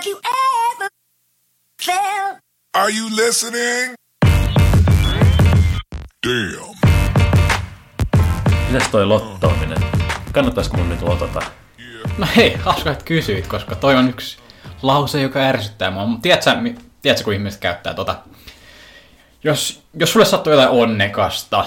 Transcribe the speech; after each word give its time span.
Have 0.00 0.10
you 0.10 0.20
ever 0.24 0.88
felt? 1.86 2.38
Are 2.74 2.90
you 2.90 3.08
listening? 3.16 3.94
Damn. 6.26 6.74
Mitäs 8.70 8.88
toi 8.88 9.06
lottoaminen? 9.06 9.78
Kannattaisiko 10.32 10.76
mun 10.76 10.88
nyt 10.88 11.02
lotota? 11.02 11.42
No 12.18 12.26
hei, 12.36 12.56
hauska, 12.56 12.90
että 12.90 13.04
kysyit, 13.04 13.46
koska 13.46 13.74
toi 13.74 13.94
on 13.94 14.08
yksi 14.08 14.38
lause, 14.82 15.22
joka 15.22 15.38
ärsyttää 15.38 15.90
mua. 15.90 16.08
Tiedätkö, 16.22 16.50
tiedätkö 17.02 17.24
kun 17.24 17.34
ihmiset 17.34 17.60
käyttää 17.60 17.94
tota? 17.94 18.18
Jos, 19.44 19.82
jos 19.94 20.12
sulle 20.12 20.26
sattuu 20.26 20.52
jotain 20.52 20.68
onnekasta, 20.68 21.64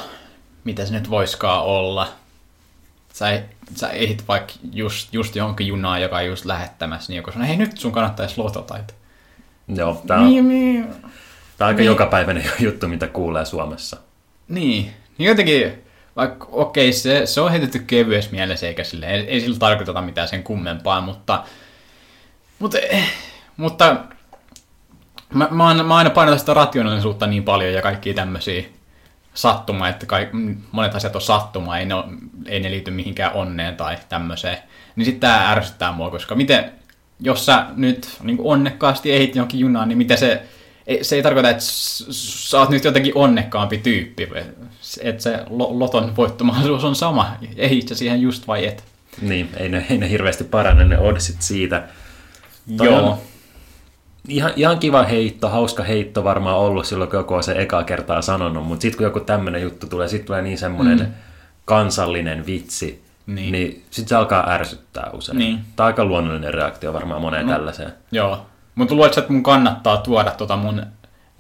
mitä 0.64 0.86
se 0.86 0.94
nyt 0.94 1.10
voiskaan 1.10 1.64
olla, 1.64 2.08
sä, 3.14 3.44
sä 3.76 3.90
ehdit 3.90 4.28
vaikka 4.28 4.54
just, 4.72 5.14
just 5.14 5.36
johonkin 5.36 5.68
junaan, 5.68 6.02
joka 6.02 6.16
on 6.16 6.26
just 6.26 6.46
lähettämässä, 6.46 7.12
niin 7.12 7.18
joku 7.18 7.32
sanoo, 7.32 7.48
hei 7.48 7.58
nyt 7.58 7.78
sun 7.78 7.92
kannattaisi 7.92 8.38
lotota. 8.38 8.78
Että... 8.78 8.94
Joo, 9.68 10.02
tää 10.08 10.20
on, 10.20 10.48
niin. 10.48 10.88
tää 11.58 11.68
on 11.68 11.74
aika 11.74 11.82
jokapäiväinen 11.82 12.52
juttu, 12.60 12.88
mitä 12.88 13.08
kuulee 13.08 13.46
Suomessa. 13.46 13.98
Niin, 14.48 14.94
niin 15.18 15.28
jotenkin, 15.28 15.84
vaikka 16.16 16.48
okei, 16.52 16.90
okay, 16.90 17.00
se, 17.00 17.26
se 17.26 17.42
on 17.42 17.52
heitetty 17.52 17.80
kevyessä 17.80 18.32
mielessä, 18.32 18.68
eikä 18.68 18.84
sille, 18.84 19.06
ei, 19.06 19.22
ei 19.22 19.42
sillä 19.42 19.60
tarkoiteta 19.60 20.02
mitään 20.02 20.28
sen 20.28 20.44
kummempaa, 20.44 21.02
mutta, 21.02 21.44
mutta, 22.60 22.80
eh, 22.80 23.14
mutta 23.58 23.98
mä, 25.34 25.48
mä, 25.52 25.68
aina, 25.68 25.84
mä 25.84 25.96
aina 25.96 26.10
painotan 26.10 26.40
sitä 26.40 26.54
rationaalisuutta 26.54 27.28
niin 27.28 27.44
paljon 27.44 27.74
ja 27.74 27.82
kaikkia 27.82 28.14
tämmöisiä 28.14 28.64
sattumaa, 29.34 29.90
että 29.90 30.06
kaik, 30.06 30.30
monet 30.72 30.96
asiat 30.96 31.16
on 31.16 31.22
sattumaa, 31.22 31.78
ei 31.78 31.86
ne, 31.86 31.94
ole, 31.94 32.06
ei 32.46 32.60
ne 32.60 32.72
liity 32.72 32.92
mihinkään 32.92 33.34
onneen 33.34 33.76
tai 33.76 33.98
tämmöiseen. 34.10 34.58
Niin 34.96 35.06
sitten 35.06 35.30
tää 35.30 35.52
ärsyttää 35.52 35.92
mua, 35.92 36.10
koska 36.10 36.36
miten, 36.36 36.72
jos 37.20 37.46
sä 37.46 37.66
nyt 37.76 38.18
niin 38.24 38.38
onnekkaasti 38.42 39.12
ehit 39.12 39.36
jonkin 39.36 39.60
junaan, 39.60 39.90
niin 39.90 39.98
miten 39.98 40.18
se, 40.18 40.44
ei, 40.88 41.04
se 41.04 41.16
ei 41.16 41.24
tarkoita, 41.24 41.50
että 41.50 41.64
sä 42.10 42.60
oot 42.60 42.70
nyt 42.70 42.84
jotenkin 42.84 43.12
onnekkaampi 43.16 43.78
tyyppi. 43.78 44.28
Että 45.02 45.24
se 45.24 45.40
lo- 45.50 45.80
loton 45.80 46.16
voittomahdollisuus 46.16 46.84
on 46.84 46.96
sama. 46.96 47.36
Ehit 47.58 47.88
sä 47.88 47.96
siihen 47.96 48.22
just 48.22 48.48
vai 48.48 48.66
et. 48.66 48.84
Niin, 49.22 49.50
ei 49.58 49.70
ne, 49.70 49.86
ei 49.90 49.98
ne 49.98 50.10
hirveästi 50.10 50.44
parane 50.44 50.86
ne 50.86 50.98
oddsit 50.98 51.42
siitä. 51.42 51.84
Toi 52.78 52.88
Joo. 52.88 53.10
on 53.12 53.18
Ihan, 54.28 54.52
ihan 54.56 54.80
kiva 54.80 55.04
heitto, 55.04 55.50
hauska 55.50 55.84
heitto 55.84 56.24
varmaan 56.24 56.58
ollut 56.58 56.86
silloin, 56.86 57.10
kun 57.10 57.20
joku 57.20 57.34
on 57.34 57.44
se 57.44 57.52
eka 57.52 57.84
kertaa 57.84 58.22
sanonut, 58.22 58.68
mutta 58.68 58.82
sitten 58.82 58.98
kun 58.98 59.04
joku 59.04 59.20
tämmöinen 59.20 59.62
juttu 59.62 59.88
tulee, 59.88 60.08
sitten 60.08 60.26
tulee 60.26 60.42
niin 60.42 60.58
semmoinen 60.58 61.00
mm. 61.00 61.06
kansallinen 61.66 62.46
vitsi, 62.46 63.04
Niin. 63.28 63.52
niin, 63.52 63.84
sitten 63.90 64.10
se 64.10 64.16
alkaa 64.16 64.50
ärsyttää 64.50 65.10
usein. 65.14 65.38
Niin. 65.38 65.60
Tämä 65.76 65.86
on 65.86 65.88
aika 65.88 66.06
luonnollinen 66.06 66.54
reaktio 66.54 66.94
varmaan 66.94 67.22
moneen 67.22 67.46
no. 67.46 67.52
tällaiseen. 67.54 67.94
Joo. 68.12 68.46
Mutta 68.76 68.96
luuletko, 68.96 69.20
että 69.20 69.34
mun 69.34 69.44
kannattaa 69.44 69.98
tuoda 69.98 70.32
tota 70.32 70.56
mun 70.58 70.86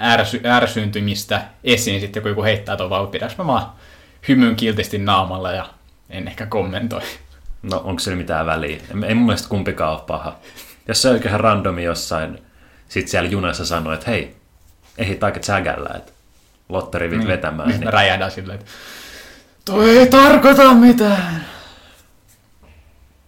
ärsy, 0.01 0.41
ärsyyntymistä 0.45 1.41
esiin 1.63 2.01
sitten, 2.01 2.21
kun 2.21 2.29
joku 2.31 2.43
heittää 2.43 2.77
tuon 2.77 2.89
vai 2.89 3.07
pidäks 3.07 3.37
mä 3.37 3.47
vaan 3.47 3.65
hymyn 4.27 4.55
kiltisti 4.55 4.97
naamalla 4.97 5.51
ja 5.51 5.65
en 6.09 6.27
ehkä 6.27 6.45
kommentoi. 6.45 7.01
No 7.63 7.81
onko 7.83 7.99
sillä 7.99 8.17
mitään 8.17 8.45
väliä? 8.45 8.69
Ei, 8.69 9.07
ei 9.07 9.15
mun 9.15 9.25
mielestä 9.25 9.49
kumpikaan 9.49 9.93
ole 9.93 10.01
paha. 10.07 10.35
Jos 10.87 11.01
se 11.01 11.07
on 11.07 11.13
oikein 11.13 11.39
randomi 11.39 11.83
jossain, 11.83 12.39
sit 12.93 13.07
siellä 13.07 13.29
junassa 13.29 13.65
sanoo, 13.65 13.93
että 13.93 14.11
hei, 14.11 14.35
ehit 14.97 15.23
aika 15.23 15.39
tsägällä, 15.39 15.89
että 15.95 16.11
lotterivit 16.69 17.19
niin. 17.19 17.27
vetämään. 17.27 17.69
Niin. 17.69 17.83
Mä 17.83 17.91
räjähdän 17.91 18.31
silleen, 18.31 18.59
että 18.59 18.71
toi 19.65 19.97
ei 19.97 20.07
tarkoita 20.07 20.73
mitään. 20.73 21.45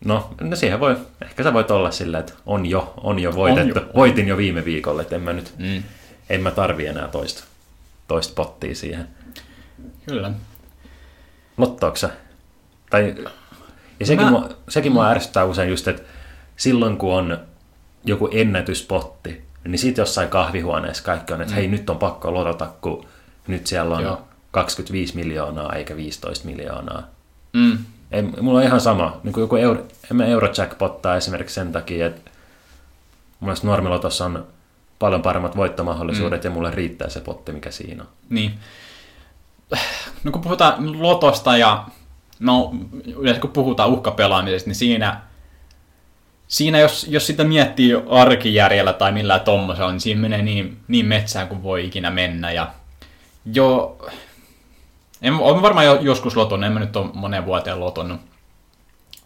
No, 0.06 0.30
no 0.42 0.56
siihen 0.56 0.80
voi, 0.80 0.98
ehkä 1.22 1.44
sä 1.44 1.54
voit 1.54 1.72
olla 1.72 1.92
silleen, 1.92 2.20
että 2.20 2.34
on 2.46 2.66
jo, 2.66 2.94
on 2.98 3.20
jo 3.20 3.36
voitettu. 3.36 3.80
On 3.80 3.86
jo. 3.86 3.94
Voitin 3.96 4.28
jo 4.28 4.38
viime 4.38 4.66
viikolla, 4.66 5.02
että 5.02 5.16
en 5.16 5.22
mä 5.22 5.34
nyt, 5.34 5.54
Mm. 5.58 5.84
en 6.30 6.42
mä 6.42 6.52
tarvi 6.52 6.88
enää 6.88 7.08
toista, 7.08 7.44
toista 8.08 8.34
pottia 8.36 8.76
siihen. 8.76 9.08
Kyllä. 10.08 10.32
Lottooko 11.58 11.96
sä? 11.96 12.10
Tai, 12.90 13.16
ja 14.00 14.06
sekin, 14.06 14.26
mä... 14.26 14.32
mua, 14.32 14.50
sekin 14.70 14.92
mua 14.92 15.10
ärsyttää 15.10 15.46
usein 15.46 15.70
just, 15.70 15.88
että 15.88 16.04
silloin 16.58 16.98
kun 16.98 17.14
on 17.14 17.40
joku 18.04 18.30
ennätyspotti, 18.32 19.45
niin 19.68 19.80
sitten 19.80 20.02
jossain 20.02 20.30
kahvihuoneessa 20.30 21.04
kaikki 21.04 21.34
on, 21.34 21.42
että 21.42 21.54
mm. 21.54 21.56
hei 21.56 21.68
nyt 21.68 21.90
on 21.90 21.98
pakko 21.98 22.34
lotota, 22.34 22.70
kun 22.82 23.06
nyt 23.48 23.68
siellä 23.68 23.96
on 23.96 24.04
Joo. 24.04 24.12
Joo. 24.12 24.28
25 24.52 25.16
miljoonaa 25.16 25.74
eikä 25.74 25.96
15 25.96 26.46
miljoonaa. 26.46 27.04
Mm. 27.54 27.78
Ei, 28.12 28.22
mulla 28.22 28.60
on 28.60 28.66
ihan 28.66 28.82
sama. 28.82 29.20
Niin 29.24 29.34
kuin 29.34 29.42
joku 29.42 29.56
euro, 29.56 29.86
en 30.12 30.18
mä 30.18 30.26
Eurojackpottaa 30.26 31.16
esimerkiksi 31.16 31.56
sen 31.56 31.72
takia, 31.72 32.06
että 32.06 32.32
mun 33.40 33.48
mielestä 33.48 33.68
normilotossa 33.68 34.26
on 34.26 34.48
paljon 35.00 35.22
paremmat 35.22 35.58
voittomahdollisuudet 35.58 36.44
mm. 36.44 36.48
ja 36.48 36.52
mulle 36.52 36.72
riittää 36.72 37.10
se 37.10 37.20
potti, 37.20 37.52
mikä 37.52 37.72
siinä 37.72 38.04
on. 38.04 38.10
Niin. 38.30 38.52
No 40.24 40.32
kun 40.32 40.42
puhutaan 40.42 41.02
lotosta 41.02 41.58
ja 41.58 41.86
no 42.40 42.74
yleensä 43.18 43.42
kun 43.42 43.50
puhutaan 43.50 43.90
uhkapelaamisesta, 43.90 44.70
niin 44.70 44.76
siinä, 44.76 45.22
siinä 46.48 46.80
jos, 46.80 47.06
jos 47.10 47.28
sitä 47.28 47.44
miettii 47.44 47.94
arkijärjellä 48.10 48.94
tai 48.94 49.12
millään 49.12 49.42
tommosella, 49.42 49.92
niin 49.92 50.00
siinä 50.00 50.22
menee 50.22 50.42
niin, 50.42 50.78
niin 50.88 51.06
metsään 51.06 51.48
kuin 51.48 51.64
voi 51.64 51.86
ikinä 51.86 52.12
mennä. 52.12 52.52
Ja 52.52 52.68
jo, 53.54 53.98
en, 55.22 55.34
olen 55.34 55.62
varmaan 55.62 55.86
jo, 55.86 55.96
joskus 56.02 56.36
lotonnut, 56.36 56.68
en 56.68 56.74
mä 56.74 56.80
nyt 56.80 56.96
ole 56.96 57.10
moneen 57.14 57.46
vuoteen 57.46 57.80
lotonnut. 57.80 58.22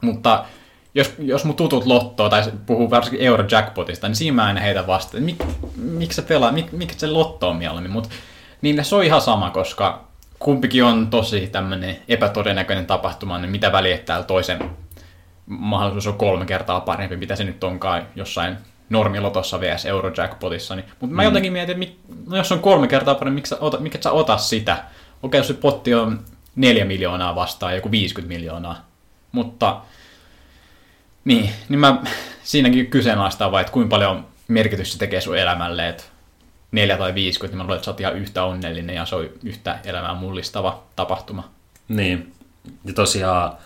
Mutta 0.01 0.45
jos, 0.95 1.13
jos 1.19 1.45
mun 1.45 1.55
tutut 1.55 1.85
lottoo 1.85 2.29
tai 2.29 2.43
puhuu 2.65 2.89
varsinkin 2.89 3.21
Eurojackpotista, 3.21 4.07
niin 4.07 4.15
siinä 4.15 4.35
mä 4.35 4.45
aina 4.45 4.61
heitä 4.61 4.87
vasta, 4.87 5.17
että 5.17 5.25
mik, 5.25 5.43
miksi 5.75 6.15
se 6.15 6.21
pelaa, 6.21 6.51
mik, 6.51 6.71
miksi 6.71 6.99
se 6.99 7.07
lotto 7.07 7.49
on 7.49 7.55
mieluummin, 7.55 7.91
mutta 7.91 8.09
niille 8.61 8.83
se 8.83 8.95
on 8.95 9.03
ihan 9.03 9.21
sama, 9.21 9.49
koska 9.49 10.07
kumpikin 10.39 10.83
on 10.83 11.07
tosi 11.07 11.47
tämmöinen 11.47 11.97
epätodennäköinen 12.07 12.85
tapahtuma, 12.85 13.37
niin 13.37 13.51
mitä 13.51 13.71
väliä 13.71 13.97
täällä 13.97 14.25
toisen 14.25 14.59
mahdollisuus 15.49 16.13
on 16.13 16.19
kolme 16.19 16.45
kertaa 16.45 16.81
parempi, 16.81 17.15
mitä 17.15 17.35
se 17.35 17.43
nyt 17.43 17.63
onkaan 17.63 18.07
jossain 18.15 18.57
normilotossa 18.89 19.59
vs 19.59 19.85
Eurojackpotissa. 19.85 20.75
Niin, 20.75 20.85
mutta 20.99 21.15
mä 21.15 21.23
jotenkin 21.23 21.53
mietin, 21.53 21.71
että 21.71 21.79
mik, 21.79 21.99
no 22.27 22.37
jos 22.37 22.51
on 22.51 22.59
kolme 22.59 22.87
kertaa 22.87 23.15
parempi, 23.15 23.35
miksi 23.35 23.49
sä, 23.49 23.57
ota, 23.59 23.79
et 23.95 24.03
sä 24.03 24.11
ota 24.11 24.37
sitä? 24.37 24.83
Okei, 25.23 25.39
jos 25.39 25.47
se 25.47 25.53
potti 25.53 25.93
on 25.93 26.19
neljä 26.55 26.85
miljoonaa 26.85 27.35
vastaan, 27.35 27.75
joku 27.75 27.91
50 27.91 28.33
miljoonaa. 28.33 28.85
Mutta 29.31 29.81
niin, 31.25 31.49
niin 31.69 31.79
mä 31.79 32.01
siinäkin 32.43 32.87
kyseenalaistaa 32.87 33.51
vaan, 33.51 33.61
että 33.61 33.73
kuinka 33.73 33.89
paljon 33.89 34.25
merkitystä 34.47 34.93
se 34.93 34.99
tekee 34.99 35.21
sun 35.21 35.37
elämälle, 35.37 35.89
että 35.89 36.03
4 36.71 36.97
tai 36.97 37.13
50, 37.13 37.53
niin 37.53 37.57
mä 37.57 37.63
luulen, 37.63 37.75
että 37.75 37.85
sä 37.85 37.91
oot 37.91 37.99
ihan 37.99 38.17
yhtä 38.17 38.43
onnellinen 38.43 38.95
ja 38.95 39.05
se 39.05 39.15
on 39.15 39.29
yhtä 39.43 39.79
elämää 39.83 40.13
mullistava 40.13 40.83
tapahtuma. 40.95 41.49
Niin. 41.87 42.33
Ja 42.85 42.93
tosiaan 42.93 43.57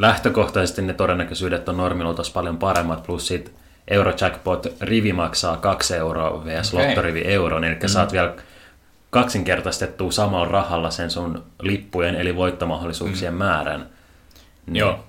lähtökohtaisesti 0.00 0.82
ne 0.82 0.92
todennäköisyydet 0.92 1.68
on 1.68 1.76
normilotossa 1.76 2.32
paljon 2.32 2.58
paremmat, 2.58 3.02
plus 3.02 3.26
sit 3.26 3.52
Eurojackpot 3.88 4.66
rivi 4.80 5.12
maksaa 5.12 5.56
2 5.56 5.94
euroa 5.94 6.44
vs. 6.44 6.74
Okei. 6.74 6.86
lottorivi 6.86 7.20
euron, 7.20 7.64
eli 7.64 7.74
mm. 7.74 7.88
saat 7.88 8.12
vielä 8.12 8.34
kaksinkertaistettua 9.10 10.12
samalla 10.12 10.48
rahalla 10.48 10.90
sen 10.90 11.10
sun 11.10 11.44
lippujen 11.62 12.14
eli 12.14 12.36
voittomahdollisuuksien 12.36 13.32
mm. 13.32 13.38
määrän. 13.38 13.86
Niin 14.66 14.76
Joo. 14.76 15.04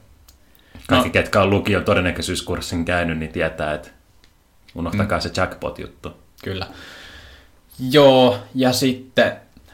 Kaikki, 0.87 0.95
No. 0.95 1.03
no. 1.03 1.09
ketkä 1.11 1.41
on 1.41 1.49
lukion 1.49 1.83
todennäköisyyskurssin 1.83 2.85
käynyt, 2.85 3.17
niin 3.17 3.31
tietää, 3.31 3.73
että 3.73 3.89
unohtakaa 4.75 5.17
mm. 5.17 5.21
se 5.21 5.31
jackpot-juttu. 5.37 6.13
Kyllä. 6.43 6.67
Joo, 7.89 8.37
ja 8.55 8.73
sitten, 8.73 9.31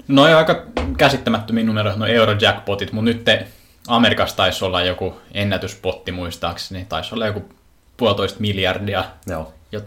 no 0.07 0.23
on 0.23 0.35
aika 0.35 0.63
käsittämättömiä 0.97 1.63
numeroita, 1.63 1.99
no 1.99 2.05
Eurojackpotit, 2.05 2.91
mutta 2.91 3.05
nyt 3.05 3.23
te, 3.23 3.47
Amerikassa 3.87 4.35
taisi 4.37 4.65
olla 4.65 4.81
joku 4.81 5.21
ennätyspotti 5.33 6.11
muistaakseni, 6.11 6.85
taisi 6.89 7.15
olla 7.15 7.27
joku 7.27 7.49
puolitoista 7.97 8.39
miljardia. 8.39 9.05
Joo. 9.27 9.53
Ja 9.71 9.81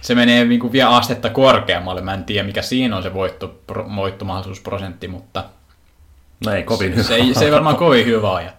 se 0.00 0.14
menee 0.14 0.44
niin 0.44 0.60
kuin 0.60 0.72
vielä 0.72 0.96
astetta 0.96 1.30
korkeammalle, 1.30 2.00
mä 2.00 2.14
en 2.14 2.24
tiedä 2.24 2.46
mikä 2.46 2.62
siinä 2.62 2.96
on 2.96 3.02
se 3.02 3.14
voitto, 3.14 3.60
pro, 3.66 3.90
voittomahdollisuusprosentti, 3.96 5.08
mutta 5.08 5.44
No 6.44 6.52
ei 6.52 6.62
kovin 6.62 6.92
hyvä. 6.92 7.02
se 7.02 7.14
ei, 7.14 7.34
se 7.34 7.44
ei 7.44 7.52
varmaan 7.52 7.76
kovin 7.76 8.06
hyvä 8.06 8.30
ole. 8.30 8.42
Ja... 8.42 8.52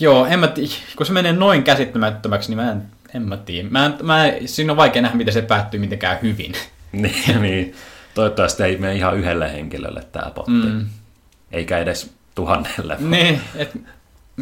Joo, 0.00 0.26
en 0.26 0.38
mä 0.38 0.46
tii, 0.46 0.68
kun 0.96 1.06
se 1.06 1.12
menee 1.12 1.32
noin 1.32 1.62
käsittämättömäksi, 1.62 2.48
niin 2.48 2.56
mä 2.58 2.72
en, 2.72 2.82
en 3.14 3.22
mä 3.22 3.36
tiedä. 3.36 3.68
Mä, 3.68 3.86
en- 3.86 3.96
mä, 4.02 4.24
siinä 4.46 4.72
on 4.72 4.76
vaikea 4.76 5.02
nähdä, 5.02 5.16
miten 5.16 5.34
se 5.34 5.42
päättyy 5.42 5.80
mitenkään 5.80 6.18
hyvin. 6.22 6.52
niin, 6.92 7.42
niin. 7.42 7.74
Toivottavasti 8.14 8.62
ei 8.62 8.76
mene 8.76 8.94
ihan 8.94 9.16
yhdelle 9.16 9.52
henkilölle 9.52 10.02
tämä 10.12 10.30
potti. 10.30 10.50
Mm. 10.52 10.86
Eikä 11.52 11.78
edes 11.78 12.10
tuhannelle. 12.34 12.96
niin, 13.00 13.40
et, 13.54 13.76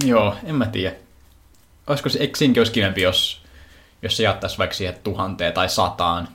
joo, 0.05 0.37
en 0.45 0.55
mä 0.55 0.67
tiedä. 0.67 0.97
Olisiko 1.87 2.09
se, 2.09 2.19
eikö 2.19 2.39
siinäkin 2.39 2.61
olisi 2.61 2.73
kivempi, 2.73 3.03
jos, 3.03 3.43
jos 4.03 4.17
se 4.17 4.23
jättäisi 4.23 4.59
vaikka 4.59 4.77
siihen 4.77 4.97
tuhanteen 5.05 5.53
tai 5.53 5.69
sataan, 5.69 6.29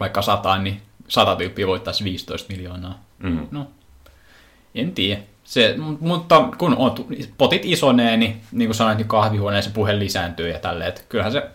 vaikka 0.00 0.22
sataan, 0.22 0.64
niin 0.64 0.82
sata 1.08 1.36
tyyppiä 1.36 1.66
voittaisi 1.66 2.04
15 2.04 2.52
miljoonaa. 2.52 3.02
Mm. 3.18 3.48
No, 3.50 3.66
en 4.74 4.92
tiedä. 4.92 5.20
Se, 5.44 5.74
mu- 5.78 5.96
mutta 6.00 6.48
kun 6.58 6.76
on, 6.76 6.94
potit 7.38 7.62
isonee, 7.64 8.16
niin 8.16 8.40
niin 8.52 8.68
kuin 8.68 8.74
sanoit, 8.76 8.98
niin 8.98 9.08
kahvihuoneessa 9.08 9.70
puhe 9.70 9.98
lisääntyy 9.98 10.50
ja 10.50 10.58
tälleen. 10.58 10.88
Että 10.88 11.02
kyllähän 11.08 11.32
se 11.32 11.50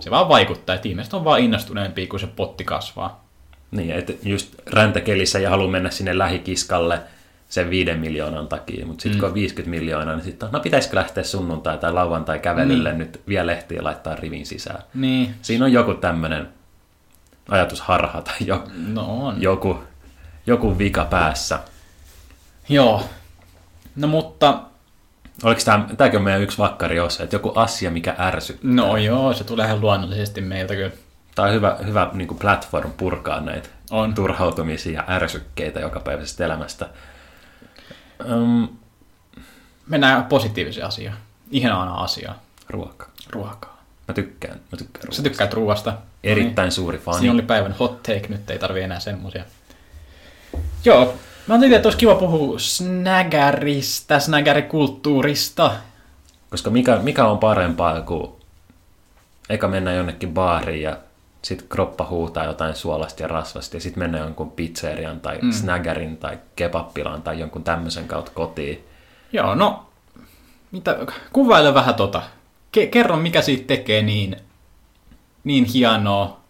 se 0.00 0.10
vaan 0.10 0.28
vaikuttaa, 0.28 0.74
että 0.74 0.88
ihmiset 0.88 1.14
on 1.14 1.24
vaan 1.24 1.40
innostuneempia, 1.40 2.06
kun 2.06 2.20
se 2.20 2.26
potti 2.26 2.64
kasvaa. 2.64 3.24
Niin, 3.70 3.90
että 3.90 4.12
just 4.22 4.54
räntäkelissä 4.66 5.38
ja 5.38 5.50
haluaa 5.50 5.70
mennä 5.70 5.90
sinne 5.90 6.18
lähikiskalle 6.18 7.00
sen 7.52 7.70
viiden 7.70 7.98
miljoonan 7.98 8.48
takia, 8.48 8.86
mutta 8.86 9.02
sitten 9.02 9.16
mm. 9.16 9.20
kun 9.20 9.28
on 9.28 9.34
50 9.34 9.70
miljoonaa, 9.70 10.14
niin 10.16 10.24
sitten 10.24 10.48
no 10.52 10.60
pitäisikö 10.60 10.96
lähteä 10.96 11.24
sunnuntai 11.24 11.78
tai 11.78 11.92
lauantai 11.92 12.38
kävelylle 12.38 12.88
niin. 12.88 12.98
nyt 12.98 13.20
vielä 13.28 13.46
lehtiä 13.46 13.84
laittaa 13.84 14.16
rivin 14.16 14.46
sisään. 14.46 14.82
Niin. 14.94 15.34
Siinä 15.42 15.64
on 15.64 15.72
joku 15.72 15.94
tämmöinen 15.94 16.48
ajatusharha 17.48 18.22
tai 18.22 18.34
jo, 18.40 18.64
No 18.86 19.26
on. 19.26 19.42
joku, 19.42 19.78
joku 20.46 20.78
vika 20.78 21.04
päässä. 21.04 21.58
Joo. 22.68 23.08
No 23.96 24.08
mutta, 24.08 24.60
Oliko 25.42 25.60
tämä, 25.64 25.86
tämäkin 25.96 26.18
on 26.18 26.24
meidän 26.24 26.42
yksi 26.42 26.58
vakkari 26.58 27.00
osa, 27.00 27.22
että 27.22 27.36
joku 27.36 27.52
asia, 27.54 27.90
mikä 27.90 28.14
ärsyttää. 28.18 28.70
no 28.70 28.96
joo, 28.96 29.32
se 29.32 29.44
tulee 29.44 29.66
ihan 29.66 29.80
luonnollisesti 29.80 30.40
meiltä 30.40 30.74
kyllä. 30.74 30.90
Tämä 31.34 31.48
on 31.48 31.54
hyvä, 31.54 31.76
hyvä 31.86 32.10
niin 32.12 32.28
platform 32.28 32.90
purkaa 32.96 33.40
näitä 33.40 33.68
On. 33.90 34.14
turhautumisia 34.14 34.92
ja 34.92 35.14
ärsykkeitä 35.14 35.80
jokapäiväisestä 35.80 36.44
elämästä. 36.44 36.88
Um, 38.30 38.68
Mennään 39.86 40.24
positiiviseen 40.24 40.86
asiaan. 40.86 41.16
Ihanaa 41.50 42.02
asiaa. 42.02 42.42
ruoka. 42.70 43.06
Ruokaa. 43.30 43.82
Mä 44.08 44.14
tykkään. 44.14 44.60
Mä 44.72 44.78
tykkään 44.78 45.02
Sä 45.02 45.06
ruoasta. 45.06 45.22
tykkäät 45.22 45.52
ruoasta. 45.54 45.92
Erittäin 46.24 46.72
suuri 46.72 46.98
fani. 46.98 47.18
Siinä 47.18 47.34
oli 47.34 47.42
päivän 47.42 47.72
hot 47.72 48.02
take, 48.02 48.26
nyt 48.28 48.50
ei 48.50 48.58
tarvi 48.58 48.80
enää 48.80 49.00
semmosia. 49.00 49.44
Joo, 50.84 51.04
mä 51.46 51.54
ajattelin, 51.54 51.76
että 51.76 51.86
olisi 51.86 51.98
kiva 51.98 52.14
puhua 52.14 52.58
snägäristä, 52.58 54.18
snägärikulttuurista. 54.18 55.72
Koska 56.50 56.70
mikä, 56.70 56.96
mikä 56.96 57.26
on 57.26 57.38
parempaa 57.38 58.00
kuin 58.00 58.32
eka 59.48 59.68
mennä 59.68 59.92
jonnekin 59.92 60.34
baariin 60.34 60.82
ja 60.82 60.96
sitten 61.42 61.68
kroppa 61.68 62.06
huutaa 62.06 62.44
jotain 62.44 62.74
suolasta 62.74 63.22
ja 63.22 63.28
rasvasta 63.28 63.76
ja 63.76 63.80
sitten 63.80 64.02
mennä 64.02 64.18
jonkun 64.18 64.50
pizzerian 64.50 65.20
tai 65.20 65.38
mm. 65.42 65.52
snägärin 65.52 66.16
tai 66.16 66.38
kebappilaan 66.56 67.22
tai 67.22 67.40
jonkun 67.40 67.64
tämmöisen 67.64 68.08
kautta 68.08 68.30
kotiin. 68.34 68.84
Joo, 69.32 69.54
no, 69.54 69.86
mitä, 70.72 70.98
kuvaile 71.32 71.74
vähän 71.74 71.94
tota. 71.94 72.22
Ke- 72.76 72.86
kerro, 72.86 73.16
mikä 73.16 73.42
siitä 73.42 73.66
tekee 73.66 74.02
niin, 74.02 74.36
niin 75.44 75.64
hienoa. 75.64 76.40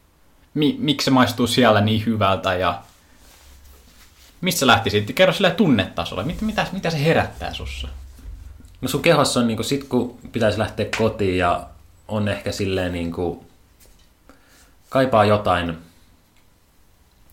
Mi- 0.54 0.76
miksi 0.78 1.04
se 1.04 1.10
maistuu 1.10 1.46
siellä 1.46 1.80
niin 1.80 2.06
hyvältä 2.06 2.54
ja 2.54 2.82
mistä 4.40 4.58
se 4.58 4.66
lähti 4.66 4.90
sitten? 4.90 5.14
Kerro 5.14 5.32
sillä 5.32 5.50
tunnetasolla. 5.50 6.22
Mit- 6.22 6.42
mitä, 6.42 6.66
mitä 6.72 6.90
se 6.90 7.04
herättää 7.04 7.52
sussa? 7.52 7.88
No 8.80 8.88
sun 8.88 9.02
kehossa 9.02 9.40
on 9.40 9.46
niinku 9.46 9.62
sit 9.62 9.84
kun 9.84 10.18
pitäisi 10.32 10.58
lähteä 10.58 10.86
kotiin 10.98 11.38
ja 11.38 11.66
on 12.08 12.28
ehkä 12.28 12.52
silleen 12.52 12.92
niinku 12.92 13.44
kaipaa 14.92 15.24
jotain 15.24 15.78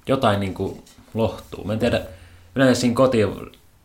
jotain 0.08 0.40
niinku 0.40 0.84
lohtuu. 1.14 1.64
Mä 1.64 1.74
en 1.74 1.80
tiedä, 1.80 2.02
yleensä 2.56 2.82
siinä 2.82 2.96
kotiin 2.96 3.30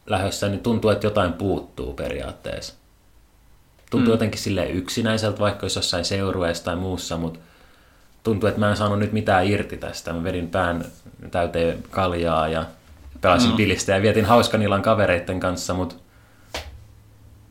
lähdössä 0.07 0.49
niin 0.49 0.61
tuntuu, 0.61 0.91
että 0.91 1.07
jotain 1.07 1.33
puuttuu 1.33 1.93
periaatteessa. 1.93 2.75
Tuntuu 3.91 4.09
mm. 4.09 4.13
jotenkin 4.13 4.41
silleen 4.41 4.71
yksinäiseltä, 4.71 5.39
vaikka 5.39 5.67
jos 5.67 5.77
jossain 5.77 6.05
seurueessa 6.05 6.65
tai 6.65 6.77
muussa, 6.77 7.17
mutta 7.17 7.39
tuntuu, 8.23 8.49
että 8.49 8.61
mä 8.61 8.71
en 8.71 8.77
saanut 8.77 8.99
nyt 8.99 9.13
mitään 9.13 9.47
irti 9.47 9.77
tästä. 9.77 10.13
Mä 10.13 10.25
vedin 10.25 10.49
pään 10.49 10.85
täyteen 11.31 11.85
kaljaa 11.91 12.49
ja 12.49 12.65
pelasin 13.21 13.51
mm. 13.51 13.57
pilistä 13.57 13.93
ja 13.93 14.03
vietin 14.03 14.25
hauskan 14.25 14.63
illan 14.63 14.83
kavereiden 14.83 15.41
kanssa, 15.41 15.75
mutta 15.75 15.95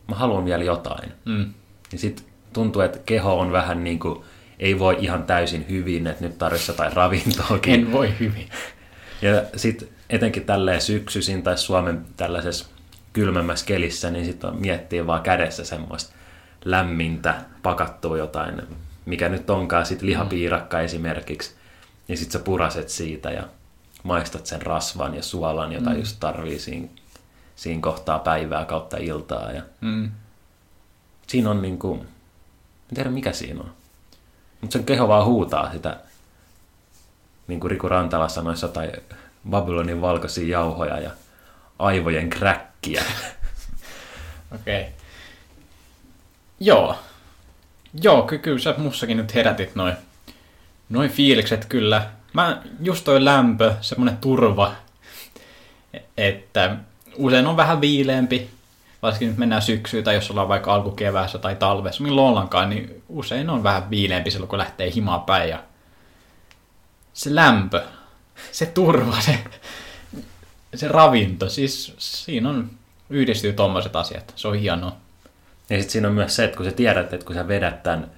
mä 0.07 0.15
haluan 0.15 0.45
vielä 0.45 0.63
jotain. 0.63 1.11
Mm. 1.25 1.53
Ja 1.91 1.99
sitten 1.99 2.25
tuntuu, 2.53 2.81
että 2.81 2.99
keho 3.05 3.39
on 3.39 3.51
vähän 3.51 3.83
niin 3.83 3.99
kuin, 3.99 4.23
ei 4.59 4.79
voi 4.79 4.97
ihan 4.99 5.23
täysin 5.23 5.65
hyvin, 5.69 6.07
että 6.07 6.23
nyt 6.23 6.37
tarvitsisi 6.37 6.71
jotain 6.71 6.93
ravintoakin. 6.93 7.73
En 7.73 7.91
voi 7.91 8.13
hyvin. 8.19 8.49
Ja 9.21 9.43
sitten 9.55 9.87
etenkin 10.09 10.45
tälleen 10.45 10.81
syksyisin 10.81 11.43
tai 11.43 11.57
Suomen 11.57 12.05
tällaisessa 12.17 12.65
kylmemmässä 13.13 13.65
kelissä, 13.65 14.11
niin 14.11 14.25
sitten 14.25 14.55
miettii 14.55 15.07
vaan 15.07 15.21
kädessä 15.21 15.65
semmoista 15.65 16.13
lämmintä, 16.65 17.35
pakattua 17.63 18.17
jotain, 18.17 18.61
mikä 19.05 19.29
nyt 19.29 19.49
onkaan 19.49 19.85
sitten 19.85 20.09
lihapiirakka 20.09 20.79
esimerkiksi. 20.81 21.55
Ja 22.07 22.17
sitten 22.17 22.39
sä 22.39 22.45
puraset 22.45 22.89
siitä 22.89 23.31
ja 23.31 23.43
maistat 24.03 24.45
sen 24.45 24.61
rasvan 24.61 25.15
ja 25.15 25.23
suolan, 25.23 25.71
jota 25.73 25.89
mm. 25.89 25.99
just 25.99 26.17
tarvii 26.19 26.59
siinä, 26.59 26.87
siinä 27.55 27.81
kohtaa 27.81 28.19
päivää 28.19 28.65
kautta 28.65 28.97
iltaa. 28.97 29.51
Ja 29.51 29.61
Mm. 29.81 30.11
siinä 31.27 31.49
on 31.49 31.61
niinku, 31.61 31.93
en 32.89 32.95
tiedä 32.95 33.09
mikä 33.09 33.31
siinä 33.31 33.61
on. 33.61 33.71
Mutta 34.63 34.73
sen 34.73 34.85
keho 34.85 35.07
vaan 35.07 35.25
huutaa 35.25 35.71
sitä, 35.71 35.97
niin 37.47 37.59
kuin 37.59 37.71
Riku 37.71 37.89
Rantala 37.89 38.29
sanoi, 38.29 38.55
jotain 38.61 38.91
Babylonin 39.49 40.01
valkoisia 40.01 40.47
jauhoja 40.47 40.99
ja 40.99 41.11
aivojen 41.79 42.29
kräkkiä. 42.29 43.03
Okei. 44.55 44.81
Okay. 44.81 44.91
Joo. 46.59 46.95
Joo, 48.03 48.21
ky- 48.21 48.37
kyllä 48.37 48.59
sä 48.59 48.75
mussakin 48.77 49.17
nyt 49.17 49.35
herätit 49.35 49.75
noin 49.75 49.95
noin 50.89 51.09
fiilikset 51.09 51.65
kyllä. 51.65 52.09
Mä 52.33 52.61
just 52.79 53.03
toi 53.03 53.25
lämpö, 53.25 53.73
semmonen 53.81 54.17
turva, 54.17 54.75
että 56.17 56.75
usein 57.15 57.47
on 57.47 57.57
vähän 57.57 57.81
viileämpi, 57.81 58.49
varsinkin 59.03 59.27
nyt 59.27 59.37
mennään 59.37 59.61
syksyyn 59.61 60.03
tai 60.03 60.15
jos 60.15 60.31
ollaan 60.31 60.47
vaikka 60.47 60.73
alkukeväässä 60.73 61.37
tai 61.37 61.55
talvessa, 61.55 62.03
milloin 62.03 62.27
ollaankaan, 62.27 62.69
niin 62.69 63.03
usein 63.09 63.49
on 63.49 63.63
vähän 63.63 63.89
viileämpi 63.89 64.31
silloin, 64.31 64.49
kun 64.49 64.59
lähtee 64.59 64.91
himaa 64.95 65.19
päin 65.19 65.49
ja 65.49 65.63
se 67.13 67.35
lämpö, 67.35 67.83
se 68.51 68.65
turva, 68.65 69.21
se, 69.21 69.39
se 70.75 70.87
ravinto, 70.87 71.49
siis 71.49 71.93
siinä 71.97 72.49
on, 72.49 72.69
yhdistyy 73.09 73.53
tommoset 73.53 73.95
asiat, 73.95 74.33
se 74.35 74.47
on 74.47 74.55
hienoa. 74.55 74.95
Ja 75.69 75.77
sitten 75.77 75.91
siinä 75.91 76.07
on 76.07 76.13
myös 76.13 76.35
se, 76.35 76.43
että 76.43 76.57
kun 76.57 76.65
sä 76.65 76.71
tiedät, 76.71 77.13
että 77.13 77.25
kun 77.25 77.35
sä 77.35 77.47
vedät 77.47 77.83
tämän 77.83 78.11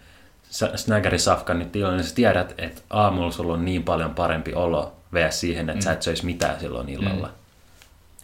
snägärisafkan 0.75 1.59
nyt 1.59 1.75
illan, 1.75 1.97
niin 1.97 2.07
sä 2.07 2.15
tiedät, 2.15 2.53
että 2.57 2.81
aamulla 2.89 3.31
sulla 3.31 3.53
on 3.53 3.65
niin 3.65 3.83
paljon 3.83 4.15
parempi 4.15 4.53
olo 4.53 4.93
vs. 5.13 5.39
siihen, 5.39 5.69
että 5.69 5.79
mm. 5.79 5.83
sä 5.83 5.91
et 5.91 6.01
söisi 6.01 6.25
mitään 6.25 6.59
silloin 6.59 6.89
illalla. 6.89 7.27
Mm. 7.27 7.44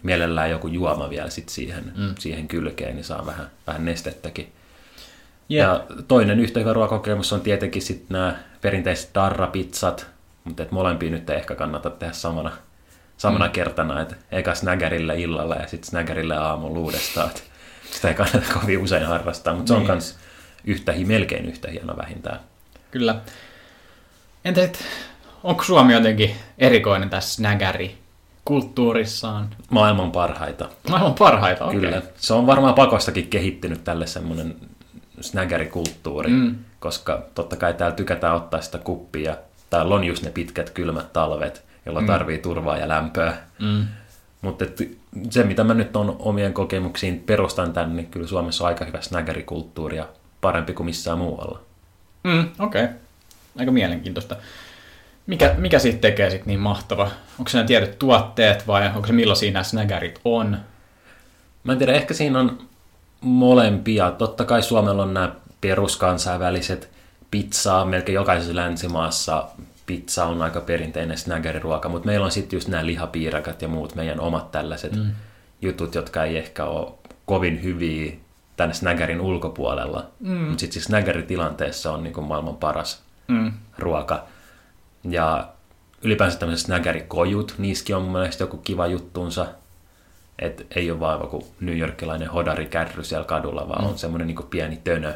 Mielellään 0.03 0.49
joku 0.51 0.67
juoma 0.67 1.09
vielä 1.09 1.29
sit 1.29 1.49
siihen, 1.49 1.91
mm. 1.97 2.15
siihen 2.19 2.47
kylkeen, 2.47 2.95
niin 2.95 3.03
saa 3.03 3.25
vähän, 3.25 3.51
vähän 3.67 3.85
nestettäkin. 3.85 4.51
Jep. 5.49 5.59
Ja 5.59 5.83
toinen 6.07 6.39
yhtä 6.39 6.59
hyvä 6.59 6.73
ruokakokemus 6.73 7.33
on 7.33 7.41
tietenkin 7.41 7.81
sitten 7.81 8.07
nämä 8.09 8.35
perinteiset 8.61 9.09
darrapizzat, 9.15 10.07
mutta 10.43 10.63
et 10.63 10.71
molempia 10.71 11.09
nyt 11.11 11.29
ei 11.29 11.37
ehkä 11.37 11.55
kannata 11.55 11.89
tehdä 11.89 12.13
samana, 12.13 12.51
samana 13.17 13.45
mm. 13.45 13.51
kertana, 13.51 14.01
että 14.01 14.15
eka 14.31 14.55
snägärille 14.55 15.19
illalla 15.19 15.55
ja 15.55 15.67
sitten 15.67 15.89
snägärille 15.89 16.35
aamulla 16.37 16.79
uudestaan. 16.79 17.29
Et 17.29 17.43
sitä 17.91 18.07
ei 18.07 18.13
kannata 18.13 18.53
kovin 18.61 18.77
usein 18.79 19.05
harrastaa, 19.05 19.53
mutta 19.53 19.67
se 19.67 19.73
on 19.73 19.79
Niin. 19.79 19.91
myös 19.91 20.17
yhtä, 20.65 20.91
hi- 20.91 21.05
melkein 21.05 21.45
yhtä 21.45 21.71
hieno 21.71 21.97
vähintään. 21.97 22.39
Kyllä. 22.91 23.15
Entä 24.45 24.61
sitten, 24.61 24.81
onko 25.43 25.63
Suomi 25.63 25.93
jotenkin 25.93 26.35
erikoinen 26.57 27.09
tässä 27.09 27.33
snägäri 27.35 27.97
kulttuurissaan? 28.51 29.49
Maailman 29.69 30.11
parhaita. 30.11 30.69
Maailman 30.89 31.13
parhaita, 31.13 31.65
okei. 31.65 31.79
Kyllä. 31.79 32.01
Se 32.15 32.33
on 32.33 32.47
varmaan 32.47 32.73
pakostakin 32.73 33.27
kehittynyt 33.27 33.83
tälle 33.83 34.07
semmoinen 34.07 34.55
snägärikulttuuri, 35.21 36.29
mm. 36.29 36.55
koska 36.79 37.23
totta 37.35 37.55
kai 37.55 37.73
täällä 37.73 37.95
tykätään 37.95 38.35
ottaa 38.35 38.61
sitä 38.61 38.77
kuppia. 38.77 39.35
Täällä 39.69 39.95
on 39.95 40.03
just 40.03 40.23
ne 40.23 40.29
pitkät 40.29 40.69
kylmät 40.69 41.13
talvet, 41.13 41.63
jolloin 41.85 42.05
mm. 42.05 42.07
tarvii 42.07 42.37
turvaa 42.37 42.77
ja 42.77 42.87
lämpöä. 42.87 43.37
Mm. 43.59 43.85
Mutta 44.41 44.65
se, 45.29 45.43
mitä 45.43 45.63
mä 45.63 45.73
nyt 45.73 45.95
on 45.95 46.15
omien 46.19 46.53
kokemuksiin 46.53 47.19
perustan 47.19 47.73
tänne, 47.73 47.95
niin 47.95 48.11
kyllä 48.11 48.27
Suomessa 48.27 48.63
on 48.63 48.67
aika 48.67 48.85
hyvä 48.85 49.01
snägärikulttuuri 49.01 49.97
ja 49.97 50.07
parempi 50.41 50.73
kuin 50.73 50.85
missään 50.85 51.17
muualla. 51.17 51.59
Mm, 52.23 52.49
okei. 52.59 52.83
Okay. 52.83 52.95
Aika 53.59 53.71
mielenkiintoista. 53.71 54.35
Mikä, 55.27 55.55
mikä 55.57 55.79
siitä 55.79 55.97
tekee 55.97 56.29
sitten 56.29 56.47
niin 56.47 56.59
mahtava? 56.59 57.11
Onko 57.39 57.49
se 57.49 57.57
ne 57.57 57.63
tietyt 57.63 57.99
tuotteet 57.99 58.67
vai 58.67 58.87
onko 58.95 59.07
se 59.07 59.13
millaisia 59.13 59.51
nämä 59.51 59.63
snägärit 59.63 60.19
on? 60.25 60.57
Mä 61.63 61.71
en 61.71 61.77
tiedä, 61.77 61.93
ehkä 61.93 62.13
siinä 62.13 62.39
on 62.39 62.57
molempia. 63.21 64.11
Totta 64.11 64.45
kai 64.45 64.63
Suomella 64.63 65.03
on 65.03 65.13
nämä 65.13 65.35
peruskansainväliset 65.61 66.89
pizzaa, 67.31 67.85
melkein 67.85 68.13
jokaisessa 68.15 68.55
länsimaassa 68.55 69.47
pizza 69.85 70.25
on 70.25 70.41
aika 70.41 70.61
perinteinen 70.61 71.17
snägäriruoka, 71.17 71.89
mutta 71.89 72.05
meillä 72.05 72.25
on 72.25 72.31
sitten 72.31 72.57
just 72.57 72.67
nämä 72.67 72.85
lihapiirakat 72.85 73.61
ja 73.61 73.67
muut 73.67 73.95
meidän 73.95 74.19
omat 74.19 74.51
tällaiset 74.51 74.95
mm. 74.95 75.11
jutut, 75.61 75.95
jotka 75.95 76.23
ei 76.23 76.37
ehkä 76.37 76.65
ole 76.65 76.93
kovin 77.25 77.63
hyviä 77.63 78.13
tänne 78.57 78.73
snägärin 78.73 79.21
ulkopuolella. 79.21 80.05
Mm. 80.19 80.37
Mutta 80.37 80.59
sitten 80.59 80.73
siis 80.73 80.85
snägäritilanteessa 80.85 81.91
on 81.91 82.03
niin 82.03 82.23
maailman 82.23 82.55
paras 82.55 83.01
Mm. 83.27 83.51
ruoka. 83.77 84.23
Ja 85.03 85.47
ylipäänsä 86.01 86.39
tämmöiset 86.39 86.65
snägärikojut, 86.65 87.55
niissäkin 87.57 87.95
on 87.95 88.01
mun 88.01 88.11
mielestä 88.11 88.43
joku 88.43 88.57
kiva 88.57 88.87
juttunsa. 88.87 89.45
Et 90.39 90.67
ei 90.75 90.91
ole 90.91 90.99
vaan 90.99 91.19
joku 91.21 91.47
New 91.59 91.77
Yorkilainen 91.77 92.29
hodarikärry 92.29 93.03
siellä 93.03 93.25
kadulla, 93.25 93.69
vaan 93.69 93.83
mm. 93.83 93.89
on 93.89 93.97
semmoinen 93.97 94.27
niin 94.27 94.37
pieni 94.49 94.77
tönö, 94.83 95.13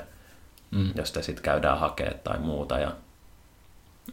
mm. 0.71 0.91
josta 0.95 1.21
sitten 1.21 1.43
käydään 1.43 1.79
hakemaan 1.79 2.19
tai 2.23 2.39
muuta. 2.39 2.79
Ja 2.79 2.91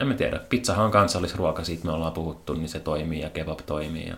En 0.00 0.06
mä 0.06 0.14
tiedä. 0.14 0.38
Pizzahan 0.48 0.84
on 0.84 0.90
kansallisruoka, 0.90 1.64
siitä 1.64 1.84
me 1.86 1.92
ollaan 1.92 2.12
puhuttu, 2.12 2.54
niin 2.54 2.68
se 2.68 2.80
toimii 2.80 3.20
ja 3.20 3.30
kebab 3.30 3.58
toimii. 3.66 4.08
Ja... 4.08 4.16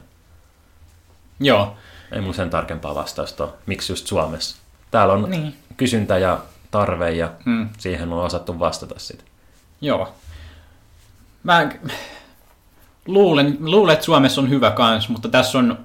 Joo, 1.40 1.76
Ei 2.12 2.20
mulla 2.20 2.34
sen 2.34 2.50
tarkempaa 2.50 2.94
vastausta. 2.94 3.48
Miksi 3.66 3.92
just 3.92 4.06
Suomessa? 4.06 4.56
Täällä 4.90 5.14
on 5.14 5.30
Niin. 5.30 5.54
kysyntä 5.76 6.18
ja 6.18 6.38
tarve 6.70 7.10
ja 7.10 7.30
Mm. 7.44 7.68
siihen 7.78 8.12
on 8.12 8.24
osattu 8.24 8.58
vastata 8.58 8.94
sitten. 8.98 9.26
joo. 9.80 10.14
Mä 11.44 11.68
luulen, 13.06 13.56
luulen, 13.60 13.92
että 13.92 14.04
Suomessa 14.04 14.40
on 14.40 14.50
hyvä 14.50 14.70
kans, 14.70 15.08
mutta 15.08 15.28
tässä 15.28 15.58
on 15.58 15.84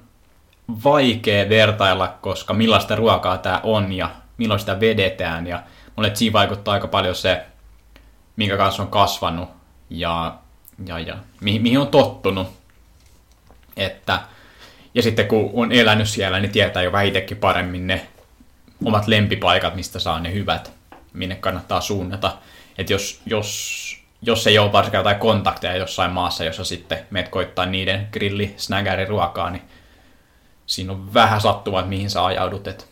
vaikea 0.84 1.48
vertailla, 1.48 2.08
koska 2.08 2.54
millaista 2.54 2.96
ruokaa 2.96 3.38
tämä 3.38 3.60
on 3.62 3.92
ja 3.92 4.10
milloin 4.36 4.60
sitä 4.60 4.80
vedetään. 4.80 5.46
Ja 5.46 5.62
mulle 5.96 6.14
siinä 6.14 6.32
vaikuttaa 6.32 6.74
aika 6.74 6.88
paljon 6.88 7.14
se, 7.14 7.44
minkä 8.36 8.56
kanssa 8.56 8.82
on 8.82 8.88
kasvanut 8.88 9.48
ja, 9.90 10.34
ja, 10.86 10.98
ja 10.98 11.16
mihin, 11.40 11.62
mihin 11.62 11.78
on 11.78 11.88
tottunut. 11.88 12.48
Että, 13.76 14.20
ja 14.94 15.02
sitten 15.02 15.28
kun 15.28 15.50
on 15.54 15.72
elänyt 15.72 16.08
siellä, 16.08 16.40
niin 16.40 16.52
tietää 16.52 16.82
jo 16.82 16.92
väitekin 16.92 17.36
paremmin 17.36 17.86
ne 17.86 18.06
omat 18.84 19.06
lempipaikat, 19.06 19.74
mistä 19.74 19.98
saa 19.98 20.20
ne 20.20 20.32
hyvät, 20.32 20.72
minne 21.12 21.34
kannattaa 21.34 21.80
suunnata. 21.80 22.36
Että 22.78 22.92
jos, 22.92 23.20
jos, 23.26 23.89
jos 24.22 24.46
ei 24.46 24.58
ole 24.58 24.72
varsinkaan 24.72 25.00
jotain 25.00 25.20
kontakteja 25.20 25.76
jossain 25.76 26.10
maassa, 26.10 26.44
jossa 26.44 26.64
sitten 26.64 26.98
meet 27.10 27.28
koittaa 27.28 27.66
niiden 27.66 28.08
grilli 28.12 28.54
ruokaa, 29.08 29.50
niin 29.50 29.62
siinä 30.66 30.92
on 30.92 31.14
vähän 31.14 31.40
sattuvat, 31.40 31.88
mihin 31.88 32.10
sä 32.10 32.24
ajaudut. 32.24 32.66
Et, 32.66 32.88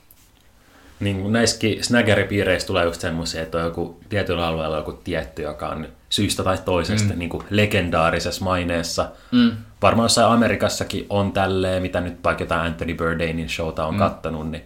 Niin 1.00 1.20
kuin 1.20 1.32
näissäkin 1.32 1.84
snaggeripiireissä 1.84 2.66
tulee 2.66 2.84
just 2.84 3.00
semmoisia, 3.00 3.42
että 3.42 3.58
on 3.58 3.64
joku 3.64 4.00
tietyllä 4.08 4.46
alueella 4.46 4.76
joku 4.76 4.92
tietty, 4.92 5.42
joka 5.42 5.68
on 5.68 5.88
syystä 6.08 6.44
tai 6.44 6.58
toisesta 6.64 7.12
mm. 7.12 7.18
niin 7.18 7.28
kuin 7.28 7.44
legendaarisessa 7.50 8.44
maineessa. 8.44 9.10
mm, 9.30 9.50
Varmaan 9.82 10.04
jossain 10.04 10.32
Amerikassakin 10.32 11.06
on 11.10 11.32
tälleen, 11.32 11.82
mitä 11.82 12.00
nyt 12.00 12.24
vaikka 12.24 12.44
jotain 12.44 12.66
Anthony 12.66 12.94
Bourdainin 12.94 13.48
showta 13.48 13.86
on 13.86 13.94
mm. 13.94 13.98
kattanut, 13.98 14.50
niin 14.50 14.62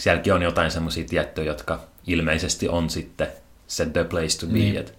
sielläkin 0.00 0.34
on 0.34 0.42
jotain 0.42 0.70
semmoisia 0.70 1.04
tiettyjä, 1.04 1.46
jotka 1.46 1.80
ilmeisesti 2.06 2.68
on 2.68 2.90
sitten 2.90 3.28
se 3.66 3.86
the 3.86 4.04
place 4.04 4.38
to 4.40 4.46
be. 4.46 4.52
Niin. 4.52 4.76
Et, 4.76 4.97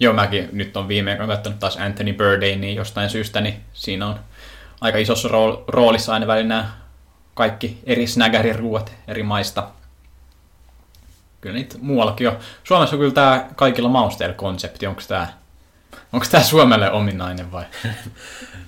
Joo, 0.00 0.12
mäkin 0.12 0.48
nyt 0.52 0.76
on 0.76 0.88
viime 0.88 1.10
aikoina 1.10 1.34
katsonut 1.34 1.58
taas 1.58 1.76
Anthony 1.76 2.12
Bourdainia 2.12 2.74
jostain 2.74 3.10
syystä, 3.10 3.40
niin 3.40 3.54
siinä 3.72 4.06
on 4.06 4.18
aika 4.80 4.98
isossa 4.98 5.28
rool- 5.28 5.64
roolissa 5.68 6.12
aina 6.12 6.26
välillä 6.26 6.48
nämä 6.48 6.70
kaikki 7.34 7.78
eri 7.84 8.06
snaggeriruuat 8.06 8.92
eri 9.08 9.22
maista. 9.22 9.68
Kyllä 11.40 11.54
niitä 11.54 11.76
muuallakin 11.80 12.28
on. 12.28 12.38
Suomessa 12.64 12.96
on 12.96 13.00
kyllä 13.00 13.14
tämä 13.14 13.48
kaikilla 13.56 13.88
mausteilla 13.88 14.34
konsepti. 14.34 14.86
Onko 14.86 15.02
tämä, 15.08 15.28
onko 16.12 16.26
tämä 16.30 16.42
Suomelle 16.42 16.90
ominainen 16.90 17.52
vai? 17.52 17.64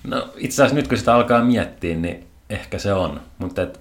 no 0.04 0.28
itse 0.36 0.62
asiassa 0.62 0.74
nyt 0.74 0.88
kun 0.88 0.98
sitä 0.98 1.14
alkaa 1.14 1.44
miettiä, 1.44 1.96
niin 1.96 2.26
ehkä 2.50 2.78
se 2.78 2.92
on. 2.92 3.20
Mutta 3.38 3.62
et, 3.62 3.80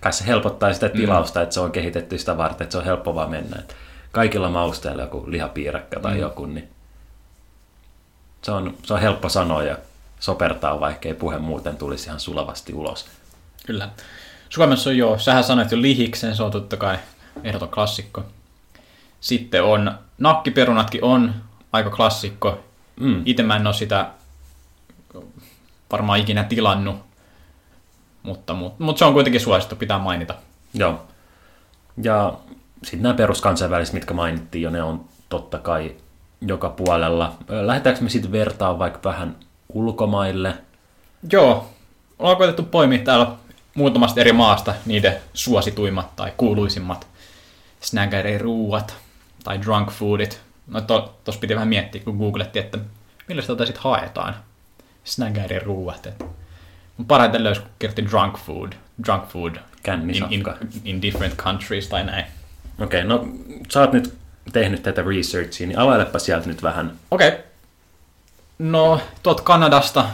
kai 0.00 0.12
se 0.12 0.26
helpottaa 0.26 0.72
sitä 0.72 0.88
tilausta, 0.88 1.40
mm. 1.40 1.42
että 1.42 1.54
se 1.54 1.60
on 1.60 1.72
kehitetty 1.72 2.18
sitä 2.18 2.36
varten, 2.36 2.64
että 2.64 2.72
se 2.72 2.78
on 2.78 2.84
helppo 2.84 3.14
vaan 3.14 3.30
mennä. 3.30 3.56
Et 3.58 3.76
kaikilla 4.12 4.50
mausteilla 4.50 5.02
joku 5.02 5.24
lihapiirakka 5.26 6.00
tai 6.00 6.14
mm. 6.14 6.20
joku, 6.20 6.46
niin 6.46 6.68
se 8.42 8.50
on, 8.50 8.74
se 8.82 8.94
on 8.94 9.00
helppo 9.00 9.28
sanoa 9.28 9.62
ja 9.62 9.76
sopertaa, 10.20 10.80
vaikkei 10.80 11.14
puhe 11.14 11.38
muuten 11.38 11.76
tulisi 11.76 12.08
ihan 12.08 12.20
sulavasti 12.20 12.72
ulos. 12.72 13.06
Kyllä. 13.66 13.88
Suomessa 14.48 14.90
on 14.90 14.96
joo, 14.96 15.18
sähän 15.18 15.44
sanoit 15.44 15.72
jo 15.72 15.82
lihiksen, 15.82 16.36
se 16.36 16.42
on 16.42 16.50
totta 16.50 16.76
kai 16.76 16.98
ehdoton 17.44 17.68
klassikko. 17.68 18.24
Sitten 19.20 19.64
on, 19.64 19.94
nakkiperunatkin 20.18 21.04
on 21.04 21.34
aika 21.72 21.90
klassikko. 21.90 22.60
Mm. 23.00 23.22
Itse 23.24 23.42
mä 23.42 23.56
en 23.56 23.66
ole 23.66 23.74
sitä 23.74 24.10
varmaan 25.92 26.18
ikinä 26.18 26.44
tilannut, 26.44 26.96
mutta, 28.22 28.54
mutta, 28.54 28.84
mutta 28.84 28.98
se 28.98 29.04
on 29.04 29.12
kuitenkin 29.12 29.40
suosittu, 29.40 29.76
pitää 29.76 29.98
mainita. 29.98 30.34
Joo. 30.74 31.06
Ja 32.02 32.34
sitten 32.82 33.02
nämä 33.02 33.14
peruskansainväliset, 33.14 33.94
mitkä 33.94 34.14
mainittiin 34.14 34.62
jo, 34.62 34.70
ne 34.70 34.82
on 34.82 35.04
totta 35.28 35.58
kai 35.58 35.96
joka 36.40 36.68
puolella. 36.68 37.38
Lähdetäänkö 37.48 38.02
me 38.02 38.08
sitten 38.08 38.32
vertaa 38.32 38.78
vaikka 38.78 39.08
vähän 39.08 39.36
ulkomaille? 39.68 40.54
Joo, 41.32 41.70
ollaan 42.18 42.36
koetettu 42.36 42.62
poimia 42.62 42.98
täällä 42.98 43.26
muutamasta 43.74 44.20
eri 44.20 44.32
maasta 44.32 44.74
niiden 44.86 45.16
suosituimmat 45.34 46.16
tai 46.16 46.32
kuuluisimmat 46.36 47.06
snaggeri-ruuat 47.80 48.94
tai 49.44 49.60
drunk 49.62 49.90
foodit. 49.90 50.40
No 50.66 50.80
to, 50.80 51.18
tos 51.24 51.36
piti 51.36 51.54
vähän 51.54 51.68
miettiä, 51.68 52.02
kun 52.04 52.16
googlettiin, 52.16 52.64
että 52.64 52.78
millä 53.28 53.42
sitä 53.42 53.66
sitten 53.66 53.84
haetaan. 53.84 54.34
Snaggeri-ruuat. 55.04 56.06
et. 56.06 56.24
Mun 56.96 57.06
parhaiten 57.06 57.44
löysi, 57.44 57.60
kun 57.60 57.70
kirjoitti 57.78 58.06
drunk 58.06 58.38
food. 58.38 58.72
Drunk 59.06 59.24
food 59.28 59.56
in, 60.02 60.24
in, 60.30 60.44
in 60.84 61.02
different 61.02 61.36
countries 61.36 61.88
tai 61.88 62.04
näin. 62.04 62.24
Okei, 62.80 63.04
okay, 63.04 63.18
no 63.18 63.28
sä 63.72 63.80
oot 63.80 63.92
nyt 63.92 64.14
tehnyt 64.52 64.82
tätä 64.82 65.02
researchia, 65.02 65.66
niin 65.66 65.78
availepa 65.78 66.18
sieltä 66.18 66.48
nyt 66.48 66.62
vähän. 66.62 66.92
Okei. 67.10 67.28
Okay. 67.28 67.40
No, 68.58 69.00
tuolta 69.22 69.42
Kanadasta 69.42 70.04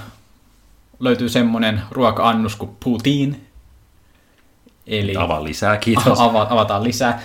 löytyy 1.01 1.29
semmonen 1.29 1.83
ruoka-annus 1.91 2.57
kuin 2.57 2.77
poutine. 2.85 3.37
Eli 4.87 5.17
Avaa 5.17 5.45
lisää, 5.45 5.77
kiitos. 5.77 6.19
ava- 6.29 6.47
avataan 6.51 6.85
lisää. 6.85 7.23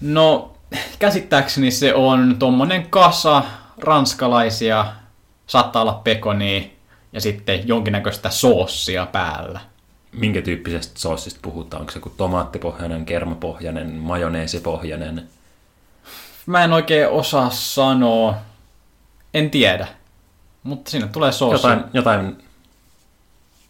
No, 0.00 0.52
käsittääkseni 0.98 1.70
se 1.70 1.94
on 1.94 2.36
tommonen 2.38 2.90
kasa 2.90 3.42
ranskalaisia, 3.78 4.86
saattaa 5.46 5.82
olla 5.82 6.00
pekonia 6.04 6.62
ja 7.12 7.20
sitten 7.20 7.68
jonkinnäköistä 7.68 8.30
soossia 8.30 9.06
päällä. 9.06 9.60
Minkä 10.12 10.42
tyyppisestä 10.42 11.00
soossista 11.00 11.40
puhutaan? 11.42 11.80
Onko 11.80 11.92
se 11.92 11.98
joku 11.98 12.10
tomaattipohjainen, 12.10 13.04
kermapohjainen, 13.04 13.94
majoneesipohjainen? 13.94 15.28
Mä 16.46 16.64
en 16.64 16.72
oikein 16.72 17.08
osaa 17.08 17.50
sanoa, 17.50 18.34
en 19.34 19.50
tiedä, 19.50 19.86
mutta 20.62 20.90
sinne 20.90 21.08
tulee 21.08 21.32
soossi. 21.32 21.66
Jotain, 21.66 21.84
jotain, 21.94 22.44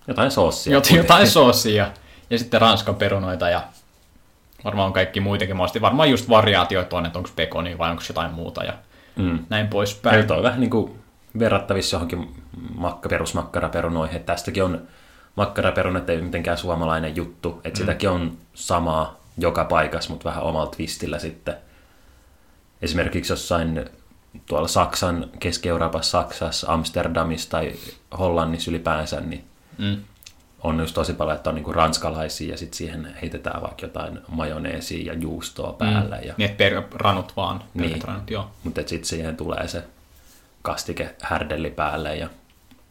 jotain 0.08 0.30
soossia. 0.30 0.72
Jot, 0.72 0.90
jotain 0.90 1.30
soosia 1.30 1.90
ja 2.30 2.38
sitten 2.38 2.60
ranskan 2.60 2.94
perunoita 2.94 3.48
ja 3.48 3.62
varmaan 4.64 4.92
kaikki 4.92 5.20
muitakin 5.20 5.56
mahdollisesti. 5.56 5.80
Varmaan 5.80 6.10
just 6.10 6.28
variaatioita 6.28 6.96
on, 6.96 7.06
että 7.06 7.18
onko 7.18 7.30
pekoni 7.36 7.78
vai 7.78 7.90
onko 7.90 8.02
jotain 8.08 8.32
muuta 8.32 8.64
ja 8.64 8.72
Mm. 9.16 9.38
näin 9.48 9.62
Eli 9.62 9.70
poispäin. 9.70 10.26
toi 10.26 10.36
on 10.36 10.42
vähän 10.42 10.60
niin 10.60 10.70
kuin 10.70 10.98
verrattavissa 11.38 11.96
johonkin 11.96 12.42
makka, 12.74 13.08
perusmakkaraperunoihin. 13.08 14.16
Että 14.16 14.32
tästäkin 14.32 14.64
on 14.64 14.82
makkaraperunat 15.36 16.10
ei 16.10 16.22
mitenkään 16.22 16.58
suomalainen 16.58 17.16
juttu. 17.16 17.60
Että 17.64 17.70
mm. 17.70 17.82
sitäkin 17.82 18.10
on 18.10 18.32
samaa 18.54 19.16
joka 19.38 19.64
paikassa, 19.64 20.10
mutta 20.10 20.28
vähän 20.28 20.42
omalla 20.42 20.70
twistillä 20.70 21.18
sitten. 21.18 21.56
Esimerkiksi 22.82 23.32
jossain 23.32 23.84
tuolla 24.46 24.68
Saksan, 24.68 25.30
Keski-Euroopassa, 25.40 26.10
Saksassa, 26.10 26.72
Amsterdamissa 26.72 27.50
tai 27.50 27.72
Hollannissa 28.18 28.70
ylipäänsä, 28.70 29.20
niin 29.20 29.44
Mm. 29.78 29.96
on 30.62 30.80
just 30.80 30.94
tosi 30.94 31.12
paljon, 31.12 31.36
että 31.36 31.50
on 31.50 31.54
niinku 31.56 31.72
ranskalaisia 31.72 32.50
ja 32.50 32.56
sitten 32.56 32.76
siihen 32.76 33.16
heitetään 33.22 33.62
vaikka 33.62 33.86
jotain 33.86 34.18
majoneesia 34.28 35.12
ja 35.12 35.18
juustoa 35.18 35.72
päälle. 35.72 36.16
Mm. 36.20 36.26
Ja, 36.26 36.34
Niin, 36.36 36.50
per, 36.50 36.82
ranut 36.94 37.32
vaan. 37.36 37.62
Niin. 37.74 38.02
Ranut, 38.02 38.30
joo. 38.30 38.50
mutta 38.64 38.80
sitten 38.80 39.04
siihen 39.04 39.36
tulee 39.36 39.68
se 39.68 39.82
kastike 40.62 41.14
härdelli 41.22 41.70
päälle 41.70 42.16
ja 42.16 42.28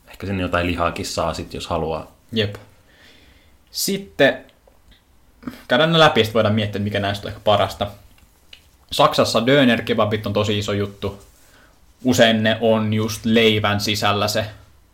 ehkä 0.07 0.27
sinne 0.27 0.41
jotain 0.41 0.67
lihaakin 0.67 1.05
saa 1.05 1.33
sit, 1.33 1.53
jos 1.53 1.67
haluaa. 1.67 2.11
Jep. 2.31 2.55
Sitten 3.71 4.45
käydään 5.67 5.91
ne 5.91 5.99
läpi, 5.99 6.19
sitten 6.23 6.33
voidaan 6.33 6.55
miettiä, 6.55 6.81
mikä 6.81 6.99
näistä 6.99 7.27
on 7.27 7.29
ehkä 7.29 7.41
parasta. 7.43 7.87
Saksassa 8.91 9.45
döner-kebabit 9.45 10.25
on 10.27 10.33
tosi 10.33 10.57
iso 10.59 10.73
juttu. 10.73 11.23
Usein 12.03 12.43
ne 12.43 12.57
on 12.61 12.93
just 12.93 13.25
leivän 13.25 13.79
sisällä 13.79 14.27
se 14.27 14.45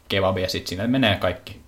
kebabi 0.10 0.42
ja 0.42 0.50
sitten 0.50 0.70
sinne 0.70 0.88
menee 0.88 1.16
kaikki 1.16 1.62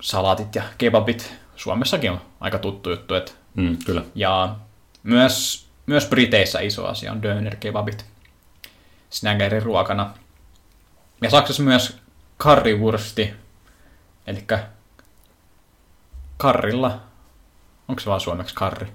salaatit 0.00 0.54
ja 0.54 0.62
kebabit. 0.78 1.34
Suomessakin 1.56 2.10
on 2.10 2.20
aika 2.40 2.58
tuttu 2.58 2.90
juttu. 2.90 3.14
Et, 3.14 3.36
Mm, 3.54 3.78
kyllä. 3.86 4.02
ja 4.14 4.56
myös, 5.02 5.66
myös 5.86 6.06
Briteissä 6.06 6.60
iso 6.60 6.86
asia 6.86 7.12
on 7.12 7.22
döner-kebabit 7.22 8.04
snaggerin 9.10 9.62
ruokana. 9.62 10.14
Ja 11.22 11.30
Saksassa 11.30 11.62
myös 11.62 11.98
currywursti, 12.38 13.34
eli 14.26 14.44
karrilla, 16.36 17.00
onko 17.88 18.00
se 18.00 18.06
vaan 18.06 18.20
suomeksi 18.20 18.54
karri? 18.54 18.86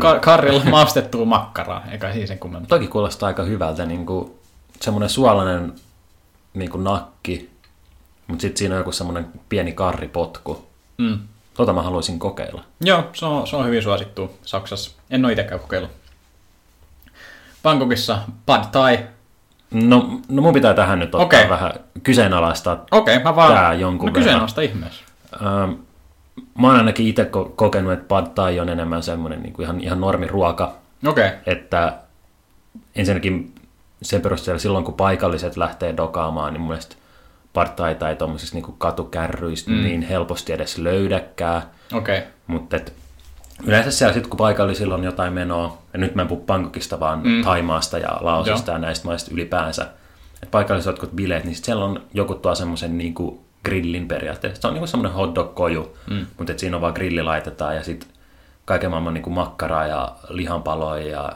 Ka- 0.00 0.18
karrilla 0.18 0.64
maustettua 0.64 1.24
makkaraa, 1.24 1.84
eikä 1.90 2.12
siis 2.12 2.28
sen 2.28 2.38
kummemmin. 2.38 2.68
Toki 2.68 2.86
kuulostaa 2.88 3.26
aika 3.26 3.42
hyvältä, 3.42 3.86
niin 3.86 4.06
kuin 4.06 4.32
semmoinen 4.80 5.10
suolainen 5.10 5.74
niin 6.54 6.70
kuin 6.70 6.84
nakki, 6.84 7.50
mutta 8.26 8.42
sitten 8.42 8.58
siinä 8.58 8.74
on 8.74 8.80
joku 8.80 8.92
semmoinen 8.92 9.26
pieni 9.48 9.72
karripotku. 9.72 10.66
Mm. 10.98 11.18
Tota 11.54 11.72
mä 11.72 11.82
haluaisin 11.82 12.18
kokeilla. 12.18 12.64
Joo, 12.80 13.04
se 13.12 13.26
on, 13.26 13.46
se 13.46 13.56
on 13.56 13.66
hyvin 13.66 13.82
suosittu 13.82 14.38
Saksassa. 14.42 14.90
En 15.10 15.24
ole 15.24 15.32
itsekään 15.32 15.60
kokeillut. 15.60 15.90
Bangkokissa 17.62 18.18
pad 18.46 18.64
thai, 18.72 18.98
No, 19.70 20.20
no 20.28 20.42
mun 20.42 20.54
pitää 20.54 20.74
tähän 20.74 20.98
nyt 20.98 21.14
ottaa 21.14 21.26
Okei. 21.26 21.48
vähän 21.48 21.72
kyseenalaistaa. 22.02 22.84
Okei, 22.90 23.22
mä 23.22 23.36
vaan... 23.36 23.52
Tää 23.52 23.74
jonkun 23.74 24.06
no 24.06 24.12
kyseenalaista 24.12 24.60
ihmeessä. 24.60 25.04
Ähm, 25.34 25.72
mä 26.58 26.66
oon 26.66 26.76
ainakin 26.76 27.06
itse 27.06 27.22
ko- 27.22 27.52
kokenut, 27.56 27.92
että 27.92 28.08
pad 28.08 28.26
thai 28.34 28.60
on 28.60 28.68
enemmän 28.68 29.02
semmoinen 29.02 29.42
niin 29.42 29.52
kuin 29.52 29.64
ihan, 29.64 29.80
ihan 29.80 30.00
normiruoka, 30.00 30.74
Okei. 31.06 31.30
että 31.46 31.92
ensinnäkin 32.96 33.54
sen 34.02 34.20
perusteella 34.20 34.58
silloin, 34.58 34.84
kun 34.84 34.94
paikalliset 34.94 35.56
lähtee 35.56 35.96
dokaamaan, 35.96 36.52
niin 36.52 36.60
mun 36.60 36.68
mielestä 36.68 36.96
pad 37.52 37.68
thaita 37.76 38.08
ei 38.08 38.16
tuommoisista 38.16 38.56
niin 38.56 38.74
katukärryistä 38.78 39.70
mm. 39.70 39.82
niin 39.82 40.02
helposti 40.02 40.52
edes 40.52 40.78
löydäkään. 40.78 41.62
Okei. 41.92 42.22
Mutta 42.46 42.76
yleensä 43.64 43.90
siellä 43.90 44.12
sitten, 44.12 44.30
kun 44.30 44.38
paikallisilla 44.38 44.94
on 44.94 45.04
jotain 45.04 45.32
menoa, 45.32 45.78
ja 45.92 45.98
nyt 45.98 46.14
mä 46.14 46.22
en 46.22 46.28
puhu 46.28 46.44
Bangkokista, 46.46 47.00
vaan 47.00 47.22
mm. 47.24 47.42
Thaimaasta 47.42 47.98
ja 47.98 48.18
Laosista 48.20 48.70
Joo. 48.70 48.76
ja 48.76 48.78
näistä 48.78 49.06
maista 49.06 49.30
ylipäänsä, 49.34 49.82
että 50.34 50.50
paikalliset 50.50 50.86
jotkut 50.86 51.12
bileet, 51.12 51.44
niin 51.44 51.54
sit 51.54 51.64
siellä 51.64 51.84
on 51.84 52.02
joku 52.14 52.34
tuo 52.34 52.54
semmoisen 52.54 52.98
niinku 52.98 53.45
grillin 53.66 54.08
periaatteessa. 54.08 54.60
Se 54.60 54.66
on 54.66 54.74
niinku 54.74 54.86
semmoinen 54.86 55.12
hot 55.12 55.34
dog 55.34 55.54
koju, 55.54 55.98
mm. 56.10 56.26
mutta 56.38 56.52
et 56.52 56.58
siinä 56.58 56.76
on 56.76 56.80
vaan 56.80 56.94
grilli 56.94 57.22
laitetaan 57.22 57.76
ja 57.76 57.82
sitten 57.82 58.08
kaiken 58.64 58.90
maailman 58.90 59.14
niinku 59.14 59.30
makkaraa 59.30 59.86
ja 59.86 60.16
lihanpaloja 60.28 61.08
ja 61.08 61.32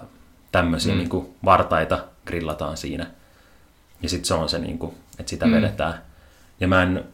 tämmöisiä 0.53 0.95
mm. 0.95 0.99
niinku 0.99 1.35
vartaita 1.45 2.05
grillataan 2.27 2.77
siinä. 2.77 3.07
Ja 4.03 4.09
sitten 4.09 4.27
se 4.27 4.35
on 4.35 4.49
se, 4.49 4.59
niinku, 4.59 4.95
että 5.19 5.31
sitä 5.31 5.47
mm. 5.47 5.53
vedetään. 5.53 5.95
Ja 6.61 6.69
mä 6.69 6.83
en, 6.83 7.05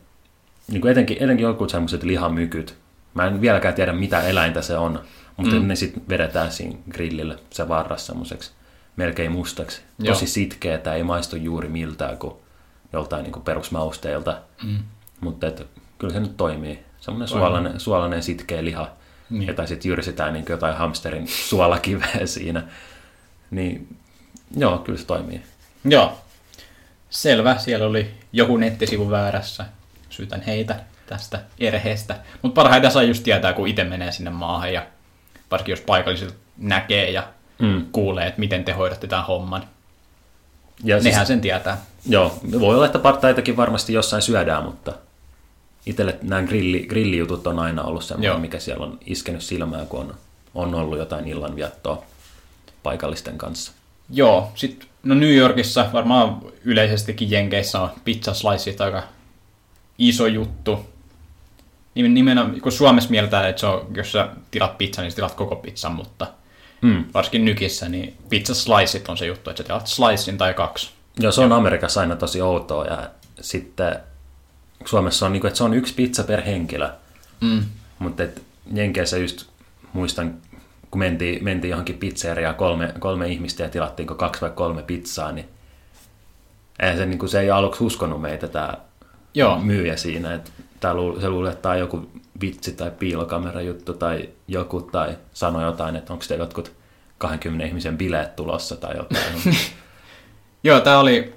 niinku 0.69 0.89
etenkin, 0.89 1.17
etenkin 1.21 1.45
jotkut 1.45 1.71
semmoiset 1.71 2.03
lihamykyt, 2.03 2.77
mä 3.15 3.27
en 3.27 3.41
vieläkään 3.41 3.75
tiedä 3.75 3.93
mitä 3.93 4.21
eläintä 4.21 4.63
se 4.63 4.77
on, 4.79 5.03
mutta 5.37 5.57
mm. 5.57 5.67
ne 5.67 5.77
sitten 5.77 6.03
vedetään 6.09 6.53
siinä 6.53 6.79
grillille 6.91 7.39
se 7.51 7.69
varras 7.69 8.07
semmoiseksi 8.07 8.53
melkein 8.97 9.33
mustaksi. 9.33 9.83
Joo. 9.99 10.15
Tosi 10.15 10.27
sitkeetä, 10.27 10.95
ei 10.95 11.03
maistu 11.03 11.37
juuri 11.37 11.69
miltään 11.69 12.19
kuin 12.19 12.35
joltain 12.93 13.23
niinku 13.23 13.41
perusmausteilta. 13.41 14.39
Mm. 14.65 14.79
Mutta 15.21 15.47
et, 15.47 15.67
kyllä 15.99 16.13
se 16.15 16.21
nyt 16.21 16.37
toimii. 16.37 16.79
Semmoinen 17.01 17.29
suolainen, 17.29 17.81
suolainen 17.81 18.23
sitkeä 18.23 18.65
liha, 18.65 18.91
Niin. 19.31 19.49
jota 19.49 19.67
sitten 19.67 19.89
jyrsitään 19.89 20.33
niin 20.33 20.45
jotain 20.49 20.77
hamsterin 20.77 21.29
suolakiveä 21.49 22.21
siinä. 22.27 22.63
Niin 23.51 23.97
joo, 24.57 24.79
kyllä 24.79 24.99
se 24.99 25.07
toimii. 25.07 25.43
Joo. 25.85 26.19
Selvä, 27.11 27.59
siellä 27.59 27.87
oli 27.87 28.11
joku 28.33 28.57
nettisivu 28.57 29.11
väärässä. 29.11 29.65
Syytän 30.11 30.41
heitä 30.41 30.77
tästä 31.07 31.41
erheestä. 31.59 32.17
Mutta 32.43 32.55
parhaiten 32.63 32.91
saa 32.91 33.03
just 33.03 33.23
tietää, 33.25 33.53
kun 33.53 33.69
itse 33.69 33.85
menee 33.85 34.13
sinne 34.13 34.31
maahan 34.31 34.73
ja 34.73 34.87
varsinkin 35.51 35.73
jos 35.73 35.81
paikalliset 35.81 36.35
näkee 36.59 37.11
ja 37.11 37.29
Mm. 37.59 37.87
kuulee, 37.93 38.27
että 38.27 38.41
miten 38.41 38.65
te 38.65 38.73
hoidatte 38.73 39.07
tämän 39.07 39.27
homman. 39.27 39.65
Ja 40.85 40.99
Nehän 41.01 41.27
sen 41.27 41.41
tietää. 41.41 41.79
Joo, 42.09 42.39
voi 42.61 42.75
olla, 42.75 42.87
että 42.87 42.99
partaitakin 42.99 43.57
varmasti 43.57 43.93
jossain 43.93 44.23
syödään, 44.23 44.63
mutta 44.65 44.93
itselle 45.87 46.19
nämä 46.23 46.43
grilli, 46.43 46.87
grillijutut 46.87 47.47
on 47.47 47.59
aina 47.59 47.83
ollut 47.83 48.05
semmoinen, 48.05 48.29
Joo. 48.29 48.39
mikä 48.39 48.59
siellä 48.59 48.85
on 48.87 48.99
iskenyt 49.07 49.43
silmään, 49.43 49.87
kun 49.87 50.01
on, 50.01 50.15
on 50.55 50.75
ollut 50.75 50.99
jotain 50.99 51.29
illanviettoa 51.29 52.03
paikallisten 52.83 53.39
kanssa. 53.39 53.73
Joo, 54.11 54.53
sit, 54.55 54.87
no 55.03 55.15
New 55.15 55.35
Yorkissa 55.35 55.87
varmaan 55.93 56.39
yleisestikin 56.65 57.31
Jenkeissä 57.31 57.81
on 57.81 57.91
pizza 58.05 58.35
sliceit 58.35 58.81
aika 58.81 59.03
iso 59.99 60.27
juttu. 60.27 60.87
Nimen- 61.95 62.15
Nimenomaan, 62.15 62.61
kun 62.61 62.73
Suomessa 62.73 63.11
mielletään, 63.11 63.49
että 63.49 63.61
se 63.61 63.67
on, 63.67 63.87
jos 63.97 64.13
sä 64.13 64.29
tilat 64.51 64.79
pizzan, 64.79 65.03
niin 65.03 65.11
sä 65.13 65.17
tilat 65.17 65.35
koko 65.35 65.57
pizzan, 65.57 65.93
mutta 65.93 66.27
Mm. 66.83 67.05
varsinkin 67.15 67.45
nykissä, 67.45 67.89
niin 67.89 68.17
pizza 68.29 68.55
sliceit 68.55 69.09
on 69.09 69.17
se 69.17 69.27
juttu, 69.27 69.51
että 69.51 69.63
sä 69.63 69.67
tilat 69.67 69.87
slicein 69.87 70.39
tai 70.39 70.55
kaksi. 70.55 70.91
Joo, 71.21 71.33
se 71.33 71.41
on 71.41 71.53
Amerikassa 71.53 72.01
aina 72.01 72.17
tosi 72.17 72.41
outoa 72.43 72.85
ja 72.85 73.11
sitten 73.41 73.97
Suomessa 74.85 75.27
on, 75.27 75.33
niin 75.33 75.41
kuin, 75.41 75.49
että 75.49 75.59
se 75.59 75.65
on 75.65 75.75
yksi 75.75 75.95
pizza 75.95 76.25
per 76.25 76.41
henkilö, 76.43 76.89
Mm. 77.41 77.63
mutta 77.99 78.23
Jenkeissä 78.75 79.19
just 79.19 79.47
muistan, 79.93 80.35
kun 80.91 80.99
mentiin, 80.99 81.45
mentiin 81.45 81.71
johonkin 81.71 81.99
pizzeriaan 81.99 82.55
kolme, 82.55 82.95
kolme 82.99 83.29
ihmistä 83.29 83.63
ja 83.63 83.69
tilattiinko 83.69 84.15
kaksi 84.15 84.41
vai 84.41 84.51
kolme 84.51 84.83
pizzaa, 84.83 85.33
niin 85.33 85.49
eihän 86.81 86.99
se, 86.99 87.07
niin 87.07 87.19
kuin, 87.19 87.29
se 87.29 87.41
ei 87.41 87.51
aluksi 87.51 87.85
uskonut 87.85 88.21
meitä 88.21 88.49
tämä 88.49 88.75
Joo, 89.35 89.59
myyjä 89.59 89.97
siinä, 89.97 90.35
että 90.35 90.51
tää 90.81 90.95
luuli, 90.95 91.21
se 91.21 91.29
luuli, 91.29 91.49
että 91.49 91.63
tämä 91.63 91.73
on 91.73 91.79
joku 91.79 92.11
vitsi 92.41 92.73
tai 92.73 92.91
piilokamera 92.91 93.61
juttu 93.61 93.95
tai 93.95 94.29
joku, 94.49 94.81
tai 94.81 95.17
sanoi 95.35 95.65
jotain, 95.65 95.97
että 95.97 96.13
onko 96.13 96.25
te 96.29 96.35
jotkut 96.35 96.73
20 97.19 97.67
ihmisen 97.67 97.99
bileet 97.99 98.37
tulossa 98.37 98.77
tai 98.77 98.97
jotain. 98.97 99.43
Joo, 100.65 100.81
tää 100.81 100.99
oli 100.99 101.35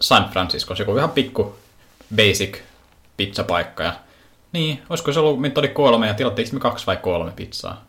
San 0.00 0.28
Francisco, 0.32 0.74
joku 0.78 0.96
ihan 0.96 1.10
pikku 1.10 1.56
basic 2.16 2.58
pizzapaikka. 3.16 3.82
Ja, 3.84 3.92
niin, 4.52 4.82
olisiko 4.90 5.12
se 5.12 5.20
ollut, 5.20 5.40
mitä 5.40 5.60
oli 5.60 5.68
kolme, 5.68 6.06
ja 6.06 6.14
tilattiinko 6.14 6.54
me 6.54 6.60
kaksi 6.60 6.86
vai 6.86 6.96
kolme 6.96 7.30
pizzaa? 7.36 7.84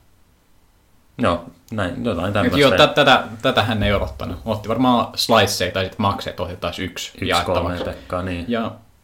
Joo, 1.17 1.45
näin, 1.71 2.05
jotain 2.05 2.33
tämmöistä. 2.33 2.59
joo, 2.59 2.71
tä, 2.71 2.87
tätä, 2.87 3.23
tätä 3.41 3.63
hän 3.63 3.83
ei 3.83 3.93
odottanut. 3.93 4.39
Otti 4.45 4.69
varmaan 4.69 5.07
sliceja 5.15 5.71
tai 5.71 5.83
sitten 5.83 6.01
makseet 6.01 6.39
otti 6.39 6.55
taas 6.55 6.79
yksi, 6.79 7.11
Yksi 7.15 7.27
jaettavaksi. 7.27 7.83
pekkaa, 7.83 8.23
niin. 8.23 8.45
Ja 8.47 8.61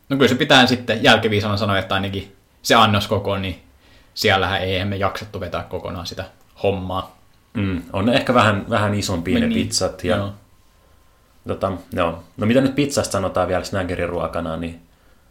no 0.09 0.17
kyllä 0.17 0.27
se 0.27 0.35
pitää 0.35 0.65
sitten 0.65 1.03
jälkiviisana 1.03 1.57
sanoa, 1.57 1.77
että 1.77 1.95
ainakin 1.95 2.35
se 2.61 2.75
annos 2.75 3.07
koko, 3.07 3.37
niin 3.37 3.63
siellähän 4.13 4.61
ei 4.61 4.85
me 4.85 4.95
jaksettu 4.95 5.39
vetää 5.39 5.63
kokonaan 5.63 6.05
sitä 6.07 6.25
hommaa. 6.63 7.17
Mm, 7.53 7.81
on 7.93 8.09
ehkä 8.09 8.33
vähän, 8.33 8.65
vähän 8.69 8.93
isompia 8.93 9.39
ne 9.39 9.47
Niin, 9.47 9.67
pizzat. 9.67 10.03
Ja, 10.03 10.15
joo. 10.15 10.31
tota, 11.47 11.71
joo. 11.93 12.23
No 12.37 12.45
mitä 12.45 12.61
nyt 12.61 12.75
pizzasta 12.75 13.11
sanotaan 13.11 13.47
vielä 13.47 13.63
snaggeriruokana, 13.63 14.57
niin 14.57 14.81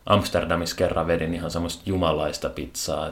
Amsterdamissa 0.06 0.76
kerran 0.76 1.06
vedin 1.06 1.34
ihan 1.34 1.50
semmoista 1.50 1.82
jumalaista 1.86 2.50
pizzaa. 2.50 3.10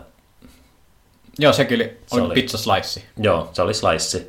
Joo, 1.39 1.53
se 1.53 1.65
kyllä 1.65 1.85
oli, 2.11 2.21
oli- 2.23 2.35
pizza 2.35 2.59
slice. 2.59 3.03
joo, 3.17 3.51
se 3.53 3.63
oli 3.63 3.75
slice. 3.75 4.29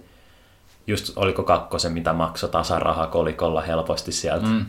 Just 0.88 1.14
oliko 1.16 1.44
kakkosen, 1.44 1.92
mitä 1.92 2.14
maksoi 2.14 2.50
tasaraha 2.50 3.08
kolikolla 3.08 3.62
helposti 3.62 4.12
sieltä. 4.12 4.46
Mm. 4.46 4.66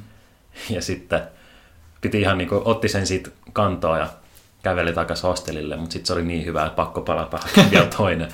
Ja 0.71 0.83
sitten 0.83 1.23
piti 2.01 2.21
ihan 2.21 2.39
niin 2.39 2.49
kuin, 2.49 2.63
otti 2.65 2.89
sen 2.89 3.07
siitä 3.07 3.31
kantoa 3.53 3.99
ja 3.99 4.09
käveli 4.63 4.93
takaisin 4.93 5.23
hostelille, 5.29 5.77
mutta 5.77 5.93
sitten 5.93 6.07
se 6.07 6.13
oli 6.13 6.23
niin 6.23 6.45
hyvä, 6.45 6.67
että 6.67 6.77
pakko 6.77 7.01
palata 7.01 7.39
vielä 7.71 7.87
toinen. 7.97 8.29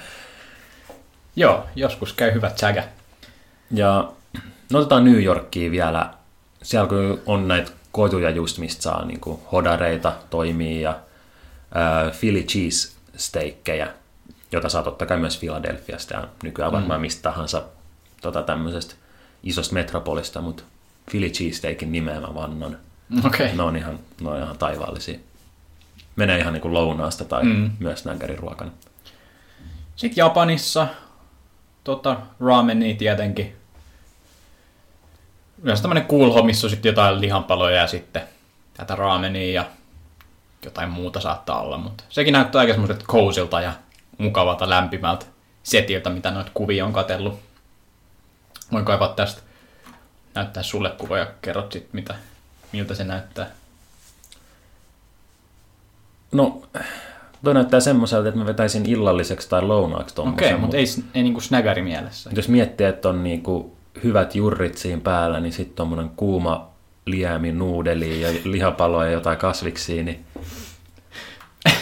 Joo, 1.37 1.67
joskus 1.77 2.13
käy 2.13 2.33
hyvä 2.35 2.51
tsägä. 2.51 2.85
Ja 3.71 4.13
no 4.73 4.79
otetaan 4.79 5.05
New 5.05 5.23
Yorkiin 5.23 5.73
vielä. 5.73 6.11
Siellä 6.63 6.89
kun 6.89 7.21
on 7.27 7.49
näitä 7.49 7.71
kotuja 7.99 8.31
just, 8.31 8.59
mistä 8.59 8.83
saa 8.83 9.05
niin 9.05 9.21
kuin 9.21 9.41
hodareita 9.53 10.13
toimii 10.31 10.81
ja 10.83 10.99
ää, 11.75 12.11
Philly 12.21 12.43
cheese 12.43 12.97
steikkejä, 13.17 13.89
jota 14.53 14.69
saa 14.69 14.83
totta 14.83 15.07
kai 15.07 15.19
myös 15.19 15.39
Philadelphiasta 15.39 16.15
ja 16.15 16.29
nykyään 16.43 16.73
varmaan 16.73 17.01
mistä 17.01 17.23
tahansa 17.23 17.63
tota, 18.23 18.43
tämmöisestä 18.43 18.95
isosta 19.43 19.75
metropolista, 19.75 20.41
mutta 20.41 20.63
Philly 21.11 21.31
cheesesteakin 21.31 21.93
nimeä 21.93 22.21
mä 22.21 22.35
vannon. 22.35 22.77
Okay. 23.27 23.49
Ne 23.57 23.63
on 23.63 23.77
ihan, 23.77 23.99
ne 24.21 24.29
on 24.31 24.43
ihan 24.43 24.59
taivaallisia. 24.59 25.19
Menee 26.17 26.39
ihan 26.39 26.53
niin 26.53 26.61
kuin 26.63 26.75
lounaasta 26.75 27.25
tai 27.25 27.43
Mm. 27.43 27.51
mm. 27.51 27.71
myös 27.79 28.05
nänkkäriruokana. 28.05 28.71
Sitten 29.97 30.23
Japanissa, 30.23 30.87
tota, 31.85 32.17
ramenia 32.41 32.95
tietenkin. 32.97 33.57
Tämmönen 35.83 36.07
cool 36.07 36.33
home, 36.33 36.47
missä 36.47 36.67
on 36.67 36.71
sitten 36.71 36.91
jotain 36.91 37.21
lihanpaloja 37.21 37.77
ja 37.77 37.87
sitten 37.87 38.23
tätä 38.75 38.97
raamenia 38.97 39.53
ja 39.53 39.65
jotain 40.65 40.91
muuta 40.91 41.21
saattaa 41.21 41.61
olla, 41.61 41.79
mutta 41.79 42.05
sekin 42.09 42.33
näyttää 42.33 42.61
aika 42.61 42.73
semmoiselta 42.73 43.05
kousilta 43.07 43.61
ja 43.61 43.73
mukavalta 44.19 44.71
lämpimältä 44.71 45.27
setiltä, 45.63 46.11
mitä 46.11 46.31
noita 46.31 46.51
kuvia 46.55 46.85
on 46.87 46.93
katsellut. 46.93 47.39
Voin 48.73 48.85
kaivaa 48.85 49.09
tästä 49.09 49.43
näyttää 50.35 50.63
sulle 50.63 50.91
kuva 50.91 51.19
ja 51.19 51.27
kerrot 51.43 51.73
sitten, 51.73 51.91
mitä, 51.93 52.15
miltä 52.73 52.95
se 52.95 53.05
näyttää. 53.05 53.51
No, 56.33 56.63
toi 57.45 57.55
näyttää 57.55 57.81
semmoiselta, 57.81 58.29
että 58.29 58.41
mä 58.41 58.47
vetäisin 58.47 58.87
illalliseksi 58.87 59.49
tai 59.49 59.63
lounaaksi 59.63 60.13
Okei, 60.13 60.15
tuommoisen. 60.15 60.49
okay, 60.49 60.61
mutta 60.61 60.77
ei, 60.77 60.87
ei 61.15 61.23
niinku 61.23 61.41
snägäri 61.41 61.83
mielessä. 61.83 62.31
Jos 62.37 62.49
miettii, 62.49 62.87
että 62.87 63.09
on 63.09 63.25
niinku 63.25 63.78
hyvät 64.05 64.35
jurrit 64.35 64.79
siinä 64.79 65.01
päällä, 65.01 65.41
niin 65.41 65.53
sitten 65.53 65.77
tuommoinen 65.77 66.09
kuuma 66.09 66.69
liämi, 67.07 67.53
nuudeli 67.53 68.21
ja 68.21 68.29
lihapaloja 68.45 69.09
ja 69.09 69.13
jotain 69.13 69.39
kasviksia, 69.39 70.05
niin 70.05 70.25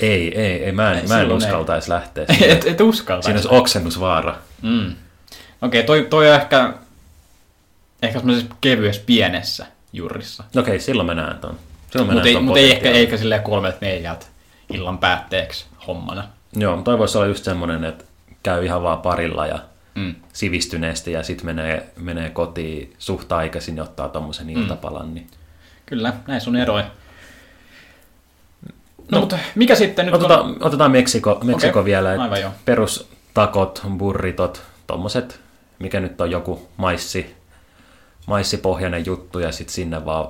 ei, 0.00 0.40
ei, 0.40 0.64
ei, 0.64 0.72
mä 0.72 0.92
en, 0.92 1.08
mä 1.08 1.14
en 1.14 1.20
silloin 1.20 1.42
ei. 1.42 1.46
uskaltaisi 1.46 1.90
lähteä. 1.90 2.24
Siinä, 2.38 2.52
et, 2.52 2.66
et 2.66 2.80
uskalta. 2.80 3.24
siinä 3.24 3.36
olisi 3.36 3.48
oksennusvaara. 3.50 4.36
Mm. 4.62 4.94
Okei, 5.62 5.82
toi, 5.82 6.06
toi 6.10 6.28
on 6.28 6.34
ehkä, 6.34 6.74
ehkä 8.02 8.18
semmoisessa 8.18 8.54
kevyessä 8.60 9.02
pienessä 9.06 9.66
jurrissa. 9.92 10.44
Okei, 10.56 10.80
silloin 10.80 11.06
mä 11.06 11.14
näen 11.14 11.38
ton. 11.38 11.58
Silloin 11.90 12.08
mä 12.08 12.14
Mutta 12.14 12.28
ei, 12.28 12.40
mut 12.40 12.56
ei 12.56 12.72
ehkä, 12.72 12.90
eikä 12.90 13.16
silleen 13.16 13.42
kolmelta 13.42 13.78
neljältä 13.80 14.26
illan 14.72 14.98
päätteeksi 14.98 15.66
hommana. 15.86 16.24
Joo, 16.56 16.82
toi 16.82 16.98
voisi 16.98 17.18
olla 17.18 17.26
just 17.26 17.44
semmoinen, 17.44 17.84
että 17.84 18.04
käy 18.42 18.64
ihan 18.64 18.82
vaan 18.82 18.98
parilla 18.98 19.46
ja 19.46 19.58
Mm. 19.98 20.14
sivistyneesti 20.32 21.12
ja 21.12 21.22
sitten 21.22 21.46
menee, 21.46 21.92
menee 21.96 22.30
kotiin 22.30 22.94
suht 22.98 23.32
aikaisin 23.32 23.76
ja 23.76 23.82
ottaa 23.82 24.08
tommosen 24.08 24.50
iltapalan. 24.50 25.14
Niin. 25.14 25.26
Kyllä, 25.86 26.12
näissä 26.26 26.50
on 26.50 26.56
eroja. 26.56 26.90
No, 29.12 29.20
mutta 29.20 29.38
mikä 29.54 29.74
sitten 29.74 30.06
nyt 30.06 30.14
Otetaan, 30.14 30.40
on... 30.40 30.56
otetaan 30.60 30.90
Meksiko, 30.90 31.40
Meksiko 31.44 31.80
Okei, 31.80 31.92
vielä. 31.92 32.08
aivan 32.08 32.40
joo. 32.40 32.50
Perustakot, 32.64 33.82
burritot, 33.96 34.62
tommoset, 34.86 35.40
mikä 35.78 36.00
nyt 36.00 36.20
on 36.20 36.30
joku 36.30 36.68
maissi, 36.76 37.36
maissipohjainen 38.26 39.06
juttu 39.06 39.38
ja 39.38 39.52
sitten 39.52 39.74
sinne 39.74 40.04
vaan 40.04 40.28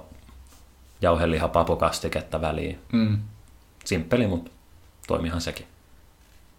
jauheliha 1.02 1.48
papukastiketta 1.48 2.40
väliin. 2.40 2.78
Mm. 2.92 3.18
Simppeli, 3.84 4.26
mutta 4.26 4.50
toimihan 5.06 5.40
sekin. 5.40 5.66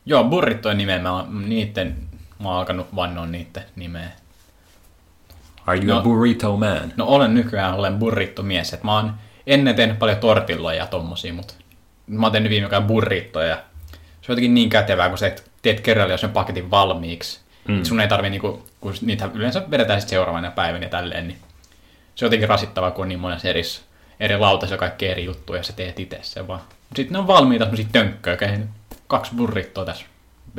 Joo, 0.06 0.24
burrittojen 0.24 0.78
nimeä, 0.78 1.00
mä 1.00 1.12
oon, 1.12 1.50
niitten, 1.50 1.98
mä 2.40 2.50
oon 2.50 2.58
alkanut 2.58 2.96
vannoa 2.96 3.26
niitten 3.26 3.64
nimeä. 3.76 4.12
Are 5.66 5.78
you 5.80 5.88
No. 5.88 5.98
a 6.00 6.02
burrito 6.02 6.58
man? 6.58 6.94
No 6.98 7.06
olen 7.06 7.34
nykyään, 7.34 7.74
olen 7.74 7.98
burrittomies, 7.98 8.74
että 8.74 8.86
mä 8.86 8.96
oon 8.96 9.14
ennen 9.48 9.76
tehnyt 9.76 10.00
paljon 10.00 10.18
tortilloja 10.18 10.78
ja 10.78 10.88
tommosia, 10.88 11.34
mutta 11.34 11.54
mä 12.08 12.26
oon 12.26 12.32
tehnyt 12.32 12.50
viime 12.50 12.66
aikoina 12.66 12.88
burrittoja. 12.88 13.56
Se 14.22 14.32
on 14.32 14.34
jotenkin 14.34 14.54
niin 14.54 14.70
kätevää, 14.70 15.10
kun 15.10 15.18
sä 15.18 15.28
et- 15.28 15.52
teet 15.62 15.80
kerralla 15.82 16.14
jo 16.14 16.18
sen 16.18 16.30
paketin 16.30 16.72
valmiiksi. 16.72 17.40
Mm. 17.68 17.84
Sun 17.84 18.00
ei 18.02 18.08
tarvi, 18.08 18.30
niinku, 18.30 18.68
kun 18.82 18.94
niitä 19.02 19.30
yleensä 19.34 19.64
vedetään 19.72 20.02
sitten 20.02 20.16
seuraavana 20.18 20.52
päivänä 20.52 20.86
ja 20.86 20.90
tälleen, 20.90 21.28
niin 21.28 21.38
se 22.16 22.26
on 22.26 22.28
jotenkin 22.28 22.50
rasittavaa, 22.50 22.92
kun 22.92 23.02
on 23.02 23.10
niin 23.10 23.20
monessa 23.20 23.48
eri, 23.48 23.62
eri 24.20 24.38
lautassa 24.38 24.74
ja 24.74 24.80
kaikki 24.80 25.08
eri 25.08 25.26
juttuja, 25.26 25.60
ja 25.60 25.64
sä 25.64 25.74
teet 25.74 26.00
itse 26.00 26.20
sen 26.22 26.48
vaan. 26.48 26.62
Sitten 26.96 27.14
ne 27.14 27.20
on 27.20 27.28
valmiita 27.28 27.66
semmosia 27.66 27.86
tönkköjä, 27.92 28.34
okay? 28.36 28.58
kaksi 29.08 29.36
burrittoa 29.36 29.86
tässä 29.86 30.06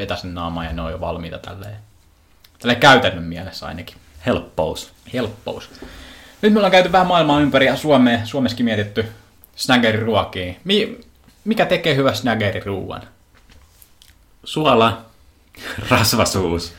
vetä 0.01 0.17
sen 0.17 0.35
naamaan 0.35 0.67
ja 0.67 0.73
ne 0.73 0.83
on 0.83 0.91
jo 0.91 1.01
valmiita 1.01 1.39
tälleen. 1.39 1.77
Tälleen 2.59 2.81
käytännön 2.81 3.25
mielessä 3.25 3.67
ainakin 3.67 3.97
Helppous. 4.27 4.93
helppous. 5.13 5.71
Nyt 6.43 6.53
me 6.53 6.59
ollaan 6.59 6.71
käyty 6.73 6.93
vähän 6.93 7.07
maailmaa 7.07 7.41
ympäri 7.41 7.67
ja 7.67 7.77
Suomeen, 7.77 8.27
Suomessakin 8.27 8.65
mietitty 8.65 9.05
snaggeriruokia. 9.57 10.55
Mi- 10.65 11.01
mikä 11.45 11.67
tekee 11.67 11.97
hyvä 11.97 12.15
snaggeriruuan? 12.15 13.03
Suola, 14.45 15.05
rasvasuus. 15.89 16.73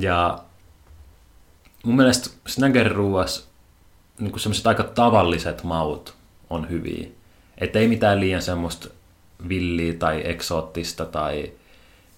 Ja 0.00 0.38
mun 1.84 1.96
mielestä 1.96 2.30
snaggeriruuas 2.46 3.48
niin 4.18 4.40
semmoiset 4.40 4.66
aika 4.66 4.82
tavalliset 4.82 5.62
maut 5.62 6.14
on 6.50 6.70
hyviä. 6.70 7.08
Että 7.58 7.78
ei 7.78 7.88
mitään 7.88 8.20
liian 8.20 8.42
semmoista 8.42 8.88
villiä 9.48 9.94
tai 9.94 10.22
eksoottista 10.24 11.04
tai 11.04 11.52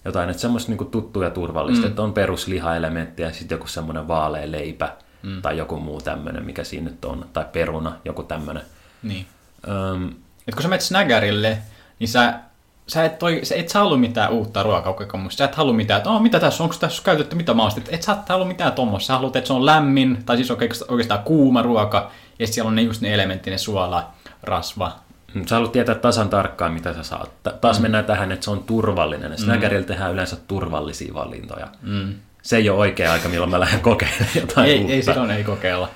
jotain, 0.05 0.29
että 0.29 0.41
semmoista 0.41 0.71
niin 0.71 0.91
tuttua 0.91 1.23
ja 1.23 1.29
turvallista, 1.29 1.85
mm. 1.85 1.89
että 1.89 2.01
on 2.01 2.13
peruslihaelementti 2.13 3.21
ja 3.21 3.33
sitten 3.33 3.55
joku 3.55 3.67
semmoinen 3.67 4.07
vaalea 4.07 4.51
leipä 4.51 4.93
mm. 5.23 5.41
tai 5.41 5.57
joku 5.57 5.79
muu 5.79 6.01
tämmöinen, 6.01 6.45
mikä 6.45 6.63
siinä 6.63 6.89
nyt 6.89 7.05
on, 7.05 7.25
tai 7.33 7.45
peruna, 7.51 7.95
joku 8.05 8.23
tämmöinen. 8.23 8.63
Niin. 9.03 9.25
Öm, 9.67 10.09
Et 10.47 10.55
kun 10.55 10.61
sä 10.63 10.69
menet 10.69 10.81
snaggerille, 10.81 11.57
niin 11.99 12.07
sä, 12.07 12.39
sä 12.87 13.05
et, 13.05 13.19
toi, 13.19 13.39
sä 13.43 13.55
et 13.55 13.69
sä 13.69 13.79
halua 13.79 13.97
mitään 13.97 14.31
uutta 14.31 14.63
ruokakokemusta. 14.63 15.37
Sä 15.37 15.45
et 15.45 15.55
halua 15.55 15.73
mitään, 15.73 15.97
että 15.97 16.09
oh, 16.09 16.21
mitä 16.21 16.39
tässä, 16.39 16.63
onko 16.63 16.75
tässä 16.79 17.03
käytetty 17.03 17.35
mitä 17.35 17.53
maustetta. 17.53 17.91
Et 17.91 18.03
sä 18.03 18.11
et 18.11 18.29
halua 18.29 18.45
mitään 18.45 18.73
tuommoista. 18.73 19.07
Sä 19.07 19.13
haluat, 19.13 19.35
että 19.35 19.47
se 19.47 19.53
on 19.53 19.65
lämmin, 19.65 20.23
tai 20.25 20.37
siis 20.37 20.51
oikeastaan, 20.51 21.23
kuuma 21.23 21.61
ruoka, 21.61 22.11
ja 22.39 22.47
siellä 22.47 22.67
on 22.67 22.75
ne 22.75 22.81
just 22.81 23.01
ne 23.01 23.13
elementti, 23.13 23.49
ne 23.49 23.57
suola, 23.57 24.09
rasva. 24.43 24.99
Mm, 25.33 25.45
Sä 25.45 25.55
haluat 25.55 25.71
tietää 25.71 25.95
tasan 25.95 26.29
tarkkaan, 26.29 26.73
mitä 26.73 26.93
sä 26.93 27.03
saat. 27.03 27.31
Ta- 27.43 27.51
taas 27.51 27.77
mm. 27.79 27.81
mennään 27.81 28.05
tähän, 28.05 28.31
että 28.31 28.43
se 28.43 28.51
on 28.51 28.63
turvallinen. 28.63 29.37
Snaggerilla 29.37 29.87
tehdään 29.87 30.13
yleensä 30.13 30.35
turvallisia 30.47 31.13
valintoja. 31.13 31.67
Mm. 31.81 32.13
Se 32.41 32.57
ei 32.57 32.69
ole 32.69 32.79
oikea 32.79 33.11
aika, 33.13 33.29
milloin 33.29 33.51
mä 33.51 33.59
lähden 33.59 33.79
kokeilemaan 33.81 34.29
jotain 34.35 34.69
Ei, 34.69 34.79
uutta. 34.79 34.93
ei 34.93 35.01
silloin 35.03 35.31
ei 35.31 35.43
kokeilla. 35.43 35.89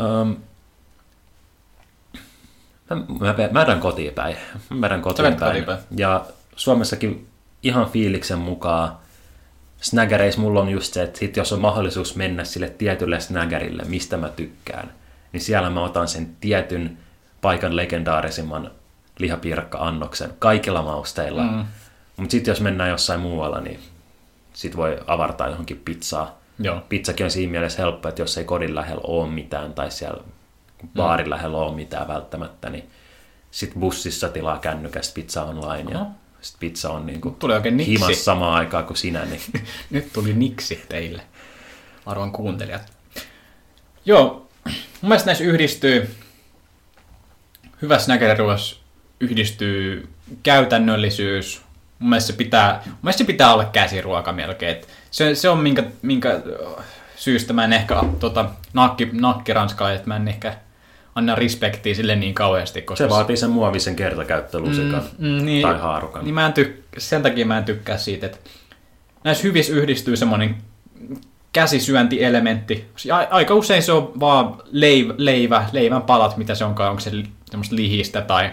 Um, 0.00 0.36
mä, 2.90 2.96
mä, 3.20 3.34
mä 3.50 3.60
vedän 3.60 3.80
kotiin 3.80 4.12
päin. 4.14 4.36
Mä 4.70 4.80
vedän 4.80 5.02
kotiin 5.02 5.24
päin. 5.24 5.38
kotiin 5.38 5.64
päin. 5.64 5.78
Ja 5.96 6.24
Suomessakin 6.56 7.28
ihan 7.62 7.90
fiiliksen 7.90 8.38
mukaan 8.38 8.92
snaggereissa 9.80 10.40
mulla 10.40 10.60
on 10.60 10.68
just 10.68 10.94
se, 10.94 11.02
että 11.02 11.18
sit 11.18 11.36
jos 11.36 11.52
on 11.52 11.60
mahdollisuus 11.60 12.16
mennä 12.16 12.44
sille 12.44 12.70
tietylle 12.70 13.20
snaggerille, 13.20 13.82
mistä 13.86 14.16
mä 14.16 14.28
tykkään, 14.28 14.92
niin 15.32 15.40
siellä 15.40 15.70
mä 15.70 15.82
otan 15.84 16.08
sen 16.08 16.36
tietyn 16.40 16.98
paikan 17.40 17.76
legendaarisimman 17.76 18.70
lihapiirakka-annoksen 19.20 20.32
kaikilla 20.38 20.82
mausteilla. 20.82 21.42
Mm. 21.42 21.64
Mutta 22.16 22.30
sitten 22.32 22.52
jos 22.52 22.60
mennään 22.60 22.90
jossain 22.90 23.20
muualla, 23.20 23.60
niin 23.60 23.80
sit 24.52 24.76
voi 24.76 24.98
avartaa 25.06 25.48
johonkin 25.48 25.82
pizzaa. 25.84 26.40
Joo. 26.58 26.82
Pizzakin 26.88 27.24
on 27.24 27.30
siinä 27.30 27.50
mielessä 27.50 27.82
helppo, 27.82 28.08
että 28.08 28.22
jos 28.22 28.38
ei 28.38 28.44
kodin 28.44 28.74
lähellä 28.74 29.00
ole 29.04 29.30
mitään 29.30 29.74
tai 29.74 29.90
siellä 29.90 30.22
baarin 30.96 31.26
mm. 31.26 31.30
lähellä 31.30 31.58
ole 31.58 31.74
mitään 31.74 32.08
välttämättä, 32.08 32.70
niin 32.70 32.90
sitten 33.50 33.80
bussissa 33.80 34.28
tilaa 34.28 34.58
kännykästä 34.58 35.14
pizza 35.14 35.42
online 35.42 35.90
ja 35.90 36.00
Oho. 36.00 36.10
sit 36.40 36.56
pizza 36.60 36.90
on 36.90 37.06
niinku 37.06 37.30
Tulee 37.30 37.56
oikein 37.56 37.76
niksi. 37.76 37.92
himas 37.92 38.24
samaan 38.24 38.54
aikaan 38.54 38.84
kuin 38.84 38.96
sinä, 38.96 39.24
niin 39.24 39.40
Nyt 39.90 40.12
tuli 40.12 40.32
niksi 40.32 40.84
teille, 40.88 41.22
arvon 42.06 42.32
kuuntelijat. 42.32 42.92
Joo, 44.04 44.48
mun 44.64 45.08
mielestä 45.08 45.26
näissä 45.26 45.44
yhdistyy, 45.44 46.14
hyvä 47.82 47.98
snackeriruos 47.98 48.79
yhdistyy 49.20 50.08
käytännöllisyys, 50.42 51.62
mun 51.98 52.10
mielestä 52.10 52.32
se 52.32 52.36
pitää, 52.36 52.82
mun 52.86 52.96
mielestä 53.02 53.18
se 53.18 53.24
pitää 53.24 53.54
olla 53.54 53.64
käsiruoka 53.64 54.32
melkein. 54.32 54.72
Et 54.72 54.88
se, 55.10 55.34
se 55.34 55.48
on 55.48 55.58
minkä, 55.58 55.84
minkä 56.02 56.30
äh, 56.32 56.84
syystä 57.16 57.52
mä 57.52 57.64
en 57.64 57.72
ehkä 57.72 58.02
tota, 58.20 58.50
nakki, 58.72 59.08
nakkiranskalainen, 59.12 59.96
että 59.96 60.08
mä 60.08 60.16
en 60.16 60.28
ehkä 60.28 60.54
anna 61.14 61.34
respektiä 61.34 61.94
sille 61.94 62.16
niin 62.16 62.34
kauheasti, 62.34 62.82
koska 62.82 63.04
se 63.04 63.10
vaatii 63.10 63.36
sen 63.36 63.50
muovisen 63.50 63.96
kertakäyttölusikan 63.96 65.02
Mm, 65.18 65.44
niin, 65.44 65.62
tai 65.62 65.78
haarukan. 65.78 66.24
Niin 66.24 66.34
mä 66.34 66.46
en 66.46 66.52
tyk- 66.52 66.82
sen 66.98 67.22
takia 67.22 67.46
mä 67.46 67.58
en 67.58 67.64
tykkää 67.64 67.98
siitä, 67.98 68.26
että 68.26 68.38
näissä 69.24 69.42
hyvissä 69.42 69.72
yhdistyy 69.72 70.16
semmoinen 70.16 70.56
käsisyöntielementti. 71.52 72.86
Aika 73.30 73.54
usein 73.54 73.82
se 73.82 73.92
on 73.92 74.12
vaan 74.20 74.54
leiv- 74.54 75.14
leivä, 75.16 75.64
leivän 75.72 76.02
palat, 76.02 76.36
mitä 76.36 76.54
se 76.54 76.64
onkaan, 76.64 76.90
onko 76.90 77.00
se 77.00 77.10
semmoista 77.50 77.76
lihistä 77.76 78.20
tai 78.20 78.50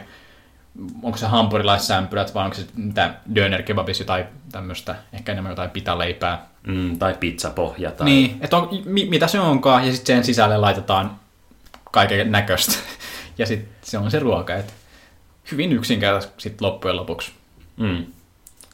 onko 1.04 1.18
se 1.18 1.26
hampurilaissämpylät 1.26 2.36
vai 2.36 2.44
onko 2.44 2.56
se 2.56 2.66
mitä 2.76 3.14
dönerkebabissa 3.36 4.04
tai 4.04 4.26
tämmöistä, 4.52 4.96
ehkä 5.14 5.32
enemmän 5.32 5.52
jotain 5.52 5.70
pitaleipää. 5.70 6.48
Mm, 6.68 7.00
tai 7.00 7.16
pizzapohja. 7.20 7.92
Tai... 7.92 8.06
Niin, 8.06 8.38
että 8.42 8.58
on, 8.58 8.70
mi- 8.86 9.06
mitä 9.06 9.28
se 9.28 9.40
onkaan, 9.40 9.86
ja 9.86 9.94
sitten 9.94 10.16
sen 10.16 10.24
sisälle 10.24 10.58
laitetaan 10.58 11.20
kaiken 11.92 12.32
näköistä. 12.32 12.74
ja 13.38 13.46
sitten 13.46 13.70
se 13.82 13.98
on 13.98 14.12
se 14.12 14.20
ruoka, 14.20 14.56
että 14.56 14.74
hyvin 15.52 15.72
yksinkertaisesti 15.72 16.42
sit 16.42 16.62
loppujen 16.62 16.96
lopuksi. 16.96 17.32
Mm. 17.78 18.06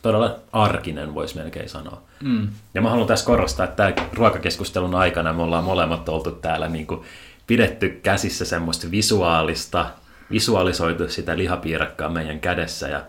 Todella 0.02 0.36
arkinen, 0.52 1.16
voisi 1.16 1.36
melkein 1.38 1.70
sanoa. 1.70 2.02
Mm. 2.22 2.48
Ja 2.74 2.82
mä 2.82 2.90
haluan 2.90 3.08
tässä 3.08 3.26
korostaa, 3.26 3.66
että 3.66 3.94
ruokakeskustelun 4.14 4.96
aikana 4.96 5.34
me 5.34 5.42
ollaan 5.42 5.64
molemmat 5.64 6.10
oltu 6.10 6.32
täällä 6.32 6.70
niin 6.70 6.88
kuin 6.88 7.02
pidetty 7.48 8.00
käsissä 8.04 8.46
semmoista 8.46 8.92
visuaalista, 8.92 9.90
visualisoitu 10.34 11.10
sitä 11.10 11.38
lihapiirakkaa 11.38 12.10
meidän 12.10 12.40
kädessä 12.40 12.88
ja 12.88 13.02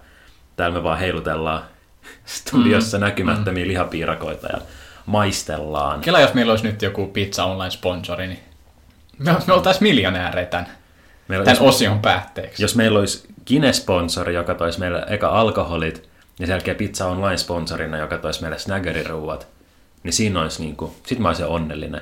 täällä 0.56 0.76
me 0.76 0.82
vaan 0.82 0.98
heilutellaan 0.98 1.62
studiossa 2.24 2.98
mm. 2.98 3.04
näkymättömiä 3.04 3.64
mm. 3.64 3.68
lihapiirakoita 3.68 4.46
ja 4.46 4.58
maistellaan. 5.06 6.00
Kela, 6.00 6.20
jos 6.20 6.34
meillä 6.34 6.50
olisi 6.50 6.66
nyt 6.66 6.82
joku 6.82 7.06
pizza 7.06 7.44
online-sponsori, 7.44 8.26
niin 8.26 8.40
me, 9.18 9.34
me 9.46 9.52
oltaisiin 9.52 9.82
miljonäärejä 9.82 10.46
tämän, 10.46 10.66
Meillä, 11.28 11.44
tämän 11.44 11.64
jos, 11.64 11.74
osion 11.74 11.98
päätteeksi. 11.98 12.62
jos 12.62 12.76
meillä 12.76 12.98
olisi 12.98 13.28
Kine-sponsori, 13.44 14.34
joka 14.34 14.54
toisi 14.54 14.78
meille 14.80 15.04
eka 15.08 15.28
alkoholit 15.28 16.08
ja 16.38 16.46
sen 16.46 16.54
jälkeen 16.54 16.76
Pizza 16.76 17.06
Online-sponsorina, 17.06 17.96
joka 17.96 18.18
toisi 18.18 18.40
meille 18.40 18.58
snaggeriruuat, 18.58 19.48
niin 20.02 20.12
siinä 20.12 20.42
olisi 20.42 20.62
niin 20.62 20.76
kuin, 20.76 20.92
sit 21.06 21.18
mä 21.18 21.28
olisin 21.28 21.46
onnellinen. 21.46 22.00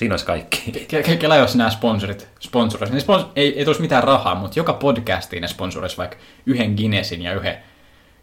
Siinä 0.00 0.12
olisi 0.12 0.26
kaikki. 0.26 0.72
Ke- 0.72 1.02
ke- 1.02 1.16
Kela, 1.16 1.36
jos 1.36 1.56
nämä 1.56 1.70
sponsorit 1.70 2.28
sponsoroisivat, 2.40 3.06
niin 3.06 3.20
spons- 3.20 3.32
ei, 3.36 3.58
ei 3.58 3.64
tulisi 3.64 3.80
mitään 3.80 4.04
rahaa, 4.04 4.34
mutta 4.34 4.58
joka 4.58 4.72
podcastiin 4.72 5.40
ne 5.40 5.48
sponsoroisivat 5.48 5.98
vaikka 5.98 6.16
yhden 6.46 6.74
Guinnessin 6.74 7.22
ja 7.22 7.34
yhden, 7.34 7.56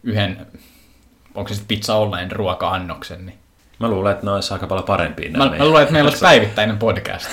yhden 0.03 0.47
onko 1.35 1.47
se 1.47 1.55
sitten 1.55 1.67
pizza 1.77 1.95
online 1.95 2.27
ruoka-annoksen, 2.31 3.25
niin 3.25 3.37
Mä 3.79 3.87
luulen, 3.87 4.11
että 4.11 4.25
ne 4.25 4.31
olisi 4.31 4.53
aika 4.53 4.67
paljon 4.67 4.85
parempia. 4.85 5.31
Mä, 5.31 5.49
mä 5.49 5.65
luulen, 5.65 5.81
että 5.81 5.93
meillä 5.93 6.07
olisi 6.07 6.21
päivittäinen 6.21 6.77
podcast. 6.77 7.29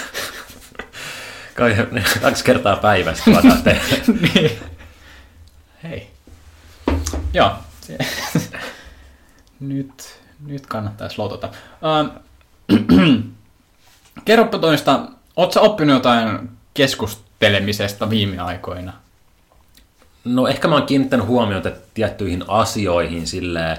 Kai 1.56 1.76
kaksi 2.22 2.44
kertaa 2.44 2.76
päivässä 2.76 3.24
tuotaan 3.24 3.62
tehdä. 3.62 3.96
niin. 4.34 4.50
Hei. 5.82 6.10
Joo. 7.34 7.52
Nyt, 9.60 10.20
nyt 10.46 10.66
kannattaisi 10.66 11.18
lotota. 11.18 11.48
Ähm, 11.84 12.16
kerropa 14.24 14.58
toista, 14.58 15.00
ootko 15.36 15.60
oppinut 15.60 15.94
jotain 15.94 16.50
keskustelemisesta 16.74 18.10
viime 18.10 18.38
aikoina? 18.38 18.92
No 20.24 20.48
ehkä 20.48 20.68
mä 20.68 20.74
oon 20.74 20.86
kiinnittänyt 20.86 21.26
huomiota 21.26 21.70
tiettyihin 21.94 22.44
asioihin 22.48 23.26
silleen, 23.26 23.76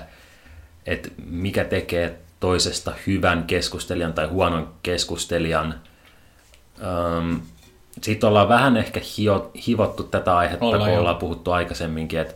että 0.86 1.10
mikä 1.26 1.64
tekee 1.64 2.20
toisesta 2.40 2.94
hyvän 3.08 3.44
keskustelijan 3.44 4.14
tai 4.14 4.26
huonon 4.28 4.74
keskustelijan. 4.84 5.76
Öm, 7.18 7.40
Sitten 8.02 8.30
ollaan 8.30 8.50
vähän 8.50 8.78
ehkä 8.78 9.02
hio, 9.18 9.52
hivottu 9.68 10.04
tätä 10.04 10.38
aihetta, 10.38 10.66
Ollaan 10.66 10.84
kun 10.84 10.94
jo. 10.94 11.00
ollaan 11.00 11.16
puhuttu 11.16 11.52
aikaisemminkin, 11.52 12.20
että 12.20 12.34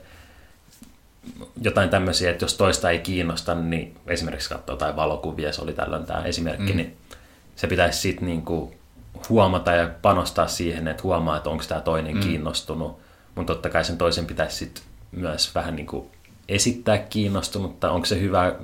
jotain 1.62 1.89
tämmöisiä, 1.89 2.32
että 2.32 2.43
jos 2.43 2.54
toista 2.54 2.89
ei 2.89 3.00
kiinnosta, 3.00 3.56
niin 3.56 3.98
esimerkiksi 4.08 4.50
katsoo 4.50 4.74
jotain 4.74 4.95
valokuvia, 4.95 5.54
se 5.54 5.62
oli 5.62 5.74
tällöin 5.74 6.06
tämä 6.06 6.24
esimerkki, 6.24 6.72
mm. 6.72 6.78
niin 6.78 6.98
se 7.60 7.67
pitäisi 7.67 8.00
sitten 8.00 8.28
niinku 8.28 8.74
huomata 9.30 9.72
ja 9.72 9.89
panostaa 10.02 10.48
siihen, 10.48 10.88
että 10.88 11.04
huomaa, 11.04 11.38
että 11.38 11.50
onko 11.50 11.63
tämä 11.67 11.82
toinen 11.82 12.15
mm. 12.15 12.22
kiinnostunut, 12.22 13.00
mutta 13.36 13.54
totta 13.54 13.69
kai 13.69 13.86
sen 13.86 13.98
toisen 13.98 14.26
pitäisi 14.26 14.58
sit 14.58 14.84
myös 15.12 15.56
vähän 15.56 15.76
niinku 15.76 16.12
esittää 16.50 16.98
kiinnostunutta, 16.98 17.91
onko 17.91 18.06
se 18.06 18.22
hyvä 18.22 18.56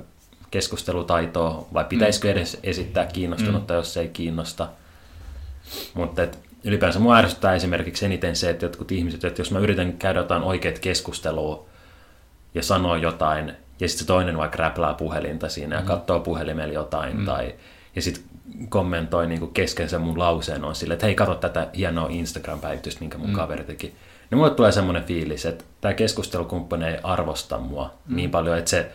keskustelutaitoa 0.50 1.68
vai 1.74 1.84
pitäisikö 1.84 2.30
edes 2.30 2.58
esittää 2.62 3.06
kiinnostunutta, 3.06 3.74
mm. 3.74 3.78
jos 3.78 3.94
se 3.94 4.00
ei 4.00 4.08
kiinnosta. 4.08 4.68
Mutta 5.94 6.22
et 6.22 6.38
ylipäänsä 6.64 6.98
mua 6.98 7.16
ärsyttää 7.16 7.54
esimerkiksi 7.54 8.04
eniten 8.04 8.36
se, 8.36 8.50
että 8.50 8.64
jotkut 8.64 8.92
ihmiset, 8.92 9.24
että 9.24 9.40
jos 9.40 9.50
mä 9.50 9.58
yritän 9.58 9.92
käydä 9.92 10.18
jotain 10.18 10.42
oikeat 10.42 10.78
keskustelua 10.78 11.66
ja 12.54 12.62
sanoa 12.62 12.96
jotain, 12.96 13.52
ja 13.80 13.88
sitten 13.88 13.98
se 13.98 14.06
toinen 14.06 14.36
vaikka 14.36 14.58
räplää 14.58 14.94
puhelinta 14.94 15.48
siinä 15.48 15.76
ja 15.76 15.80
mm. 15.80 15.86
katsoo 15.86 16.20
puhelimella 16.20 16.74
jotain, 16.74 17.18
mm. 17.18 17.24
tai, 17.24 17.54
ja 17.96 18.02
sitten 18.02 18.35
kommentoi 18.68 19.26
niin 19.26 19.50
kesken 19.54 19.88
sen 19.88 20.00
mun 20.00 20.18
lauseen 20.18 20.64
on 20.64 20.74
sille, 20.74 20.94
että 20.94 21.06
hei, 21.06 21.14
katso 21.14 21.34
tätä 21.34 21.68
hienoa 21.76 22.08
Instagram-päivitystä, 22.10 23.00
minkä 23.00 23.18
mun 23.18 23.30
mm. 23.30 23.36
kaveri 23.36 23.64
teki. 23.64 23.94
Niin 24.30 24.38
mulle 24.38 24.50
tulee 24.50 24.72
semmoinen 24.72 25.04
fiilis, 25.04 25.46
että 25.46 25.64
tämä 25.80 25.94
keskustelukumppani 25.94 26.86
ei 26.86 26.98
arvosta 27.02 27.58
mua 27.58 27.94
mm. 28.06 28.16
niin 28.16 28.30
paljon, 28.30 28.58
että 28.58 28.70
se 28.70 28.92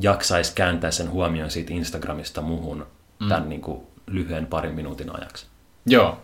jaksaisi 0.00 0.52
kääntää 0.54 0.90
sen 0.90 1.10
huomion 1.10 1.50
siitä 1.50 1.72
Instagramista 1.72 2.42
muhun 2.42 2.86
mm. 3.20 3.28
tämän 3.28 3.48
niin 3.48 3.60
kuin 3.60 3.82
lyhyen 4.06 4.46
parin 4.46 4.74
minuutin 4.74 5.16
ajaksi. 5.16 5.46
Joo. 5.86 6.18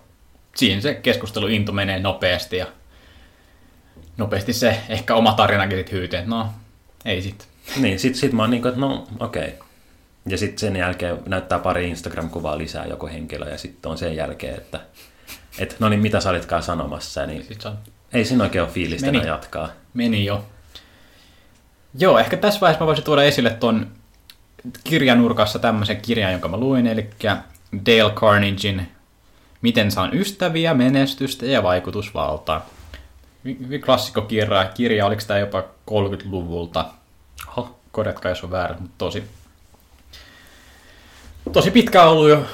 Siinä 0.57 0.81
se 0.81 0.95
keskusteluinto 0.95 1.73
menee 1.73 1.99
nopeasti 1.99 2.57
ja 2.57 2.67
nopeasti 4.17 4.53
se 4.53 4.81
ehkä 4.89 5.15
oma 5.15 5.33
tarinakin 5.33 5.79
sit 5.79 5.93
hyytyy, 5.93 6.21
no, 6.27 6.49
ei 7.05 7.23
sit. 7.23 7.49
Niin, 7.77 7.99
sit, 7.99 8.15
sit 8.15 8.33
mä 8.33 8.43
oon 8.43 8.51
niin 8.51 8.63
kuin, 8.63 8.69
että 8.69 8.81
no 8.81 9.07
okei. 9.21 9.49
Okay. 9.49 9.68
Ja 10.29 10.39
sitten 10.39 10.59
sen 10.59 10.77
jälkeen 10.77 11.19
näyttää 11.27 11.59
pari 11.59 11.89
Instagram-kuvaa 11.91 12.59
lisää 12.59 12.87
joku 12.87 13.07
henkilö 13.07 13.51
ja 13.51 13.59
sitten 13.59 13.91
on 13.91 13.99
sen 13.99 14.17
jälkeen, 14.17 14.55
että 14.55 14.81
et, 15.59 15.77
no 15.79 15.89
niin, 15.89 16.01
mitä 16.01 16.21
sä 16.21 16.31
olitkaan 16.31 16.63
sanomassa, 16.63 17.27
niin 17.27 17.47
on, 17.65 17.79
ei 18.13 18.25
siinä 18.25 18.45
oikein 18.45 18.65
ole 18.65 18.73
fiilistä 18.73 19.13
Meni. 19.13 19.27
jatkaa. 19.27 19.69
meni 19.95 20.25
jo. 20.25 20.45
Joo, 21.99 22.19
ehkä 22.19 22.37
tässä 22.37 22.61
vaiheessa 22.61 22.85
mä 22.85 22.87
voisin 22.87 23.05
tuoda 23.05 23.23
esille 23.23 23.51
ton 23.51 23.87
kirjanurkassa 24.85 25.59
tämmöisen 25.59 26.01
kirjan, 26.01 26.33
jonka 26.33 26.49
mä 26.49 26.57
luin, 26.57 26.87
eli 26.87 27.11
Dale 27.87 28.13
Carnegiin 28.13 28.89
Miten 29.63 29.91
saan 29.91 30.15
ystäviä, 30.15 30.75
menestystä 30.75 31.47
ja 31.47 31.63
vaikutusvaltaa. 31.63 32.67
Hy- 33.49 33.65
Hyvin 33.65 33.81
klassikkokirja, 33.81 34.71
kirja, 34.75 35.07
oliko 35.07 35.23
tämä 35.27 35.41
jopa 35.41 35.65
30-luvulta? 35.91 36.85
Oho. 37.49 37.79
Korjatkaa, 37.93 38.31
jos 38.31 38.45
on 38.45 38.51
väärä, 38.51 38.77
mutta 38.81 38.95
tosi, 38.99 39.25
tosi 41.53 41.71
pitkä 41.71 42.05
ollut 42.05 42.29
jo 42.29 42.45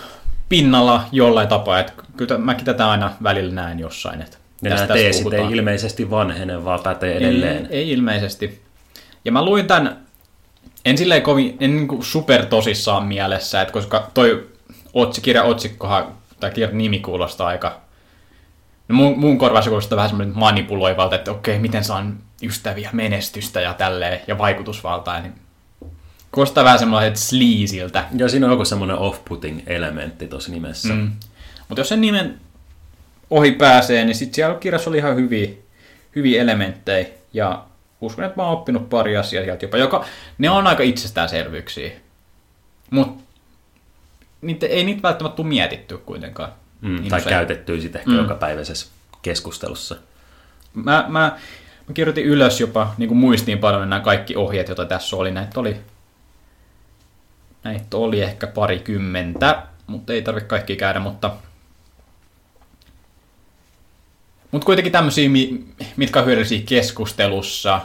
pinnalla 0.48 1.04
jollain 1.12 1.48
tapaa, 1.48 1.80
että 1.80 1.92
kyllä 2.16 2.38
mäkin 2.38 2.64
tätä 2.64 2.90
aina 2.90 3.12
välillä 3.22 3.54
näen 3.54 3.78
jossain, 3.78 4.22
että 4.22 4.36
Ja 4.62 4.70
tästä 4.70 4.86
nämä 4.86 4.98
teesit 4.98 5.22
puhutaan. 5.22 5.48
ei 5.48 5.56
ilmeisesti 5.58 6.10
vanhene, 6.10 6.64
vaan 6.64 6.80
pätee 6.80 7.16
edelleen. 7.16 7.66
Ei, 7.70 7.78
ei 7.78 7.90
ilmeisesti. 7.90 8.62
Ja 9.24 9.32
mä 9.32 9.44
luin 9.44 9.66
tämän, 9.66 9.96
en 10.84 10.98
silleen 10.98 11.22
kovin, 11.22 11.56
en 11.60 11.76
niin 11.76 12.02
super 12.02 12.46
tosissaan 12.46 13.06
mielessä, 13.06 13.60
että 13.60 13.72
koska 13.72 14.10
toi 14.14 14.48
otsi, 14.94 15.20
kirjan 15.20 15.46
otsikkohan, 15.46 16.06
tai 16.40 16.50
kirjan 16.50 16.78
nimi 16.78 16.98
kuulostaa 16.98 17.48
aika, 17.48 17.80
no 18.88 18.94
mun, 18.94 19.18
mun 19.18 19.38
korvassa 19.38 19.70
kuulostaa 19.70 19.96
vähän 19.96 20.08
semmoinen 20.08 20.38
manipuloivalta, 20.38 21.16
että 21.16 21.30
okei, 21.30 21.58
miten 21.58 21.84
saan 21.84 22.16
ystäviä, 22.42 22.90
menestystä 22.92 23.60
ja 23.60 23.74
tälleen, 23.74 24.20
ja 24.26 24.38
vaikutusvaltaa, 24.38 25.20
niin 25.20 25.34
kuulostaa 26.34 26.64
vähän 26.64 26.78
semmoiselta 26.78 27.18
sleaziltä. 27.18 28.04
Joo, 28.16 28.28
siinä 28.28 28.46
on 28.46 28.52
joku 28.52 28.64
semmoinen 28.64 28.96
off-putting 28.96 29.62
elementti 29.66 30.26
tuossa 30.28 30.50
nimessä. 30.52 30.94
Mm. 30.94 31.12
Mutta 31.68 31.80
jos 31.80 31.88
sen 31.88 32.00
nimen 32.00 32.40
ohi 33.30 33.52
pääsee, 33.52 34.04
niin 34.04 34.14
sitten 34.14 34.34
siellä 34.34 34.54
kirjassa 34.54 34.90
oli 34.90 34.98
ihan 34.98 35.16
hyviä, 35.16 35.48
hyviä 36.16 36.42
elementtejä. 36.42 37.06
Ja 37.32 37.64
uskon, 38.00 38.24
että 38.24 38.36
mä 38.36 38.42
oon 38.46 38.52
oppinut 38.52 38.88
pari 38.90 39.16
asiaa 39.16 39.44
sieltä 39.44 39.64
jopa, 39.64 39.76
joka, 39.76 40.04
ne 40.38 40.50
on 40.50 40.66
aika 40.66 40.82
itsestäänselvyyksiä. 40.82 41.90
Mutta 42.90 43.24
niitä, 44.42 44.66
ei 44.66 44.84
niitä 44.84 45.02
välttämättä 45.02 45.36
tule 45.36 45.48
mietitty 45.48 45.98
kuitenkaan. 45.98 46.52
Mm, 46.80 46.96
Niin 46.96 47.08
tai 47.08 47.18
usein. 47.20 47.30
käytettyä 47.34 47.80
sitten 47.80 47.98
ehkä 47.98 48.10
Mm. 48.10 48.18
jokapäiväisessä 48.18 48.86
keskustelussa. 49.22 49.96
Mä, 50.74 51.04
mä, 51.08 51.32
mä 51.88 51.94
kirjoitin 51.94 52.24
ylös 52.24 52.60
jopa 52.60 52.94
niin 52.98 53.08
kuin 53.08 53.18
muistiinpanoille 53.18 53.86
nämä 53.86 54.00
kaikki 54.00 54.36
ohjeet, 54.36 54.68
joita 54.68 54.84
tässä 54.84 55.16
oli. 55.16 55.30
Näitä 55.30 55.60
oli, 55.60 55.76
näitä 57.64 57.96
oli 57.96 58.22
ehkä 58.22 58.46
parikymmentä, 58.46 59.62
mutta 59.86 60.12
ei 60.12 60.22
tarvitse 60.22 60.48
kaikki 60.48 60.76
käydä, 60.76 61.00
mutta 61.00 61.30
mutta 64.50 64.66
kuitenkin 64.66 64.92
tämmöisiä, 64.92 65.28
mi- 65.28 65.64
mitkä 65.96 66.18
on 66.20 66.26
hyödyllisiä 66.26 66.62
keskustelussa, 66.66 67.80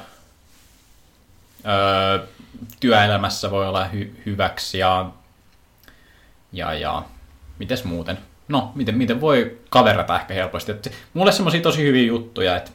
öö, 1.67 2.27
työelämässä 2.79 3.51
voi 3.51 3.67
olla 3.67 3.87
hy- 3.93 4.11
hyväksi 4.25 4.77
ja, 4.77 5.09
ja, 6.53 6.73
ja 6.73 7.03
mites 7.59 7.83
muuten? 7.83 8.17
No, 8.47 8.71
miten, 8.75 8.97
miten 8.97 9.21
voi 9.21 9.57
kaverata 9.69 10.19
ehkä 10.19 10.33
helposti. 10.33 10.71
Et 10.71 10.91
mulle 11.13 11.31
semmoisia 11.31 11.61
tosi 11.61 11.83
hyviä 11.83 12.07
juttuja, 12.07 12.57
että 12.57 12.71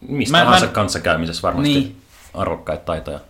Mistä 0.00 0.38
Mä- 0.38 0.44
tahansa 0.44 0.66
mä- 0.66 0.72
kanssakäymisessä 0.72 1.42
varmasti 1.42 1.74
niin. 1.74 2.02
arvokkaita 2.34 2.84
taitoja. 2.84 3.20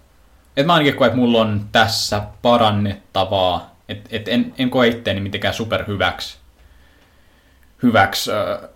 Et 0.58 0.66
mä 0.66 0.74
ainakin 0.74 0.96
koen, 0.96 1.08
että 1.08 1.20
mulla 1.20 1.40
on 1.40 1.66
tässä 1.72 2.22
parannettavaa. 2.42 3.74
Että 3.88 4.08
et 4.12 4.28
en, 4.28 4.54
en 4.58 4.70
koe 4.70 4.88
itteeni 4.88 5.20
mitenkään 5.20 5.54
superhyväksi 5.54 6.38
hyväksi, 7.82 8.30
äh, 8.32 8.68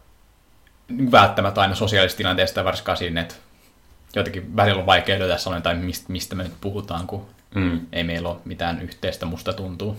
välttämättä 1.13 1.61
aina 1.61 1.75
sosiaalisessa 1.75 2.17
tilanteessa, 2.19 2.65
varsinkaan 2.65 2.99
siinä, 2.99 3.21
että 3.21 3.35
jotenkin 4.17 4.57
välillä 4.57 4.81
on 4.81 4.87
vaikea 4.87 5.19
löytää 5.19 5.39
sellainen, 5.39 5.63
tai 5.63 5.75
mistä, 5.75 6.13
mistä 6.13 6.35
me 6.35 6.43
nyt 6.43 6.55
puhutaan, 6.61 7.07
kun 7.07 7.27
Mm. 7.55 7.81
ei 7.93 8.05
meillä 8.05 8.29
ole 8.29 8.39
mitään 8.45 8.83
yhteistä, 8.83 9.27
musta 9.27 9.53
tuntuu. 9.53 9.97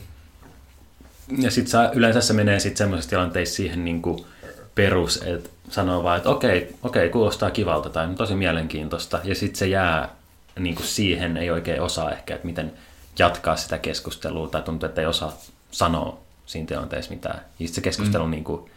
Ja 1.37 1.51
sitten 1.51 1.89
yleensä 1.93 2.21
se 2.21 2.33
menee 2.33 2.59
sitten 2.59 2.77
semmoisessa 2.77 3.09
tilanteissa 3.09 3.55
siihen 3.55 3.85
niinku 3.85 4.27
perus, 4.75 5.21
että 5.25 5.49
sanoo 5.69 6.03
vaan, 6.03 6.17
että 6.17 6.29
okei, 6.29 6.75
okei, 6.83 7.09
kuulostaa 7.09 7.51
kivalta 7.51 7.89
tai 7.89 8.07
tosi 8.17 8.35
mielenkiintoista. 8.35 9.19
Ja 9.23 9.35
sitten 9.35 9.59
se 9.59 9.67
jää 9.67 10.09
niinku 10.59 10.83
siihen, 10.83 11.37
ei 11.37 11.51
oikein 11.51 11.81
osaa 11.81 12.11
ehkä, 12.11 12.35
että 12.35 12.47
miten 12.47 12.73
jatkaa 13.19 13.55
sitä 13.55 13.77
keskustelua 13.77 14.47
tai 14.47 14.61
tuntuu, 14.61 14.89
että 14.89 15.01
ei 15.01 15.07
osaa 15.07 15.33
sanoa 15.71 16.19
siinä 16.45 16.67
tilanteessa 16.67 17.11
mitään. 17.11 17.41
Ja 17.59 17.67
se 17.67 17.81
keskustelu 17.81 18.25
mm. 18.25 18.31
niinku 18.31 18.69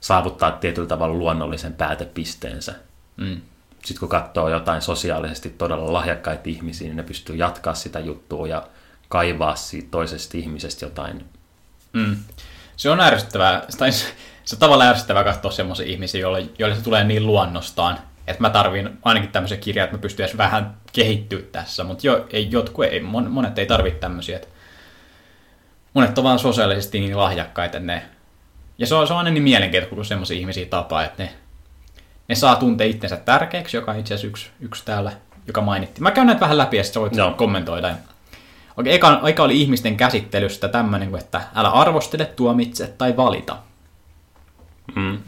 saavuttaa 0.00 0.52
tietyllä 0.52 0.88
tavalla 0.88 1.14
luonnollisen 1.14 1.72
päätepisteensä. 1.72 2.74
Mm. 3.16 3.40
Sitten 3.84 4.00
kun 4.00 4.08
katsoo 4.08 4.48
jotain 4.48 4.82
sosiaalisesti 4.82 5.50
todella 5.50 5.92
lahjakkaita 5.92 6.42
ihmisiä, 6.46 6.86
niin 6.86 6.96
ne 6.96 7.02
pystyy 7.02 7.36
jatkaa 7.36 7.74
sitä 7.74 8.00
juttua 8.00 8.48
ja 8.48 8.68
kaivaa 9.08 9.56
siitä 9.56 9.88
toisesta 9.90 10.38
ihmisestä 10.38 10.84
jotain 10.84 11.24
Mm. 11.96 12.16
Se 12.76 12.90
on 12.90 13.00
ärsyttävää, 13.00 13.66
tai 13.78 13.92
se, 13.92 14.06
on 14.52 14.58
tavallaan 14.58 14.90
ärsyttävää 14.90 15.24
katsoa 15.24 15.50
semmoisia 15.50 15.86
ihmisiä, 15.86 16.20
joille, 16.20 16.48
joille 16.58 16.76
se 16.76 16.82
tulee 16.82 17.04
niin 17.04 17.26
luonnostaan, 17.26 17.98
että 18.26 18.42
mä 18.42 18.50
tarvin 18.50 18.98
ainakin 19.02 19.30
tämmöisen 19.30 19.58
kirjan, 19.58 19.84
että 19.84 19.96
mä 19.96 20.00
pystyn 20.00 20.24
edes 20.24 20.36
vähän 20.36 20.76
kehittyä 20.92 21.40
tässä, 21.52 21.84
mutta 21.84 22.06
jo, 22.06 22.26
ei, 22.30 22.50
jotkut 22.50 22.84
ei, 22.84 23.00
mon, 23.00 23.30
monet 23.30 23.58
ei 23.58 23.66
tarvitse 23.66 23.98
tämmöisiä. 23.98 24.36
Että 24.36 24.48
monet 25.94 26.18
on 26.18 26.24
vaan 26.24 26.38
sosiaalisesti 26.38 27.00
niin 27.00 27.16
lahjakkaita, 27.16 27.76
että 27.76 27.92
ne, 27.92 28.02
ja 28.78 28.86
se 28.86 28.94
on, 28.94 29.06
se 29.06 29.12
on 29.12 29.18
aina 29.18 29.30
niin 29.30 29.42
mielenkiintoista, 29.42 29.94
kun 29.94 30.04
semmoisia 30.04 30.38
ihmisiä 30.38 30.66
tapaa, 30.66 31.04
että 31.04 31.22
ne, 31.22 31.32
ne 32.28 32.34
saa 32.34 32.56
tuntea 32.56 32.86
itsensä 32.86 33.16
tärkeäksi, 33.16 33.76
joka 33.76 33.90
on 33.90 33.98
itse 33.98 34.14
asiassa 34.14 34.26
yksi, 34.26 34.50
yksi 34.60 34.84
täällä, 34.84 35.12
joka 35.46 35.60
mainittiin. 35.60 36.02
Mä 36.02 36.10
käyn 36.10 36.26
näitä 36.26 36.40
vähän 36.40 36.58
läpi 36.58 36.76
ja 36.76 36.84
sitten 36.84 37.02
voit 37.02 37.16
Joo. 37.16 37.30
kommentoida. 37.30 37.94
Okei, 38.76 38.94
eka, 38.94 39.20
eka 39.26 39.42
oli 39.42 39.60
ihmisten 39.60 39.96
käsittelystä 39.96 40.68
tämmöinen, 40.68 41.14
että 41.14 41.40
älä 41.54 41.70
arvostele, 41.70 42.24
tuomitse 42.24 42.86
tai 42.98 43.16
valita. 43.16 43.56
Mm. 44.94 45.18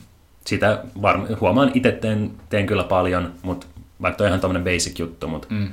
Sitä 0.49 0.83
varm- 1.03 1.41
huomaan 1.41 1.71
itse 1.75 1.93
teen, 1.93 2.31
teen 2.49 2.67
kyllä 2.67 2.85
paljon, 2.85 3.35
mutta 3.43 3.67
vaikka 4.03 4.25
on 4.25 4.29
ihan 4.29 4.41
tämmöinen 4.41 4.75
basic 4.75 4.99
juttu, 4.99 5.29
mutta 5.29 5.47
mm. 5.51 5.69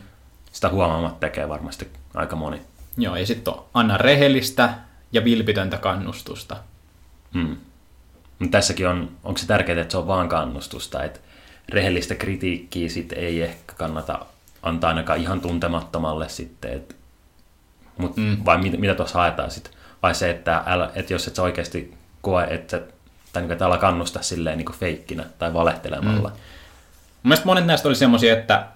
sitä 0.51 0.69
huomaamatta 0.69 1.19
tekee 1.19 1.49
varmasti 1.49 1.87
aika 2.13 2.35
moni. 2.35 2.61
Joo, 2.97 3.15
ja 3.15 3.25
sitten 3.25 3.53
on 3.53 3.63
anna 3.73 3.97
rehellistä 3.97 4.73
ja 5.11 5.23
vilpitöntä 5.23 5.77
kannustusta. 5.77 6.57
Mm. 7.33 7.57
Mut 8.39 8.51
tässäkin 8.51 8.87
on, 8.87 9.11
onko 9.23 9.37
se 9.37 9.47
tärkeää, 9.47 9.81
että 9.81 9.91
se 9.91 9.97
on 9.97 10.07
vaan 10.07 10.29
kannustusta, 10.29 11.03
että 11.03 11.19
rehellistä 11.69 12.15
kritiikkiä 12.15 12.89
sit 12.89 13.13
ei 13.13 13.41
ehkä 13.41 13.73
kannata 13.77 14.25
antaa 14.63 14.87
ainakaan 14.87 15.19
ihan 15.19 15.41
tuntemattomalle 15.41 16.29
sitten, 16.29 16.73
että 16.73 16.95
Mut, 17.97 18.17
mm. 18.17 18.37
vai 18.45 18.57
mit, 18.57 18.79
mitä 18.79 18.95
tuossa 18.95 19.19
haetaan 19.19 19.51
sitten. 19.51 19.73
Vai 20.03 20.15
se, 20.15 20.29
että, 20.29 20.63
älä, 20.65 20.91
että 20.95 21.13
jos 21.13 21.27
et 21.27 21.35
sä 21.35 21.43
oikeasti 21.43 21.93
koe, 22.21 22.43
että, 22.43 22.77
sä- 22.77 22.94
tai 23.35 23.41
niin 23.41 23.47
kuin, 23.47 23.53
että 23.53 23.65
älä 23.65 23.77
kannusta 23.77 24.21
silleen 24.21 24.57
niin 24.57 24.65
kuin 24.65 24.75
feikkinä 24.75 25.25
tai 25.39 25.53
valehtelemalla. 25.53 26.29
Mm. 26.29 26.35
Mun 26.35 27.29
mielestä 27.29 27.45
monet 27.45 27.65
näistä 27.65 27.87
oli 27.87 27.95
semmoisia, 27.95 28.33
että 28.33 28.67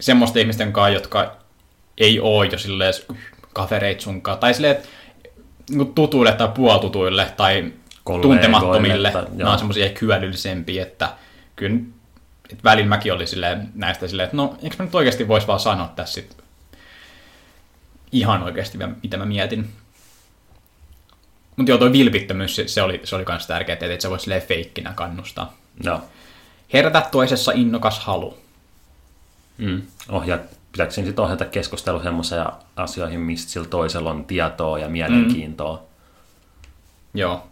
semmoisten 0.00 0.40
ihmisten 0.40 0.72
kanssa, 0.72 0.94
jotka 0.94 1.36
ei 1.98 2.20
oo 2.20 2.42
jo 2.42 2.58
silleen 2.58 2.94
kavereit 3.52 4.00
sunkaan, 4.00 4.38
tai 4.38 4.54
silleen, 4.54 4.76
että 4.76 4.88
niin 5.70 5.94
tutuille 5.94 6.32
tai 6.32 6.48
puoltutuille 6.48 7.32
tai 7.36 7.72
Kollegoille 8.04 8.40
tuntemattomille, 8.40 9.10
tai- 9.10 9.26
nämä 9.32 9.52
on 9.52 9.58
semmoisia 9.58 9.84
ehkä 9.84 9.98
hyödyllisempiä, 10.02 10.82
että 10.82 11.08
kyllä 11.56 11.80
että 12.50 12.64
välillä 12.64 12.88
mäkin 12.88 13.12
oli 13.12 13.26
silleen, 13.26 13.68
näistä 13.74 14.08
silleen, 14.08 14.24
että 14.24 14.36
no, 14.36 14.56
eikö 14.62 14.76
mä 14.78 14.84
nyt 14.84 14.94
oikeasti 14.94 15.28
voisi 15.28 15.46
vaan 15.46 15.60
sanoa 15.60 15.92
tässä 15.96 16.14
sit 16.14 16.36
ihan 18.12 18.42
oikeasti, 18.42 18.78
mitä 19.02 19.16
mä 19.16 19.24
mietin. 19.24 19.70
Mutta 21.56 21.70
joo, 21.70 21.78
toi 21.78 21.92
vilpittömyys, 21.92 22.56
se- 22.56 22.68
se 22.68 22.82
oli, 22.82 23.00
se 23.04 23.16
oli 23.16 23.24
kans 23.24 23.46
tärkeää, 23.46 23.74
että 23.74 23.86
et 23.92 24.00
sä 24.00 24.10
voit 24.10 24.20
silleen 24.20 24.42
feikkinä 24.42 24.92
kannustaa. 24.92 25.56
Joo. 25.84 26.00
Herätä 26.72 27.08
toisessa 27.10 27.52
innokas 27.52 27.98
halu. 27.98 28.38
Mm. 29.58 29.82
Ohja, 30.08 30.38
pitääkö 30.72 30.92
sitten 30.92 31.24
ohjata 31.24 31.44
keskustelu 31.44 32.02
semmoiseen 32.02 32.46
asioihin, 32.76 33.20
mistä 33.20 33.52
sillä 33.52 33.68
toisella 33.68 34.10
on 34.10 34.24
tietoa 34.24 34.78
ja 34.78 34.88
mielenkiintoa. 34.88 35.76
Mm. 35.76 35.82
Joo. 37.20 37.46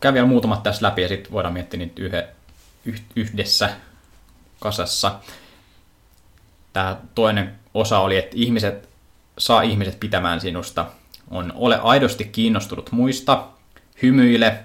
Käyn 0.00 0.14
vielä 0.14 0.26
muutamat 0.26 0.62
tässä 0.62 0.86
läpi 0.86 1.02
ja 1.02 1.08
sitten 1.08 1.32
voidaan 1.32 1.54
miettiä 1.54 1.78
niitä 1.78 2.02
yhe, 2.02 2.28
yh, 2.84 3.02
yhdessä 3.16 3.70
kasassa. 4.60 5.14
Tämä 6.72 6.96
toinen 7.14 7.54
osa 7.74 7.98
oli, 7.98 8.16
että 8.16 8.32
ihmiset 8.34 8.88
saa 9.38 9.62
ihmiset 9.62 10.00
pitämään 10.00 10.40
sinusta. 10.40 10.86
On 11.30 11.52
ole 11.54 11.78
aidosti 11.82 12.24
kiinnostunut 12.24 12.92
muista, 12.92 13.48
hymyile, 14.02 14.64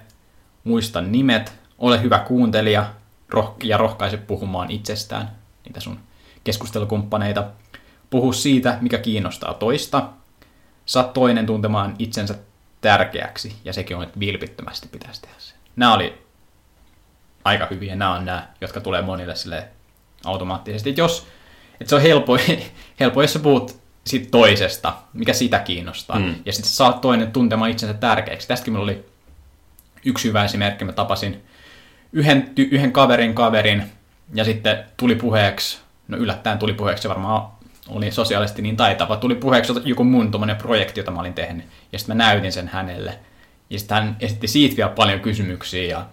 muista 0.64 1.00
nimet, 1.00 1.52
ole 1.78 2.02
hyvä 2.02 2.18
kuuntelija 2.18 2.94
roh- 3.34 3.56
ja 3.62 3.76
rohkaise 3.76 4.16
puhumaan 4.16 4.70
itsestään, 4.70 5.30
niitä 5.64 5.80
sun 5.80 5.98
keskustelukumppaneita. 6.44 7.44
Puhu 8.10 8.32
siitä, 8.32 8.78
mikä 8.80 8.98
kiinnostaa 8.98 9.54
toista, 9.54 10.08
saa 10.86 11.04
toinen 11.04 11.46
tuntemaan 11.46 11.96
itsensä 11.98 12.34
tärkeäksi, 12.80 13.56
ja 13.64 13.72
sekin 13.72 13.96
on, 13.96 14.02
että 14.02 14.20
vilpittömästi 14.20 14.88
pitäisi 14.88 15.22
tehdä 15.22 15.36
se. 15.38 15.54
Nämä 15.76 15.94
oli 15.94 16.22
aika 17.44 17.66
hyviä, 17.70 17.96
nämä 17.96 18.14
on 18.14 18.24
nämä, 18.24 18.48
jotka 18.60 18.80
tulee 18.80 19.02
monille 19.02 19.36
sille 19.36 19.68
automaattisesti. 20.24 20.90
Et 20.90 20.98
jos, 20.98 21.26
että 21.80 21.88
se 21.88 21.94
on 21.94 22.02
helppo, 22.02 22.38
helppo, 23.00 23.22
jos 23.22 23.32
sä 23.32 23.38
puhut 23.38 23.85
siitä 24.06 24.28
toisesta, 24.30 24.92
mikä 25.12 25.32
sitä 25.32 25.58
kiinnostaa, 25.58 26.18
Mm. 26.18 26.34
ja 26.44 26.52
sitten 26.52 26.70
saat 26.70 27.00
toinen 27.00 27.32
tuntemaan 27.32 27.70
itsensä 27.70 27.94
tärkeäksi. 27.94 28.48
Tästäkin 28.48 28.72
minulla 28.72 28.92
oli 28.92 29.04
yksi 30.04 30.28
hyvä 30.28 30.44
esimerkki, 30.44 30.84
mä 30.84 30.92
tapasin 30.92 31.42
yhden, 32.12 32.50
yhden 32.56 32.92
kaverin 32.92 33.34
kaverin, 33.34 33.82
ja 34.34 34.44
sitten 34.44 34.84
tuli 34.96 35.14
puheeksi, 35.14 35.78
no 36.08 36.18
yllättäen 36.18 36.58
tuli 36.58 36.72
puheeksi, 36.72 37.02
se 37.02 37.08
varmaan 37.08 37.48
oli 37.88 38.10
sosiaalisesti 38.10 38.62
niin 38.62 38.76
taitava, 38.76 39.16
tuli 39.16 39.34
puheeksi 39.34 39.72
joku 39.84 40.04
mun 40.04 40.30
tommonen 40.30 40.56
projekti, 40.56 41.00
jota 41.00 41.10
mä 41.10 41.20
olin 41.20 41.34
tehnyt, 41.34 41.64
ja 41.92 41.98
sitten 41.98 42.16
mä 42.16 42.24
näytin 42.24 42.52
sen 42.52 42.68
hänelle, 42.68 43.18
ja 43.70 43.78
sitten 43.78 43.94
hän 43.96 44.16
esitti 44.20 44.48
siitä 44.48 44.76
vielä 44.76 44.90
paljon 44.90 45.20
kysymyksiä, 45.20 45.84
ja 45.84 46.06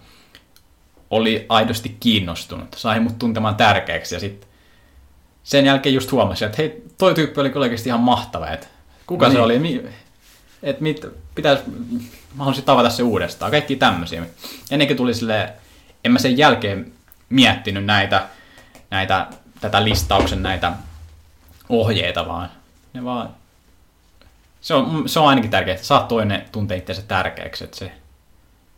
oli 1.10 1.46
aidosti 1.48 1.96
kiinnostunut, 2.00 2.74
sai 2.76 3.00
mut 3.00 3.18
tuntemaan 3.18 3.56
tärkeäksi, 3.56 4.14
ja 4.14 4.20
sitten 4.20 4.48
sen 5.42 5.66
jälkeen 5.66 5.94
just 5.94 6.12
huomasin, 6.12 6.46
että 6.46 6.62
hei, 6.62 6.83
toi 6.98 7.14
tyyppi 7.14 7.40
oli 7.40 7.50
kyllä 7.50 7.64
oikeasti 7.64 7.88
ihan 7.88 8.00
mahtava, 8.00 8.48
että 8.48 8.66
kuka 9.06 9.26
se 9.26 9.32
Niin. 9.34 9.42
oli, 9.44 9.58
mi- 9.58 9.82
että 10.62 10.82
mit, 10.82 11.06
pitäisi, 11.34 11.62
mä 12.34 12.38
haluaisin 12.38 12.64
tavata 12.64 12.90
se 12.90 13.02
uudestaan, 13.02 13.50
kaikki 13.50 13.76
tämmöisiä. 13.76 14.26
Ennenkin 14.70 14.96
tuli 14.96 15.14
silleen, 15.14 15.48
en 16.04 16.12
mä 16.12 16.18
sen 16.18 16.38
jälkeen 16.38 16.92
miettinyt 17.28 17.84
näitä, 17.84 18.26
näitä 18.90 19.26
tätä 19.60 19.84
listauksen 19.84 20.42
näitä 20.42 20.72
ohjeita, 21.68 22.26
vaan 22.28 22.48
ne 22.92 23.04
vaan, 23.04 23.28
se 24.60 24.74
on, 24.74 25.08
se 25.08 25.20
on 25.20 25.28
ainakin 25.28 25.50
tärkeää, 25.50 25.74
että 25.74 25.86
saat 25.86 26.08
toinen 26.08 26.44
tuntee 26.52 26.76
itseänsä 26.76 27.02
tärkeäksi, 27.02 27.64
että 27.64 27.76
se, 27.76 27.92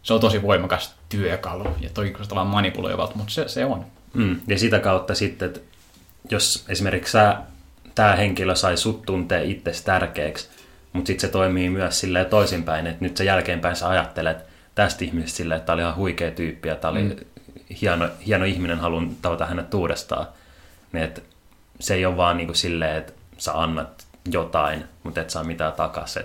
se 0.03 0.15
on 0.15 0.21
tosi 0.21 0.43
voimakas 0.43 0.95
työkalu, 1.09 1.65
ja 1.81 1.91
toi 1.95 2.11
kuulostaa 2.11 2.37
vaan 2.37 2.47
manipuloivalta, 2.47 3.15
mutta 3.17 3.33
se, 3.33 3.49
se 3.49 3.65
on. 3.65 3.85
Mm. 4.15 4.41
Ja 4.47 4.59
sitä 4.59 4.79
kautta 4.79 5.15
sitten, 5.15 5.47
että 5.49 5.61
jos 6.31 6.65
esimerkiksi 6.69 7.13
sä, 7.13 7.37
tämä 7.97 8.17
henkilö 8.17 8.55
sai 8.55 8.77
sut 8.77 9.03
tuntee 9.03 9.45
itsesi 9.45 9.85
tärkeäksi, 9.85 10.49
mutta 10.93 11.07
sitten 11.07 11.29
se 11.29 11.33
toimii 11.33 11.71
myös 11.71 12.01
silleen 12.01 12.27
toisinpäin, 12.27 12.87
että 12.87 13.05
nyt 13.05 13.17
sä 13.17 13.25
jälkeenpäin 13.25 13.77
sä 13.77 13.89
ajattelet 13.89 14.37
tästä 14.75 15.05
ihmisestä 15.05 15.37
silleen, 15.37 15.57
että 15.59 15.67
tämä 15.67 15.75
oli 15.75 15.83
ihan 15.83 15.97
huikea 15.97 16.31
tyyppi 16.31 16.69
ja 16.69 16.77
tämä 16.77 16.93
oli 16.93 17.03
mm. 17.03 17.17
hieno, 17.81 18.09
hieno 18.27 18.45
ihminen, 18.45 18.79
haluan 18.79 19.11
tavata 19.23 19.47
hänet 19.47 19.75
uudestaan. 19.75 20.27
Niin, 20.93 21.05
että 21.05 21.21
se 21.81 21.95
ei 21.95 22.07
ole 22.07 22.17
vaan 22.17 22.37
niin 22.37 22.47
kuin 22.47 22.57
silleen, 22.57 22.97
että 22.97 23.13
sä 23.39 23.53
annat 23.63 24.07
jotain, 24.31 24.85
mutta 25.03 25.21
et 25.21 25.31
saa 25.31 25.45
mitään 25.45 25.73
takaisin. 25.73 26.23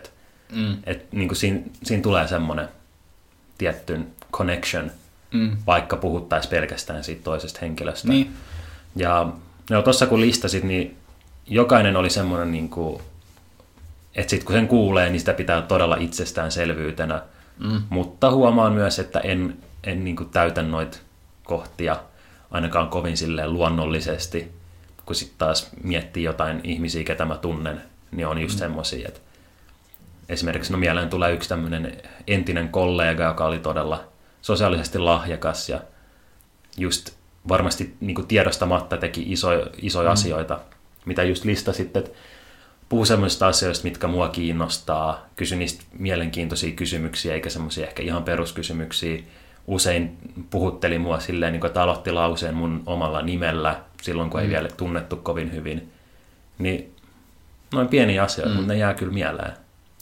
Mm. 0.55 0.77
et, 0.83 1.11
niin 1.11 1.27
kuin 1.27 1.37
siinä, 1.37 1.59
siinä 1.83 2.03
tulee 2.03 2.27
semmoinen 2.27 2.69
tietty 3.57 3.99
connection, 4.31 4.91
Mm. 5.31 5.57
vaikka 5.67 5.97
puhuttaisiin 5.97 6.49
pelkästään 6.49 7.03
siitä 7.03 7.23
toisesta 7.23 7.59
henkilöstä. 7.61 8.07
Niin. 8.07 8.33
Ja 8.95 9.29
no 9.69 9.81
tuossa 9.81 10.07
kun 10.07 10.21
listasit, 10.21 10.63
niin 10.63 10.97
jokainen 11.47 11.97
oli 11.97 12.09
semmoinen, 12.09 12.51
niin 12.51 12.69
kuin, 12.69 13.01
että 14.15 14.29
sitten 14.29 14.45
kun 14.45 14.55
sen 14.55 14.67
kuulee, 14.67 15.09
niin 15.09 15.19
sitä 15.19 15.33
pitää 15.33 15.61
todella 15.61 15.95
itsestäänselvyytenä. 15.95 17.21
Mm. 17.59 17.81
Mutta 17.89 18.31
huomaan 18.31 18.73
myös, 18.73 18.99
että 18.99 19.19
en, 19.19 19.57
en 19.83 20.03
niin 20.03 20.15
kuin 20.15 20.29
täytä 20.29 20.61
noita 20.61 20.97
kohtia 21.43 21.95
ainakaan 22.51 22.87
kovin 22.87 23.17
silleen 23.17 23.53
luonnollisesti, 23.53 24.51
kun 25.05 25.15
sitten 25.15 25.37
taas 25.37 25.69
miettii 25.83 26.23
jotain 26.23 26.61
ihmisiä, 26.63 27.03
ketä 27.03 27.25
mä 27.25 27.37
tunnen, 27.37 27.81
niin 28.11 28.27
on 28.27 28.41
just 28.41 28.55
mm. 28.55 28.59
semmoisia, 28.59 29.07
että 29.07 29.19
esimerkiksi 30.29 30.71
no 30.71 30.77
mieleen 30.77 31.09
tulee 31.09 31.33
yksi 31.33 31.49
tämmöinen 31.49 31.97
entinen 32.27 32.69
kollega, 32.69 33.23
joka 33.23 33.45
oli 33.45 33.59
todella 33.59 34.03
sosiaalisesti 34.41 34.99
lahjakas 34.99 35.69
ja 35.69 35.81
just 36.77 37.09
varmasti 37.47 37.95
niin 37.99 38.15
kuin 38.15 38.27
tiedostamatta 38.27 38.97
teki 38.97 39.25
isoja, 39.27 39.67
isoja 39.81 40.09
mm. 40.09 40.13
asioita, 40.13 40.59
mitä 41.05 41.23
just 41.23 41.45
listasit, 41.45 41.97
että 41.97 42.11
puhu 42.89 43.05
semmoisista 43.05 43.47
asioista, 43.47 43.83
mitkä 43.83 44.07
mua 44.07 44.29
kiinnostaa, 44.29 45.25
kysy 45.35 45.55
niistä 45.55 45.83
mielenkiintoisia 45.99 46.71
kysymyksiä, 46.71 47.33
eikä 47.33 47.49
semmoisia 47.49 47.87
ehkä 47.87 48.03
ihan 48.03 48.23
peruskysymyksiä. 48.23 49.19
Usein 49.67 50.17
puhutteli 50.49 50.99
mua 50.99 51.19
silleen, 51.19 51.51
niin 51.51 51.61
kuin, 51.61 51.67
että 51.67 51.83
aloitti 51.83 52.11
lauseen 52.11 52.55
mun 52.55 52.83
omalla 52.85 53.21
nimellä, 53.21 53.79
silloin 54.01 54.29
kun 54.29 54.39
ei 54.39 54.47
Mm. 54.47 54.51
vielä 54.51 54.69
tunnettu 54.77 55.15
kovin 55.15 55.51
hyvin. 55.53 55.91
Niin 56.57 56.95
noin 57.73 57.87
pieniä 57.87 58.23
asioita, 58.23 58.49
mm. 58.53 58.55
mutta 58.55 58.73
ne 58.73 58.79
jää 58.79 58.93
kyllä 58.93 59.13
mieleen. 59.13 59.51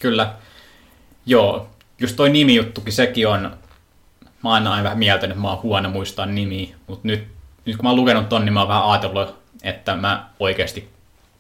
Kyllä. 0.01 0.33
Joo, 1.25 1.69
just 1.99 2.15
toi 2.15 2.29
nimijuttukin, 2.29 2.93
sekin 2.93 3.27
on, 3.27 3.41
mä 4.43 4.53
oon 4.53 4.67
aina 4.67 4.83
vähän 4.83 4.99
mieltänyt, 4.99 5.31
että 5.31 5.41
mä 5.41 5.49
oon 5.49 5.63
huono 5.63 5.89
muistaa 5.89 6.25
nimiä, 6.25 6.75
mutta 6.87 7.07
nyt, 7.07 7.27
nyt 7.65 7.75
kun 7.75 7.85
mä 7.85 7.89
oon 7.89 7.97
lukenut 7.97 8.29
ton, 8.29 8.45
niin 8.45 8.53
mä 8.53 8.59
oon 8.59 8.67
vähän 8.67 8.83
ajatellut, 8.83 9.35
että 9.63 9.95
mä 9.95 10.29
oikeasti 10.39 10.89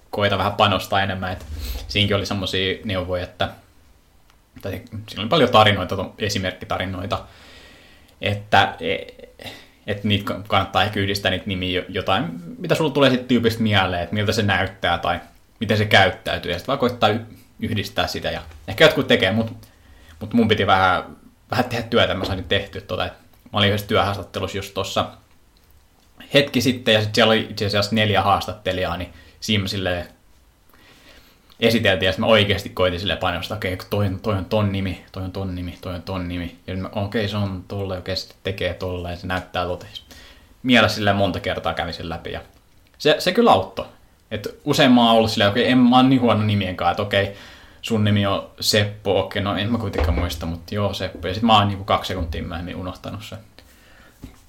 koitan 0.09 0.37
vähän 0.37 0.53
panostaa 0.53 1.01
enemmän, 1.01 1.31
että 1.31 1.45
siinäkin 1.87 2.15
oli 2.15 2.25
semmosia 2.25 2.77
neuvoja, 2.85 3.23
että 3.23 3.49
tai 4.61 4.71
siinä 5.07 5.21
oli 5.21 5.29
paljon 5.29 5.49
tarinoita, 5.49 6.09
esimerkkitarinoita, 6.17 7.25
että, 8.21 8.75
että 9.87 10.07
niitä 10.07 10.33
kannattaa 10.47 10.83
ehkä 10.83 10.99
yhdistää 10.99 11.31
niitä 11.31 11.47
nimiä 11.47 11.83
jotain, 11.89 12.25
mitä 12.57 12.75
sulla 12.75 12.91
tulee 12.91 13.09
sitten 13.09 13.27
tyypistä 13.27 13.63
mieleen, 13.63 14.03
että 14.03 14.15
miltä 14.15 14.31
se 14.31 14.43
näyttää 14.43 14.97
tai 14.97 15.19
miten 15.59 15.77
se 15.77 15.85
käyttäytyy, 15.85 16.51
ja 16.51 16.57
sitten 16.57 16.67
vaan 16.67 16.79
koittaa 16.79 17.09
yhdistää 17.59 18.07
sitä, 18.07 18.31
ja 18.31 18.41
ehkä 18.67 18.83
jotkut 18.83 19.07
tekee, 19.07 19.31
mutta 19.31 19.53
mut 20.19 20.33
mun 20.33 20.47
piti 20.47 20.67
vähän, 20.67 21.03
vähän 21.51 21.65
tehdä 21.65 21.83
työtä, 21.83 22.13
mä 22.13 22.25
sain 22.25 22.43
tehtyä 22.43 22.81
tota, 22.81 23.05
että 23.05 23.19
mä 23.53 23.59
olin 23.59 23.69
yhdessä 23.69 23.87
työhaastattelussa 23.87 24.57
just 24.57 24.73
tuossa 24.73 25.05
hetki 26.33 26.61
sitten, 26.61 26.93
ja 26.93 26.99
sitten 26.99 27.15
siellä 27.15 27.31
oli 27.31 27.47
itse 27.49 27.65
asiassa 27.65 27.95
neljä 27.95 28.21
haastattelijaa, 28.21 28.97
niin 28.97 29.13
siinä 29.39 29.61
mä 29.61 29.67
silleen 29.67 30.05
esiteltiin, 31.59 32.07
ja 32.07 32.11
sitten 32.11 32.25
mä 32.25 32.31
oikeasti 32.31 32.69
koitin 32.69 32.99
sille 32.99 33.15
painostaa, 33.15 33.57
okei, 33.57 33.73
okay, 33.73 33.87
toi, 33.89 34.09
toi 34.21 34.35
on 34.35 34.45
ton 34.45 34.71
nimi, 34.71 35.05
toi 35.11 35.23
on 35.23 35.31
ton 35.31 35.55
nimi, 35.55 35.77
toi 35.81 35.95
on 35.95 36.01
ton 36.01 36.27
nimi, 36.27 36.55
ja 36.67 36.73
okei, 36.73 37.01
okay, 37.01 37.27
se 37.27 37.37
on 37.37 37.63
tolle, 37.67 37.97
okei, 37.97 38.15
se 38.15 38.33
tekee 38.43 38.73
tolle, 38.73 39.11
ja 39.11 39.15
se 39.15 39.27
näyttää 39.27 39.65
toteis. 39.65 40.03
Mielessä 40.63 40.95
silleen 40.95 41.15
monta 41.15 41.39
kertaa 41.39 41.73
kävin 41.73 41.93
sen 41.93 42.09
läpi, 42.09 42.31
ja 42.31 42.41
se, 42.97 43.15
se 43.19 43.31
kyllä 43.31 43.51
auttoi. 43.51 43.85
Et 44.31 44.59
usein 44.65 44.91
mä 44.91 45.01
oon 45.01 45.17
ollut 45.17 45.31
silleen, 45.31 45.51
okei, 45.51 45.63
okay, 45.63 45.71
en 45.71 45.77
mä 45.77 45.95
oon 45.95 46.09
niin 46.09 46.21
huono 46.21 46.43
nimien 46.43 46.75
kanssa, 46.75 46.91
että 46.91 47.03
okei, 47.03 47.23
okay, 47.23 47.35
sun 47.81 48.03
nimi 48.03 48.25
on 48.25 48.49
Seppo, 48.59 49.19
okei, 49.19 49.41
okay, 49.41 49.53
no 49.53 49.59
en 49.59 49.71
mä 49.71 49.77
kuitenkaan 49.77 50.19
muista, 50.19 50.45
mutta 50.45 50.75
joo, 50.75 50.93
Seppo, 50.93 51.27
ja 51.27 51.33
sitten 51.33 51.47
mä 51.47 51.57
oon 51.57 51.67
niinku 51.67 51.83
kaksi 51.83 52.07
sekuntia 52.07 52.43
myöhemmin 52.43 52.75
unohtanut 52.75 53.23
sen. 53.23 53.37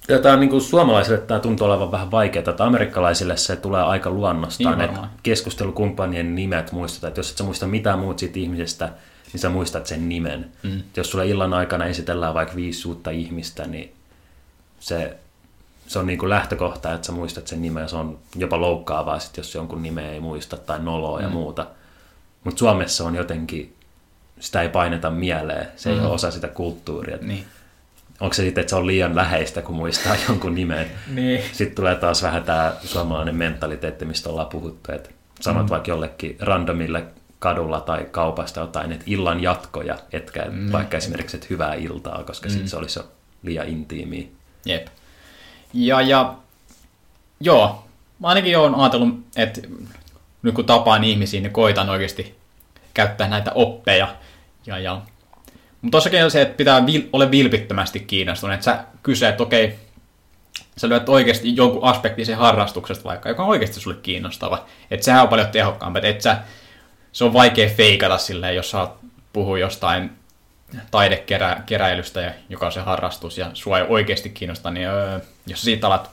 Ja 0.07 0.19
Tämä 0.19 0.33
on 0.33 0.39
niin 0.39 0.49
kuin 0.49 0.61
suomalaisille 0.61 1.17
tämä 1.17 1.39
tuntuu 1.39 1.67
olevan 1.67 1.91
vähän 1.91 2.11
vaikeaa, 2.11 2.49
että 2.49 2.65
amerikkalaisille 2.65 3.37
se 3.37 3.55
tulee 3.55 3.81
aika 3.81 4.09
luonnostaan, 4.09 4.77
Niin 4.77 4.89
että 4.89 5.07
keskustelukumppanien 5.23 6.35
nimet 6.35 6.71
muistetaan, 6.71 7.09
että 7.09 7.19
jos 7.19 7.31
et 7.31 7.37
sä 7.37 7.43
muista 7.43 7.67
mitään 7.67 7.99
muut 7.99 8.19
siitä 8.19 8.39
ihmisestä, 8.39 8.89
niin 9.33 9.41
sä 9.41 9.49
muistat 9.49 9.87
sen 9.87 10.09
nimen. 10.09 10.51
Mm. 10.63 10.83
Jos 10.97 11.11
sulle 11.11 11.27
illan 11.27 11.53
aikana 11.53 11.85
esitellään 11.85 12.33
vaikka 12.33 12.55
viisi 12.55 12.87
uutta 12.87 13.11
ihmistä, 13.11 13.67
niin 13.67 13.93
se, 14.79 15.17
se 15.87 15.99
on 15.99 16.07
niin 16.07 16.19
kuin 16.19 16.29
lähtökohta, 16.29 16.93
että 16.93 17.07
sä 17.07 17.11
muistat 17.13 17.47
sen 17.47 17.61
nimen, 17.61 17.81
ja 17.81 17.87
se 17.87 17.95
on 17.95 18.19
jopa 18.35 18.61
loukkaavaa, 18.61 19.19
sit, 19.19 19.37
jos 19.37 19.55
jonkun 19.55 19.83
nimeä 19.83 20.11
ei 20.11 20.19
muista 20.19 20.57
tai 20.57 20.79
noloa 20.79 21.17
mm. 21.19 21.23
ja 21.23 21.29
muuta. 21.29 21.65
Mutta 22.43 22.59
Suomessa 22.59 23.03
on 23.05 23.15
jotenkin, 23.15 23.75
sitä 24.39 24.61
ei 24.61 24.69
paineta 24.69 25.09
mieleen, 25.09 25.67
se 25.75 25.89
ei 25.89 25.95
Mm. 25.99 26.05
ole 26.05 26.13
osa 26.13 26.31
sitä 26.31 26.47
kulttuuria. 26.47 27.17
Niin. 27.21 27.45
Onko 28.21 28.33
se 28.33 28.43
sitten, 28.43 28.61
että 28.61 28.69
se 28.69 28.75
on 28.75 28.87
liian 28.87 29.15
läheistä, 29.15 29.61
kun 29.61 29.75
muistaa 29.75 30.15
jonkun 30.27 30.55
nimen? 30.55 30.91
Niin. 31.07 31.43
Sitten 31.51 31.75
tulee 31.75 31.95
taas 31.95 32.23
vähän 32.23 32.43
tämä 32.43 32.73
suomalainen 32.83 33.35
mentaliteetti, 33.35 34.05
mistä 34.05 34.29
ollaan 34.29 34.47
puhuttu, 34.47 34.91
että 34.91 35.09
sanot 35.39 35.65
mm. 35.65 35.69
vaikka 35.69 35.91
jollekin 35.91 36.37
randomille 36.39 37.03
kadulla 37.39 37.81
tai 37.81 38.07
kaupasta 38.11 38.59
jotain, 38.59 38.91
että 38.91 39.05
illan 39.07 39.43
jatkoja, 39.43 39.97
etkä 40.11 40.45
mm. 40.49 40.71
vaikka 40.71 40.97
esimerkiksi, 40.97 41.37
että 41.37 41.47
hyvää 41.49 41.73
iltaa, 41.73 42.23
koska 42.23 42.47
mm. 42.47 42.51
sitten 42.51 42.69
se 42.69 42.77
olisi 42.77 42.99
jo 42.99 43.11
liian 43.43 43.67
intiimiä. 43.67 44.27
Jep. 44.65 44.87
Ja, 45.73 46.01
ja 46.01 46.35
joo, 47.39 47.85
mä 48.19 48.27
ainakin 48.27 48.57
olen 48.57 48.75
ajatellut, 48.75 49.19
että 49.35 49.61
nyt 50.41 50.55
kun 50.55 50.65
tapaan 50.65 51.03
ihmisiä, 51.03 51.41
niin 51.41 51.51
koitan 51.51 51.89
oikeasti 51.89 52.35
käyttää 52.93 53.27
näitä 53.27 53.51
oppeja. 53.55 54.15
Ja, 54.65 54.79
ja. 54.79 55.01
Mutta 55.81 55.95
tossakin 55.95 56.23
on 56.23 56.31
se, 56.31 56.41
että 56.41 56.57
pitää 56.57 56.79
vil- 56.79 57.09
ole 57.13 57.31
vilpittömästi 57.31 57.99
kiinnostunut, 57.99 58.53
että 58.53 58.63
sä 58.63 58.83
kysyt, 59.03 59.29
että 59.29 59.43
okei, 59.43 59.75
sä 60.77 60.89
löydät 60.89 61.09
oikeasti 61.09 61.55
jonkun 61.55 61.83
aspektin 61.83 62.25
sen 62.25 62.37
harrastuksesta 62.37 63.03
vaikka, 63.03 63.29
joka 63.29 63.43
on 63.43 63.49
oikeasti 63.49 63.79
sulle 63.79 63.97
kiinnostava. 64.03 64.65
Että 64.91 65.03
sehän 65.03 65.21
on 65.21 65.27
paljon 65.27 65.47
tehokkaampaa, 65.47 65.99
että 65.99 66.09
et 66.09 66.21
sä, 66.21 66.37
se 67.11 67.23
on 67.23 67.33
vaikea 67.33 67.69
feikata 67.69 68.17
silleen, 68.17 68.55
jos 68.55 68.71
sä 68.71 68.87
puhuu 69.33 69.55
jostain 69.55 70.11
taidekeräilystä, 70.91 72.33
joka 72.49 72.65
on 72.65 72.71
se 72.71 72.79
harrastus, 72.79 73.37
ja 73.37 73.51
sua 73.53 73.79
ei 73.79 73.85
oikeasti 73.89 74.29
kiinnosta, 74.29 74.71
niin 74.71 74.87
öö, 74.87 75.19
jos 75.47 75.61
siitä 75.61 75.87
alat 75.87 76.09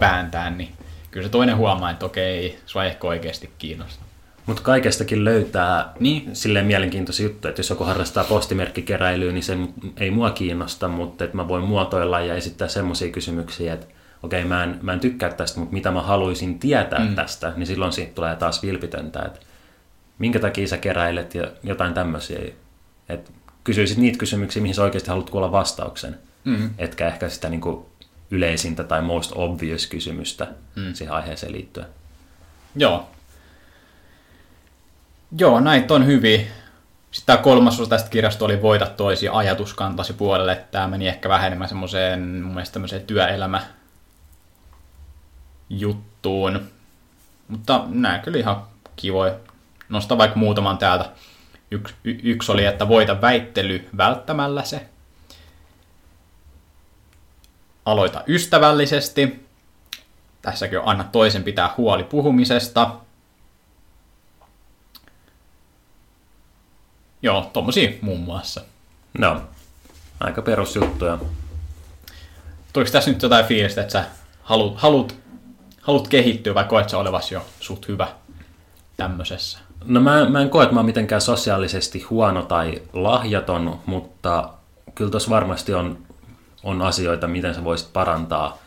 vääntää, 0.00 0.50
niin 0.50 0.72
kyllä 1.10 1.26
se 1.26 1.30
toinen 1.30 1.56
huomaa, 1.56 1.90
että 1.90 2.06
okei, 2.06 2.58
sua 2.66 2.84
ei 2.84 2.90
ehkä 2.90 3.06
oikeasti 3.06 3.50
kiinnosta. 3.58 4.05
Mutta 4.46 4.62
kaikestakin 4.62 5.24
löytää 5.24 5.92
Niin. 6.00 6.36
silleen 6.36 6.66
mielenkiintoisia 6.66 7.26
juttuja, 7.26 7.48
että 7.48 7.60
jos 7.60 7.70
joku 7.70 7.84
harrastaa 7.84 8.24
postimerkkikeräilyä, 8.24 9.32
niin 9.32 9.42
se 9.42 9.58
ei 9.96 10.10
mua 10.10 10.30
kiinnosta, 10.30 10.88
mutta 10.88 11.24
että 11.24 11.36
mä 11.36 11.48
voin 11.48 11.64
muotoilla 11.64 12.20
ja 12.20 12.34
esittää 12.34 12.68
semmoisia 12.68 13.12
kysymyksiä, 13.12 13.74
että 13.74 13.86
okei, 14.22 14.44
mä 14.44 14.64
en, 14.64 14.78
mä 14.82 14.92
en 14.92 15.00
tykkää 15.00 15.30
tästä, 15.32 15.60
mutta 15.60 15.74
mitä 15.74 15.90
mä 15.90 16.02
haluaisin 16.02 16.58
tietää 16.58 17.04
mm. 17.04 17.14
tästä, 17.14 17.52
niin 17.56 17.66
silloin 17.66 17.92
siitä 17.92 18.14
tulee 18.14 18.36
taas 18.36 18.62
vilpitöntä, 18.62 19.22
että 19.22 19.40
minkä 20.18 20.38
takia 20.38 20.68
sä 20.68 20.76
keräilet 20.76 21.34
ja 21.34 21.50
jotain 21.62 21.94
tämmöisiä. 21.94 22.38
Että 23.08 23.30
kysyisit 23.64 23.98
niitä 23.98 24.18
kysymyksiä, 24.18 24.62
mihin 24.62 24.74
sä 24.74 24.82
oikeasti 24.82 25.08
haluat 25.08 25.30
kuulla 25.30 25.52
vastauksen, 25.52 26.18
mm. 26.44 26.70
etkä 26.78 27.06
ehkä 27.06 27.28
sitä 27.28 27.48
niin 27.48 27.60
kuin 27.60 27.86
yleisintä 28.30 28.84
tai 28.84 29.02
most 29.02 29.32
obvious 29.34 29.86
kysymystä 29.86 30.46
mm. 30.76 30.94
siihen 30.94 31.14
aiheeseen 31.14 31.52
liittyen. 31.52 31.86
Joo. 32.76 33.10
Joo, 35.38 35.60
näitä 35.60 35.94
on 35.94 36.06
hyviä. 36.06 36.38
Sitten 37.10 37.26
tämä 37.26 37.42
kolmas 37.42 37.80
osa 37.80 37.90
tästä 37.90 38.10
kirjasta 38.10 38.44
oli 38.44 38.62
Voita 38.62 38.86
toisia 38.86 39.32
ajatuskantasi 39.32 40.12
puolelle. 40.12 40.64
Tämä 40.70 40.86
meni 40.88 41.08
ehkä 41.08 41.28
vähän 41.28 41.46
enemmän 41.46 41.68
semmoiseen, 41.68 42.20
mun 42.20 42.54
mielestä 42.54 42.98
työelämä 43.06 43.62
juttuun. 45.70 46.60
Mutta 47.48 47.84
nämä 47.88 48.18
kyllä 48.18 48.38
ihan 48.38 48.64
kivoja. 48.96 49.34
Nostan 49.88 50.18
vaikka 50.18 50.38
muutaman 50.38 50.78
täältä. 50.78 51.10
Yksi, 51.70 51.94
y- 52.04 52.20
yksi 52.22 52.52
oli, 52.52 52.64
että 52.64 52.88
voita 52.88 53.20
väittely 53.20 53.88
välttämällä 53.96 54.64
se. 54.64 54.88
Aloita 57.84 58.22
ystävällisesti. 58.28 59.46
Tässäkin 60.42 60.78
on 60.78 60.88
anna 60.88 61.04
toisen 61.04 61.44
pitää 61.44 61.74
huoli 61.76 62.04
puhumisesta. 62.04 63.05
Joo, 67.22 67.50
tommosia 67.52 67.90
muun 68.02 68.20
muassa. 68.20 68.60
No, 69.18 69.42
aika 70.20 70.42
perusjuttuja. 70.42 71.18
Tuliko 72.72 72.90
tässä 72.90 73.10
nyt 73.10 73.22
jotain 73.22 73.46
fiilistä, 73.46 73.80
että 73.80 73.92
sä 73.92 74.04
haluat, 74.42 74.74
haluat, 74.76 75.16
haluat 75.80 76.08
kehittyä 76.08 76.54
vai 76.54 76.64
koet 76.64 76.88
sä 76.88 76.98
olevasi 76.98 77.34
jo 77.34 77.46
suht 77.60 77.88
hyvä 77.88 78.08
tämmöisessä? 78.96 79.58
No 79.84 80.00
mä, 80.00 80.24
mä 80.30 80.40
en 80.40 80.50
koe, 80.50 80.62
että 80.62 80.74
mä 80.74 80.80
oon 80.80 80.86
mitenkään 80.86 81.20
sosiaalisesti 81.20 82.02
huono 82.02 82.42
tai 82.42 82.82
lahjaton, 82.92 83.80
mutta 83.86 84.48
kyllä 84.94 85.10
tuossa 85.10 85.30
varmasti 85.30 85.74
on, 85.74 85.98
on 86.62 86.82
asioita, 86.82 87.26
miten 87.26 87.54
sä 87.54 87.64
voisit 87.64 87.92
parantaa 87.92 88.58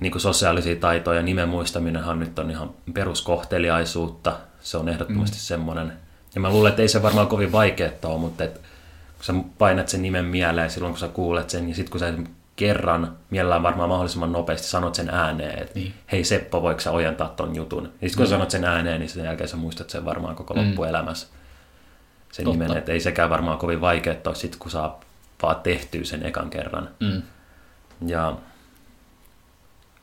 niin 0.00 0.10
kuin 0.12 0.22
sosiaalisia 0.22 0.76
taitoja. 0.76 1.22
Nimen 1.22 1.48
muistaminenhan 1.48 2.18
nyt 2.18 2.38
on 2.38 2.50
ihan 2.50 2.70
peruskohteliaisuutta. 2.94 4.36
Se 4.60 4.76
on 4.76 4.88
ehdottomasti 4.88 5.36
mm. 5.36 5.40
semmoinen. 5.40 6.07
Ja 6.34 6.40
mä 6.40 6.50
luulen, 6.50 6.70
että 6.70 6.82
ei 6.82 6.88
se 6.88 7.02
varmaan 7.02 7.26
kovin 7.26 7.52
vaikeaa 7.52 7.90
ole, 8.04 8.18
mutta 8.18 8.44
et, 8.44 8.54
kun 9.16 9.24
sä 9.24 9.34
painat 9.58 9.88
sen 9.88 10.02
nimen 10.02 10.24
mieleen 10.24 10.70
silloin, 10.70 10.92
kun 10.92 11.00
sä 11.00 11.08
kuulet 11.08 11.50
sen, 11.50 11.68
ja 11.68 11.74
sitten 11.74 11.90
kun 11.90 12.00
sä 12.00 12.12
kerran, 12.56 13.16
mielellään 13.30 13.62
varmaan 13.62 13.88
mahdollisimman 13.88 14.32
nopeasti 14.32 14.66
sanot 14.66 14.94
sen 14.94 15.10
ääneen, 15.10 15.58
että 15.62 15.78
Niin. 15.78 15.94
hei 16.12 16.24
Seppo, 16.24 16.62
voiko 16.62 16.80
sä 16.80 16.90
ojentaa 16.90 17.28
ton 17.28 17.56
jutun? 17.56 17.84
Ja 17.84 17.90
sitten 18.08 18.16
kun 18.16 18.26
sä 18.26 18.30
sanot 18.30 18.50
sen 18.50 18.64
ääneen, 18.64 19.00
niin 19.00 19.10
sen 19.10 19.24
jälkeen 19.24 19.48
sä 19.48 19.56
muistat 19.56 19.90
sen 19.90 20.04
varmaan 20.04 20.36
koko 20.36 20.54
loppuelämässä. 20.56 21.26
Sen 22.32 22.44
Totta. 22.44 22.58
nimen, 22.64 22.76
että 22.78 22.92
ei 22.92 23.00
sekään 23.00 23.30
varmaan 23.30 23.58
kovin 23.58 23.80
vaikeaa 23.80 24.16
ole 24.26 24.34
sit, 24.34 24.56
kun 24.56 24.70
saa 24.70 25.00
vaan 25.42 25.56
tehtyä 25.62 26.04
sen 26.04 26.26
ekan 26.26 26.50
kerran. 26.50 26.88
Mm. 27.00 27.22
Ja 28.06 28.36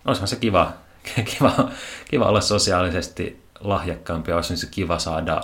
olisihan 0.06 0.28
se 0.28 0.36
kiva, 0.36 0.74
kiva, 1.38 1.70
kiva 2.10 2.26
olla 2.26 2.42
sosiaalisesti 2.42 3.44
lahjakkaampi 3.60 4.32
ja 4.32 4.36
olisi 4.36 4.58
se 4.58 4.68
kiva 4.72 5.00
saada 5.00 5.42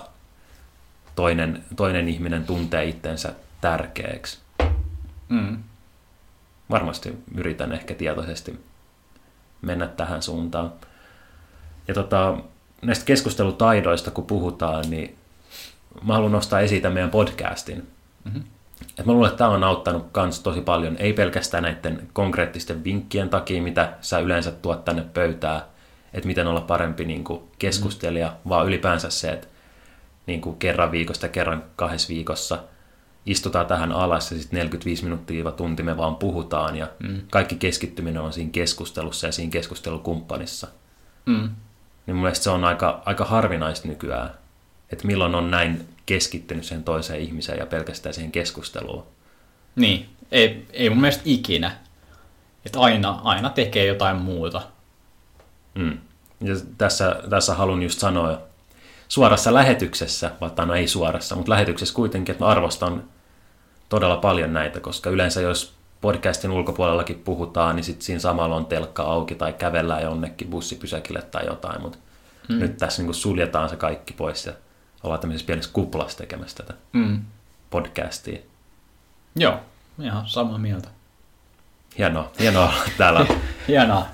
toinen, 1.16 1.64
toinen 1.76 2.08
ihminen 2.08 2.44
tuntee 2.44 2.86
itsensä 2.86 3.34
tärkeäksi. 3.62 4.40
Mm. 5.30 5.64
Varmasti 6.70 7.18
yritän 7.36 7.72
ehkä 7.72 7.94
tietoisesti 7.94 8.60
mennä 9.62 9.88
tähän 9.88 10.22
suuntaan. 10.22 10.74
Ja 11.88 11.94
tota, 11.94 12.38
näistä 12.82 13.06
keskustelutaidoista 13.06 14.12
kun 14.12 14.26
puhutaan, 14.26 14.90
niin 14.90 15.16
mä 16.04 16.14
haluan 16.14 16.32
nostaa 16.32 16.60
esiin 16.60 16.82
tämän 16.82 16.94
meidän 16.94 17.10
podcastin. 17.10 17.88
Mm-hmm. 18.24 18.44
Et 19.00 19.06
mä 19.06 19.14
luulen, 19.14 19.30
että 19.30 19.38
tämä 19.38 19.50
on 19.50 19.64
auttanut 19.64 20.08
kans 20.12 20.40
tosi 20.40 20.62
paljon, 20.62 20.98
ei 20.98 21.14
pelkästään 21.14 21.64
näiden 21.64 22.08
konkreettisten 22.14 22.84
vinkkien 22.84 23.30
takia, 23.30 23.62
mitä 23.62 23.94
sä 24.02 24.20
yleensä 24.20 24.52
tuot 24.52 24.86
tänne 24.86 25.06
pöytään, 25.14 25.62
että 26.14 26.28
miten 26.28 26.48
olla 26.48 26.62
parempi 26.62 27.06
niin 27.06 27.24
kuin 27.24 27.44
keskustelija, 27.60 28.28
mm. 28.28 28.50
vaan 28.50 28.68
ylipäänsä 28.68 29.10
se, 29.10 29.32
että 29.32 29.48
niin 30.28 30.42
kuin 30.42 30.58
kerran 30.58 30.92
viikosta 30.92 31.28
kerran 31.28 31.64
kahdessa 31.76 32.10
viikossa 32.10 32.64
istutaan 33.26 33.66
tähän 33.66 33.92
alas 33.92 34.32
ja 34.32 34.38
sitten 34.38 34.58
45 34.58 35.04
minuuttia 35.04 35.52
tunti 35.52 35.84
me 35.84 35.98
vaan 35.98 36.16
puhutaan 36.16 36.76
ja 36.76 36.88
mm. 37.00 37.22
kaikki 37.30 37.56
keskittyminen 37.56 38.22
on 38.22 38.34
siinä 38.34 38.52
keskustelussa 38.52 39.28
ja 39.28 39.32
siinä 39.32 39.52
keskustelukumppanissa. 39.52 40.68
Mm. 41.26 41.50
Niin 42.06 42.16
mun 42.16 42.22
mielestä 42.22 42.44
se 42.44 42.50
on 42.50 42.64
aika, 42.64 43.02
aika 43.06 43.26
harvinaista 43.26 43.88
nykyään, 43.88 44.30
että 44.92 45.08
milloin 45.08 45.36
on 45.36 45.52
näin 45.52 45.88
keskittynyt 46.06 46.66
sen 46.66 46.84
toiseen 46.84 47.22
ihmiseen 47.22 47.60
ja 47.60 47.66
pelkästään 47.66 48.14
siihen 48.14 48.32
keskusteluun. 48.32 49.04
Niin, 49.76 50.10
ei, 50.32 50.66
ei 50.74 50.90
mun 50.90 51.02
mielestä 51.02 51.24
ikinä. 51.26 51.72
Että 52.66 52.80
aina, 52.80 53.20
aina 53.24 53.50
tekee 53.50 53.86
jotain 53.86 54.18
muuta. 54.18 54.62
Mm. 55.76 55.98
Ja 56.42 56.56
tässä, 56.78 57.22
tässä 57.30 57.56
haluan 57.56 57.84
just 57.84 58.00
sanoa 58.00 58.42
suorassa 59.12 59.54
lähetyksessä, 59.54 60.32
vaikka 60.42 60.66
no 60.66 60.74
ei 60.74 60.88
suorassa, 60.88 61.36
mutta 61.36 61.52
lähetyksessä 61.52 61.96
kuitenkin, 61.96 62.34
että 62.34 62.46
mä 62.46 62.52
arvostan 62.52 63.04
todella 63.90 64.18
paljon 64.18 64.54
näitä, 64.54 64.80
koska 64.80 65.10
yleensä 65.10 65.42
jos 65.42 65.74
podcastin 66.02 66.52
ulkopuolellakin 66.52 67.20
puhutaan, 67.20 67.76
niin 67.76 67.84
sitten 67.84 68.06
siinä 68.06 68.20
samalla 68.20 68.56
on 68.56 68.66
telkka 68.66 69.04
auki 69.04 69.36
tai 69.36 69.54
kävellään 69.54 70.04
jonnekin 70.04 70.48
bussipysäkille 70.48 71.22
tai 71.22 71.46
jotain, 71.46 71.82
mutta 71.82 71.98
mm. 72.50 72.60
nyt 72.60 72.78
tässä 72.78 73.04
niin 73.04 73.14
suljetaan 73.14 73.70
se 73.70 73.76
kaikki 73.76 74.14
pois 74.14 74.46
ja 74.46 74.54
ollaan 75.04 75.22
tämmöisessä 75.22 75.48
pienessä 75.48 75.72
kuplassa 75.74 76.18
tekemässä 76.18 76.58
tätä 76.58 76.74
Mm. 76.94 77.22
podcastia. 77.70 78.40
Joo, 79.36 79.60
ihan 80.02 80.28
samaa 80.28 80.58
mieltä. 80.58 80.90
Hienoa, 81.98 82.32
hienoa 82.40 82.66
olla 82.66 82.84
täällä. 82.98 83.26
Hienoa. 83.68 84.06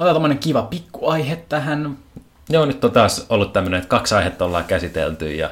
Otetaan 0.00 0.14
tämmönen 0.14 0.38
kiva 0.38 0.62
pikkuaihe 0.62 1.36
tähän. 1.36 1.98
Joo, 2.48 2.64
nyt 2.64 2.84
on 2.84 2.92
taas 2.92 3.26
ollut 3.28 3.52
tämmöinen, 3.52 3.78
että 3.78 3.88
kaksi 3.88 4.14
aihetta 4.14 4.44
ollaan 4.44 4.64
käsitelty 4.64 5.34
ja 5.34 5.50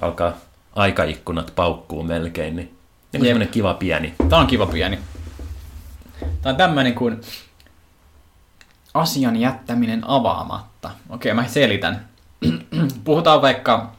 alkaa 0.00 0.32
aikaikkunat 0.74 1.52
paukkuu 1.54 2.02
melkein, 2.02 2.56
niin 2.56 2.76
Niin 3.12 3.24
semmoinen 3.24 3.48
kiva 3.48 3.74
pieni. 3.74 4.14
Tää 4.28 4.38
on 4.38 4.46
kiva 4.46 4.66
pieni. 4.66 4.98
Tää 6.42 6.50
on 6.50 6.56
tämmönen 6.56 6.94
kuin 6.94 7.20
asian 8.94 9.36
jättäminen 9.36 10.02
avaamatta. 10.06 10.90
Okei, 11.10 11.34
mä 11.34 11.46
selitän. 11.46 12.08
Puhutaan 13.04 13.42
vaikka, 13.42 13.92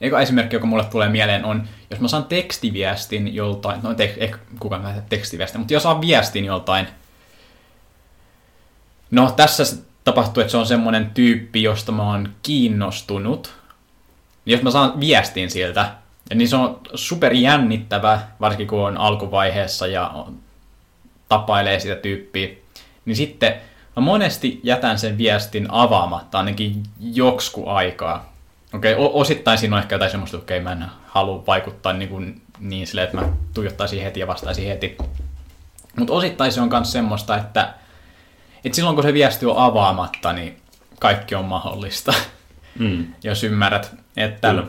eka 0.00 0.20
esimerkki, 0.20 0.56
joka 0.56 0.66
mulle 0.66 0.84
tulee 0.84 1.08
mieleen 1.08 1.44
on, 1.44 1.68
jos 1.90 2.00
mä 2.00 2.08
saan 2.08 2.24
tekstiviestin 2.24 3.34
joltain, 3.34 3.80
no 3.82 3.94
te, 3.94 4.14
ehkä 4.16 4.38
kukaan 4.58 4.82
mä 4.82 4.94
tekstiviestin, 5.08 5.60
mutta 5.60 5.74
jos 5.74 5.82
saan 5.82 6.00
viestin 6.00 6.44
joltain, 6.44 6.86
no 9.14 9.30
tässä 9.30 9.76
tapahtuu, 10.04 10.40
että 10.40 10.50
se 10.50 10.56
on 10.56 10.66
semmonen 10.66 11.10
tyyppi, 11.10 11.62
josta 11.62 11.92
mä 11.92 12.10
oon 12.10 12.28
kiinnostunut, 12.42 13.54
jos 14.46 14.62
mä 14.62 14.70
saan 14.70 15.00
viestin 15.00 15.50
siltä, 15.50 15.90
niin 16.34 16.48
se 16.48 16.56
on 16.56 16.80
super 16.94 17.32
jännittävä, 17.32 18.20
varsinkin 18.40 18.66
kun 18.66 18.86
on 18.86 18.96
alkuvaiheessa 18.96 19.86
ja 19.86 20.08
on, 20.08 20.36
tapailee 21.28 21.80
sitä 21.80 21.96
tyyppiä, 21.96 22.48
niin 23.04 23.16
sitten 23.16 23.54
mä 23.96 24.00
monesti 24.02 24.60
jätän 24.62 24.98
sen 24.98 25.18
viestin 25.18 25.66
avaamatta 25.70 26.38
ainakin 26.38 26.82
joksku 27.00 27.68
aikaa. 27.68 28.32
Okei, 28.74 28.94
okay, 28.94 29.10
osittain 29.12 29.58
siinä 29.58 29.76
on 29.76 29.82
ehkä 29.82 29.94
jotain 29.94 30.10
semmoista, 30.10 30.36
että 30.36 30.54
okay, 30.54 30.64
mä 30.64 30.72
en 30.72 30.84
halua 31.06 31.46
vaikuttaa 31.46 31.92
niin, 31.92 32.08
kuin, 32.08 32.42
niin 32.60 32.86
silleen, 32.86 33.04
että 33.04 33.16
mä 33.20 33.28
tuijottaisin 33.54 34.02
heti 34.02 34.20
ja 34.20 34.26
vastaisin 34.26 34.68
heti. 34.68 34.96
Mutta 35.98 36.12
osittain 36.12 36.52
se 36.52 36.60
on 36.60 36.68
myös 36.68 36.92
semmoista, 36.92 37.36
että, 37.36 37.74
että 38.64 38.76
silloin 38.76 38.96
kun 38.96 39.02
se 39.04 39.12
viesti 39.12 39.46
on 39.46 39.56
avaamatta, 39.58 40.32
niin 40.32 40.56
kaikki 41.00 41.34
on 41.34 41.44
mahdollista, 41.44 42.14
Mm. 42.78 43.06
jos 43.24 43.44
ymmärrät. 43.44 43.94
Että, 44.16 44.48
Kyllä. 44.50 44.64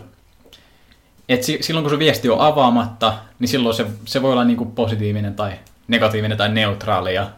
et 1.30 1.43
si- 1.43 1.58
silloin 1.62 1.84
kun 1.84 1.91
se 1.91 2.00
viesti 2.00 2.30
on 2.30 2.39
avaamatta, 2.41 3.14
niin 3.39 3.48
silloin 3.48 3.76
se, 3.76 3.86
se 4.06 4.22
voi 4.22 4.32
olla 4.32 4.43
niinku 4.43 4.66
positiivinen 4.66 5.36
tai 5.36 5.52
negatiivinen 5.88 6.38
tai 6.38 6.50
neutraali. 6.50 7.14
Ja 7.14 7.30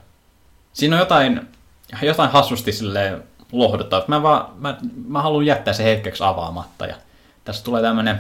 siinä 0.74 0.95
on 0.95 0.99
jotain, 0.99 1.41
jotain 2.01 2.32
hassusti 2.32 2.72
silleen 2.72 3.24
lohduttaa. 3.51 4.03
Mä, 4.08 4.24
vaan, 4.24 4.45
mä, 4.60 4.78
mä 5.08 5.22
haluan 5.22 5.45
jättää 5.45 5.74
se 5.74 5.84
hetkeksi 5.84 6.24
avaamatta. 6.24 6.86
Ja 6.86 6.95
tässä 7.43 7.64
tulee 7.64 7.82
tämmönen 7.82 8.20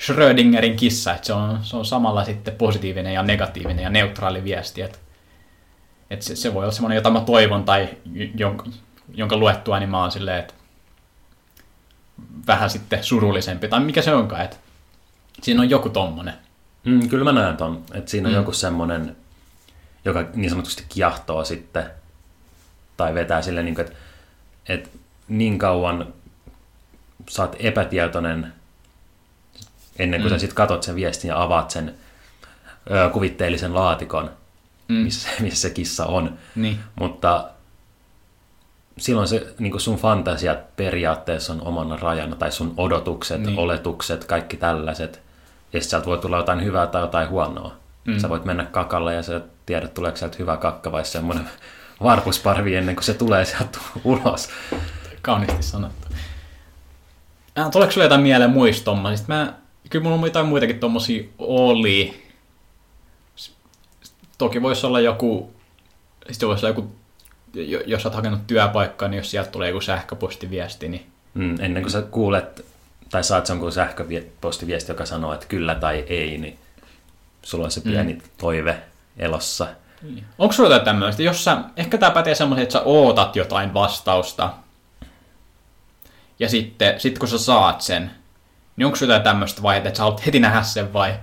Schrödingerin 0.00 0.76
kissa, 0.76 1.14
että 1.14 1.26
se 1.26 1.32
on, 1.32 1.58
se 1.62 1.76
on 1.76 1.84
samalla 1.86 2.24
sitten 2.24 2.54
positiivinen 2.54 3.14
ja 3.14 3.22
negatiivinen 3.22 3.82
ja 3.82 3.90
neutraali 3.90 4.44
viesti. 4.44 4.82
Että 4.82 4.98
et 6.10 6.22
se, 6.22 6.36
se 6.36 6.54
voi 6.54 6.62
olla 6.62 6.72
semmoinen, 6.72 6.96
jota 6.96 7.10
mä 7.10 7.20
toivon 7.20 7.64
tai 7.64 7.88
jonka, 8.34 8.66
jonka 9.14 9.36
luettua, 9.36 9.78
niin 9.78 9.90
mä 9.90 10.00
oon 10.00 10.10
silleen, 10.12 10.38
että 10.38 10.54
vähän 12.46 12.70
sitten 12.70 13.04
surullisempi, 13.04 13.68
tai 13.68 13.80
mikä 13.80 14.02
se 14.02 14.14
onkaan, 14.14 14.42
että 14.44 14.56
siinä 15.42 15.62
on 15.62 15.70
joku 15.70 15.88
tommonen. 15.88 16.34
Mm, 16.84 17.08
kyllä 17.08 17.24
mä 17.24 17.40
näen 17.40 17.56
ton, 17.56 17.84
että 17.94 18.10
siinä 18.10 18.28
on 18.28 18.34
Mm. 18.34 18.38
joku 18.40 18.52
semmoinen, 18.52 19.16
joka 20.04 20.24
niin 20.34 20.50
sanotusti 20.50 20.84
kiahtoo 20.88 21.44
sitten, 21.44 21.90
tai 22.96 23.14
vetää 23.14 23.42
sille, 23.42 23.62
niin 23.62 23.74
kuin, 23.74 23.86
että, 23.86 23.98
että 24.68 24.88
niin 25.28 25.58
kauan 25.58 26.14
sä 27.30 27.42
oot 27.42 27.56
epätietoinen 27.58 28.52
ennen 29.98 30.20
kuin 30.20 30.32
Mm. 30.32 30.36
sä 30.36 30.38
sitten 30.40 30.56
katot 30.56 30.82
sen 30.82 30.94
viestin 30.94 31.28
ja 31.28 31.42
avaat 31.42 31.70
sen 31.70 31.94
ö, 32.90 33.10
kuvitteellisen 33.10 33.74
laatikon, 33.74 34.30
Mm. 34.88 34.94
missä, 34.96 35.28
missä 35.40 35.68
se 35.68 35.74
kissa 35.74 36.06
on. 36.06 36.38
Niin. 36.54 36.78
Mutta 37.00 37.48
silloin 38.98 39.28
se 39.28 39.54
niin 39.58 39.80
sun 39.80 39.96
fantasiat 39.96 40.76
periaatteessa 40.76 41.52
on 41.52 41.62
omana 41.62 41.96
rajana, 41.96 42.36
tai 42.36 42.52
sun 42.52 42.74
odotukset, 42.76 43.40
Niin. 43.40 43.58
oletukset, 43.58 44.24
kaikki 44.24 44.56
tällaiset. 44.56 45.20
Ja 45.72 45.80
sieltä 45.82 46.06
voi 46.06 46.18
tulla 46.18 46.36
jotain 46.36 46.64
hyvää 46.64 46.86
tai 46.86 47.02
jotain 47.02 47.28
huonoa. 47.28 47.72
Mm. 48.04 48.18
Sä 48.18 48.28
voit 48.28 48.44
mennä 48.44 48.64
kakalle 48.64 49.14
ja 49.14 49.22
sä 49.22 49.40
tiedät, 49.66 49.94
tuleeko 49.94 50.16
sieltä 50.16 50.36
hyvä 50.38 50.56
kakka 50.56 50.92
vai 50.92 51.04
semmoinen 51.04 51.48
varpusparvi 52.02 52.74
ennen 52.76 52.96
kuin 52.96 53.04
se 53.04 53.14
tulee 53.14 53.44
sieltä 53.44 53.78
ulos. 54.04 54.48
Kauniisti 55.22 55.62
sanottu. 55.62 56.08
Äh, 57.58 57.70
tuleeko 57.70 57.92
sulle 57.92 58.04
jotain 58.04 58.20
mieleen 58.20 58.50
muista? 58.50 58.96
Mä, 59.28 59.52
kyllä 59.90 60.02
mulla 60.02 60.16
on 60.16 60.24
jotain 60.24 60.46
muitakin 60.46 60.78
tommosia 60.80 61.24
oli. 61.38 62.27
Toki 64.38 64.62
voisi 64.62 64.86
olla 64.86 65.00
joku, 65.00 65.54
sitten 66.30 66.48
voisi 66.48 66.66
olla 66.66 66.76
joku, 66.76 66.96
jo- 67.54 67.82
jos 67.86 68.06
oot 68.06 68.14
hakenut 68.14 68.46
työpaikkaa, 68.46 69.08
niin 69.08 69.18
jos 69.18 69.30
sieltä 69.30 69.50
tulee 69.50 69.68
joku 69.68 69.80
sähköpostiviesti, 69.80 70.88
niin 70.88 71.06
Mm, 71.34 71.56
ennen 71.60 71.82
kuin 71.82 71.92
sä 71.92 72.02
kuulet 72.02 72.64
tai 73.10 73.24
saat 73.24 73.48
jonkun 73.48 73.72
sähköpostiviesti, 73.72 74.92
joka 74.92 75.06
sanoo, 75.06 75.32
että 75.34 75.46
kyllä 75.46 75.74
tai 75.74 76.04
ei, 76.08 76.38
niin 76.38 76.58
sulla 77.42 77.64
on 77.64 77.70
se 77.70 77.80
pieni 77.80 78.12
mm. 78.12 78.20
toive 78.38 78.78
elossa. 79.16 79.66
Onko 80.38 80.52
sulla 80.52 80.68
jotain 80.68 80.84
tämmöistä, 80.84 81.22
jos 81.22 81.44
sä, 81.44 81.58
ehkä 81.76 81.98
tää 81.98 82.10
pätee 82.10 82.34
semmoisen, 82.34 82.62
että 82.62 82.72
sä 82.72 82.82
ootat 82.84 83.36
jotain 83.36 83.74
vastausta, 83.74 84.50
ja 86.38 86.48
sitten 86.48 87.00
sit 87.00 87.18
kun 87.18 87.28
sä 87.28 87.38
saat 87.38 87.80
sen, 87.80 88.10
niin 88.76 88.86
onko 88.86 88.96
sulla 88.96 89.12
jotain 89.12 89.24
tämmöistä 89.24 89.62
vaihetta, 89.62 89.88
että 89.88 89.96
sä 89.96 90.02
haluat 90.02 90.26
heti 90.26 90.40
nähdä 90.40 90.62
sen 90.62 90.92
vai 90.92 91.14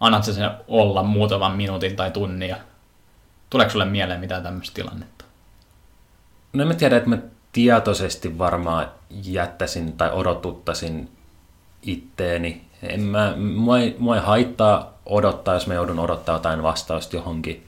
annat 0.00 0.24
sä 0.24 0.32
sen 0.32 0.50
olla 0.68 1.02
muutaman 1.02 1.56
minuutin 1.56 1.96
tai 1.96 2.10
tunnin, 2.10 2.48
ja 2.48 2.56
tuleeko 3.50 3.72
sulle 3.72 3.84
mieleen 3.84 4.20
mitään 4.20 4.42
tämmöistä 4.42 4.74
tilannetta? 4.74 5.24
No 6.52 6.62
en 6.62 6.68
mä 6.68 6.74
tiedä, 6.74 6.96
että 6.96 7.10
mä 7.10 7.18
tietoisesti 7.52 8.38
varmaan 8.38 8.90
jättäisin 9.10 9.92
tai 9.92 10.10
odotuttaisin 10.12 11.10
itteeni. 11.82 12.66
En 12.82 13.00
mä, 13.02 13.34
mua, 13.36 13.78
ei, 13.78 13.96
mua 13.98 14.16
ei 14.16 14.22
haittaa 14.22 14.92
odottaa, 15.06 15.54
jos 15.54 15.66
mä 15.66 15.74
joudun 15.74 15.98
odottaa 15.98 16.34
jotain 16.34 16.62
vastausta 16.62 17.16
johonkin. 17.16 17.66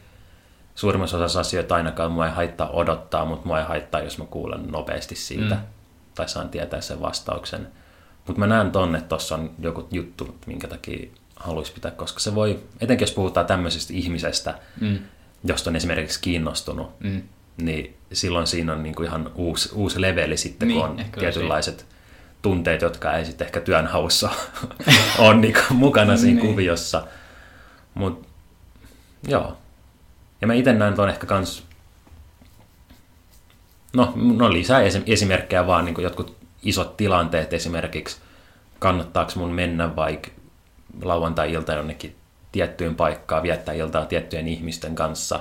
Suurimmassa 0.75 1.17
osassa 1.17 1.41
asioita 1.41 1.75
ainakaan 1.75 2.13
mua 2.13 2.27
ei 2.27 2.33
haittaa 2.33 2.71
odottaa, 2.71 3.25
mutta 3.25 3.47
mua 3.47 3.59
ei 3.59 3.67
haittaa, 3.67 4.01
jos 4.01 4.19
mä 4.19 4.25
kuulen 4.25 4.67
nopeasti 4.73 5.15
siitä 5.15 5.55
Mm. 5.55 5.61
mm. 5.61 5.67
tai 6.15 6.29
saan 6.29 6.49
tietää 6.49 6.81
sen 6.81 7.01
vastauksen. 7.01 7.69
Mutta 8.27 8.41
mä 8.41 8.47
näen 8.47 8.73
tonne, 8.73 8.99
että 8.99 9.09
tuossa 9.09 9.35
on 9.35 9.51
joku 9.59 9.89
juttu, 9.91 10.37
minkä 10.47 10.69
takia 10.69 11.09
haluaisi 11.41 11.73
pitää, 11.73 11.91
koska 11.91 12.21
se 12.21 12.35
voi, 12.35 12.59
etenkin 12.81 13.03
jos 13.03 13.13
puhutaan 13.15 13.47
tämmöisestä 13.47 13.93
ihmisestä, 13.93 14.59
Mm. 14.81 14.99
josta 15.45 15.71
on 15.71 15.77
esimerkiksi 15.77 16.21
kiinnostunut, 16.21 17.01
Mm. 17.01 17.23
niin 17.57 17.97
silloin 18.13 18.47
siinä 18.47 18.73
on 18.73 18.83
niinku 18.83 19.03
ihan 19.03 19.31
uusi, 19.35 19.71
uusi 19.75 20.01
leveli 20.01 20.37
sitten, 20.37 20.69
Niin, 20.69 20.81
kun 20.81 20.91
on 20.91 21.05
tietynlaiset 21.19 21.87
tunteet, 22.43 22.83
jotka 22.83 23.13
ei 23.17 23.25
sitten 23.25 23.45
ehkä 23.47 23.61
työnhaussa 23.61 24.31
ole 25.19 25.35
niinku 25.35 25.61
mukana 25.71 26.17
siinä 26.17 26.41
Niin. 26.41 26.51
kuviossa. 26.51 27.07
Mut 27.95 28.27
joo. 29.29 29.57
Ja 30.41 30.47
mä 30.47 30.55
itse 30.55 30.73
näen 30.73 30.95
tuon 30.95 31.09
ehkä 31.09 31.27
kans, 31.27 31.65
no, 33.97 34.13
no 34.17 34.53
lisää 34.53 34.81
esi- 34.81 35.03
esimerkkejä 35.07 35.67
vaan 35.67 35.85
niin 35.85 35.95
jotkut 36.03 36.37
isot 36.63 36.97
tilanteet 36.97 37.53
esimerkiksi, 37.53 38.17
kannattaako 38.79 39.33
mun 39.37 39.51
mennä 39.53 39.97
vaikka 39.97 40.29
lauantai-ilta 41.03 41.73
jonnekin 41.73 42.17
tiettyyn 42.53 42.95
paikkaan, 42.95 43.43
viettää 43.43 43.75
iltaa 43.75 44.07
tiettyjen 44.07 44.49
ihmisten 44.49 44.95
kanssa, 44.95 45.41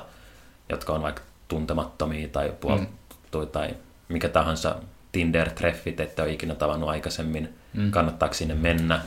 jotka 0.69 0.93
on 0.93 1.01
vaikka 1.01 1.21
tuntemattomia 1.47 2.27
tai 2.27 2.53
puolittuja 2.59 3.45
mm. 3.45 3.51
tai 3.51 3.75
mikä 4.09 4.29
tahansa 4.29 4.75
Tinder-treffit, 5.11 5.99
että 6.01 6.23
ole 6.23 6.31
ikinä 6.31 6.55
tavannut 6.55 6.89
aikaisemmin, 6.89 7.53
Mm. 7.73 7.91
kannattaako 7.91 8.33
sinne 8.33 8.53
mennä. 8.55 9.01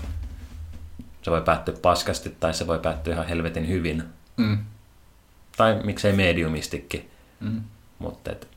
Se 1.23 1.31
voi 1.31 1.41
päättyä 1.41 1.75
paskasti 1.83 2.37
tai 2.41 2.55
se 2.55 2.67
voi 2.67 2.79
päättyä 2.79 3.15
ihan 3.15 3.27
helvetin 3.27 3.69
hyvin. 3.69 4.05
Mm. 4.37 4.59
Tai 5.57 5.81
miksei 5.85 6.13
mediumistikin, 6.13 7.11
Mm. 7.41 7.61
mutta 7.99 8.33
et, 8.33 8.49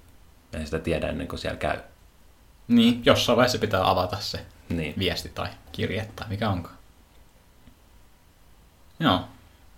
ei 0.54 0.66
sitä 0.66 0.80
tiedä 0.80 1.08
ennen 1.10 1.28
kuin 1.28 1.40
siellä 1.40 1.58
käy. 1.58 1.78
Niin, 2.68 3.02
jossain 3.06 3.38
vaiheessa 3.38 3.58
pitää 3.58 3.90
avata 3.90 4.18
se 4.20 4.46
Niin. 4.70 4.94
viesti 5.00 5.30
tai 5.30 5.48
kirje 5.72 6.08
tai 6.16 6.30
mikä 6.30 6.50
onkaan. 6.50 6.76
Joo. 9.04 9.20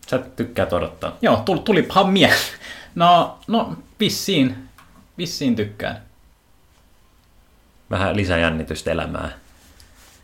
Sä 0.07 0.17
tykkäät 0.19 0.73
odottaa. 0.73 1.17
Joo, 1.21 1.35
tuli, 1.37 1.59
tulipahan 1.59 2.09
mie. 2.09 2.33
No, 2.95 3.39
no, 3.47 3.75
vissiin. 3.99 4.69
Vissiin 5.17 5.55
tykkään. 5.55 6.01
Vähän 7.89 8.15
lisää 8.15 8.37
jännitystä 8.37 8.91
elämää. 8.91 9.29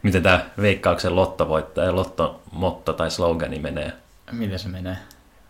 Miten 0.03 0.23
tämä 0.23 0.45
veikkauksen 0.61 1.15
lottovoittaja, 1.15 1.95
lottomotto 1.95 2.93
tai 2.93 3.11
slogani 3.11 3.59
menee? 3.59 3.93
Miten 4.31 4.59
se 4.59 4.67
menee? 4.67 4.97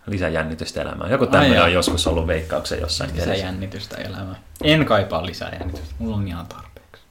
Lisää 0.07 0.29
jännitystä 0.29 0.81
elämään. 0.81 1.11
Joku 1.11 1.27
tämmöinen 1.27 1.63
on 1.63 1.73
joskus 1.73 2.07
ollut 2.07 2.27
veikkauksen 2.27 2.79
jossain 2.81 3.09
Lisää 3.09 3.23
kirjassa. 3.25 3.45
jännitystä 3.45 3.95
elämään. 3.97 4.37
En 4.63 4.85
kaipaa 4.85 5.25
lisää 5.25 5.49
jännitystä. 5.59 5.95
Mulla 5.99 6.15
on 6.15 6.27
ihan 6.27 6.47
tarpeeksi. 6.47 7.01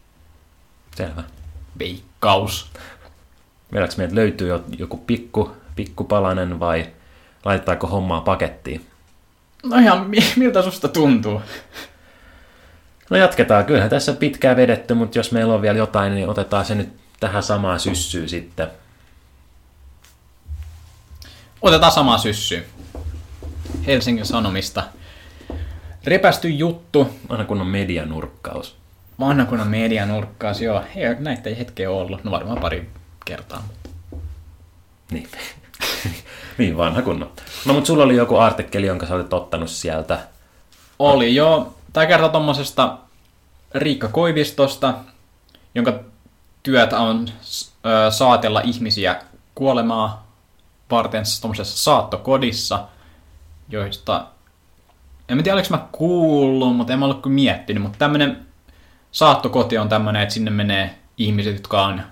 Selvä. 0.97 1.23
Veikkaus. 1.79 2.71
Vieläks 3.73 3.97
meiltä 3.97 4.15
löytyy 4.15 4.49
jo- 4.49 4.65
joku 4.79 4.97
pikku, 4.97 5.57
pikkupalanen 5.85 6.61
vai 6.61 6.87
laitetaanko 7.45 7.87
hommaa 7.87 8.21
pakettiin? 8.21 8.87
No 9.65 9.77
ihan, 9.77 10.07
mi- 10.11 10.33
miltä 10.37 10.63
susta 10.63 10.89
tuntuu? 10.89 11.43
No 13.11 13.17
jatketaan. 13.17 13.65
Kyllähän 13.65 13.91
tässä 13.91 14.13
pitkään 14.13 14.57
vedetty, 14.57 14.95
mutta 14.95 15.19
jos 15.19 15.33
meillä 15.33 15.55
on 15.55 15.63
vielä 15.63 15.79
jotain, 15.79 16.15
niin 16.15 16.29
otetaan 16.29 16.65
se 16.65 16.75
nyt 16.75 16.89
tähän 17.21 17.43
samaan 17.43 17.81
syssyyn 17.81 18.29
sitten. 18.29 18.69
Otetaan 21.63 21.93
sama 21.93 22.19
syssy. 22.19 22.67
Helsingin 23.87 24.27
Sanomista. 24.27 24.83
Repästy 26.05 26.49
juttu. 26.49 27.21
Aina 27.29 27.45
kun 27.45 27.61
on 27.61 27.67
medianurkkaus. 27.67 28.77
Vanha 29.21 29.45
kunnon 29.45 29.69
medianurkkaus, 29.69 30.61
joo. 30.61 30.85
Ei, 30.97 31.15
näitä 31.19 31.49
ei 31.51 31.59
hetkeä 31.59 31.91
ollut. 31.91 32.25
No 32.25 32.31
varmaan 32.31 32.59
pari 32.59 32.91
kertaa. 33.25 33.69
Niin. 35.11 35.29
niin 36.59 36.77
vanha 36.77 37.03
kunnon. 37.03 37.31
No 37.65 37.73
mutta 37.73 37.87
sulla 37.87 38.05
oli 38.05 38.17
joku 38.17 38.37
artikkeli, 38.37 38.87
jonka 38.87 39.07
sä 39.07 39.15
olet 39.15 39.33
ottanut 39.33 39.71
sieltä. 39.71 40.19
Oli 40.99 41.35
joo. 41.35 41.75
Tämä 41.93 42.07
kertoo 42.07 42.29
tuommoisesta 42.29 42.99
Riikka 43.75 44.09
Koivistosta, 44.09 44.95
jonka 45.75 46.01
työtä 46.63 46.99
on 46.99 47.29
saatella 48.11 48.61
ihmisiä 48.61 49.23
kuolemaa 49.55 50.27
varten 50.91 51.25
tuommoisessa 51.41 51.85
saattokodissa, 51.85 52.85
joista 53.69 54.27
en 55.29 55.43
tiedä, 55.43 55.55
oliko 55.55 55.69
mä 55.71 55.87
kuullut, 55.93 56.77
mutta 56.77 56.93
en 56.93 56.99
mä 56.99 57.05
ollut 57.05 57.27
miettinyt, 57.27 57.83
mutta 57.83 57.99
tämmöinen 57.99 58.47
saattokoti 59.13 59.79
on 59.79 59.89
tämmöinen, 59.89 60.23
että 60.23 60.35
sinne 60.35 60.51
menee 60.51 60.99
ihmiset, 61.19 61.55
jotka 61.55 61.85
on 61.85 62.03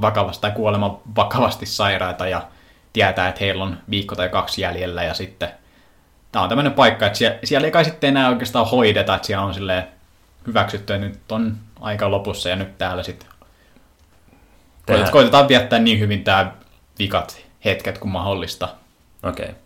vakavasti 0.00 0.42
tai 0.42 0.50
kuolema 0.50 1.00
vakavasti 1.16 1.66
sairaita 1.66 2.28
ja 2.28 2.42
tietää, 2.96 3.28
että 3.28 3.40
heillä 3.40 3.64
on 3.64 3.78
viikko 3.90 4.14
tai 4.16 4.28
kaksi 4.28 4.62
jäljellä 4.62 5.04
ja 5.04 5.14
sitten 5.14 5.48
tämä 6.32 6.42
on 6.42 6.48
tämmöinen 6.48 6.72
paikka, 6.72 7.06
että 7.06 7.18
siellä, 7.18 7.38
siellä 7.44 7.66
ei 7.66 7.70
kai 7.70 7.84
sitten 7.84 8.08
enää 8.08 8.28
oikeastaan 8.28 8.66
hoideta, 8.70 9.14
että 9.14 9.26
siellä 9.26 9.44
on 9.44 9.54
silleen 9.54 9.84
hyväksytty, 10.46 10.94
että 10.94 11.06
nyt 11.06 11.32
on 11.32 11.56
aika 11.80 12.10
lopussa 12.10 12.48
ja 12.48 12.56
nyt 12.56 12.78
täällä 12.78 13.02
sitten 13.02 13.28
Tehdään- 14.86 15.10
koitetaan 15.12 15.48
viettää 15.48 15.78
niin 15.78 16.00
hyvin 16.00 16.24
tämä 16.24 16.52
vikat 16.98 17.40
hetket 17.64 17.98
kuin 17.98 18.12
mahdollista. 18.12 18.68
Okei. 19.22 19.44
Okay. 19.44 19.56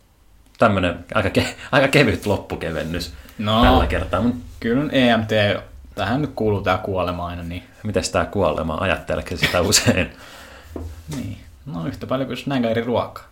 Tämmönen 0.59 1.05
aika, 1.15 1.29
ke- 1.39 1.55
aika 1.73 1.89
kevyt 1.89 2.27
loppukevennys 2.27 3.15
No. 3.39 3.63
tällä 3.63 3.87
kertaa. 3.87 4.21
Mut 4.23 4.37
Kyllä 4.61 4.81
on 4.83 4.91
EMT, 4.93 5.31
tähän 5.95 6.21
nyt 6.21 6.31
kuuluu 6.35 6.61
tämä 6.63 6.79
kuolema 6.79 7.27
aina, 7.27 7.43
niin, 7.43 7.63
mites 7.83 8.11
tää 8.11 8.25
kuolema? 8.25 8.75
Ajatteleeko 8.81 9.37
sitä 9.37 9.61
usein? 9.61 10.13
niin. 11.17 11.41
No 11.67 11.87
yhtä 11.87 12.07
paljon 12.07 12.27
kuin 12.27 12.39
näin 12.47 12.65
eri 12.65 12.83
ruokaa. 12.83 13.25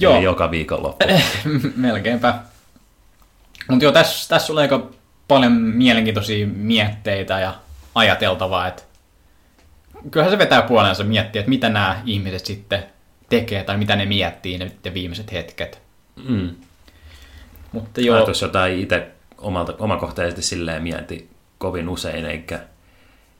Joo. 0.00 0.12
Joo, 0.12 0.22
joka 0.22 0.50
viikonloppu. 0.50 1.06
melkeinpä. 1.76 2.34
Mutta 3.68 3.84
joo, 3.84 3.92
tässä, 3.92 4.28
tässä 4.28 4.52
oli 4.52 4.60
aika 4.60 4.90
paljon 5.28 5.52
mielenkiintoisia 5.52 6.46
mietteitä 6.46 7.40
ja 7.40 7.54
ajateltavaa, 7.94 8.68
että 8.68 8.82
kyllähän 10.10 10.32
se 10.32 10.38
vetää 10.38 10.62
puolensa 10.62 11.04
miettiä, 11.04 11.40
että 11.40 11.50
mitä 11.50 11.68
nämä 11.68 12.02
ihmiset 12.06 12.46
sitten 12.46 12.86
tekee 13.28 13.64
tai 13.64 13.76
mitä 13.76 13.96
ne 13.96 14.06
miettii 14.06 14.58
ne, 14.58 14.72
ne 14.84 14.94
viimeiset 14.94 15.32
hetket. 15.32 15.82
Mm. 16.28 16.50
Mutta 17.72 18.00
Joo. 18.00 18.16
Ajatus 18.16 18.42
jotain 18.42 18.78
itse 18.78 19.10
omalta, 19.38 19.74
omakohtaisesti 19.78 20.42
silleen 20.42 20.82
mieti 20.82 21.30
kovin 21.58 21.88
usein, 21.88 22.26
eikä, 22.26 22.60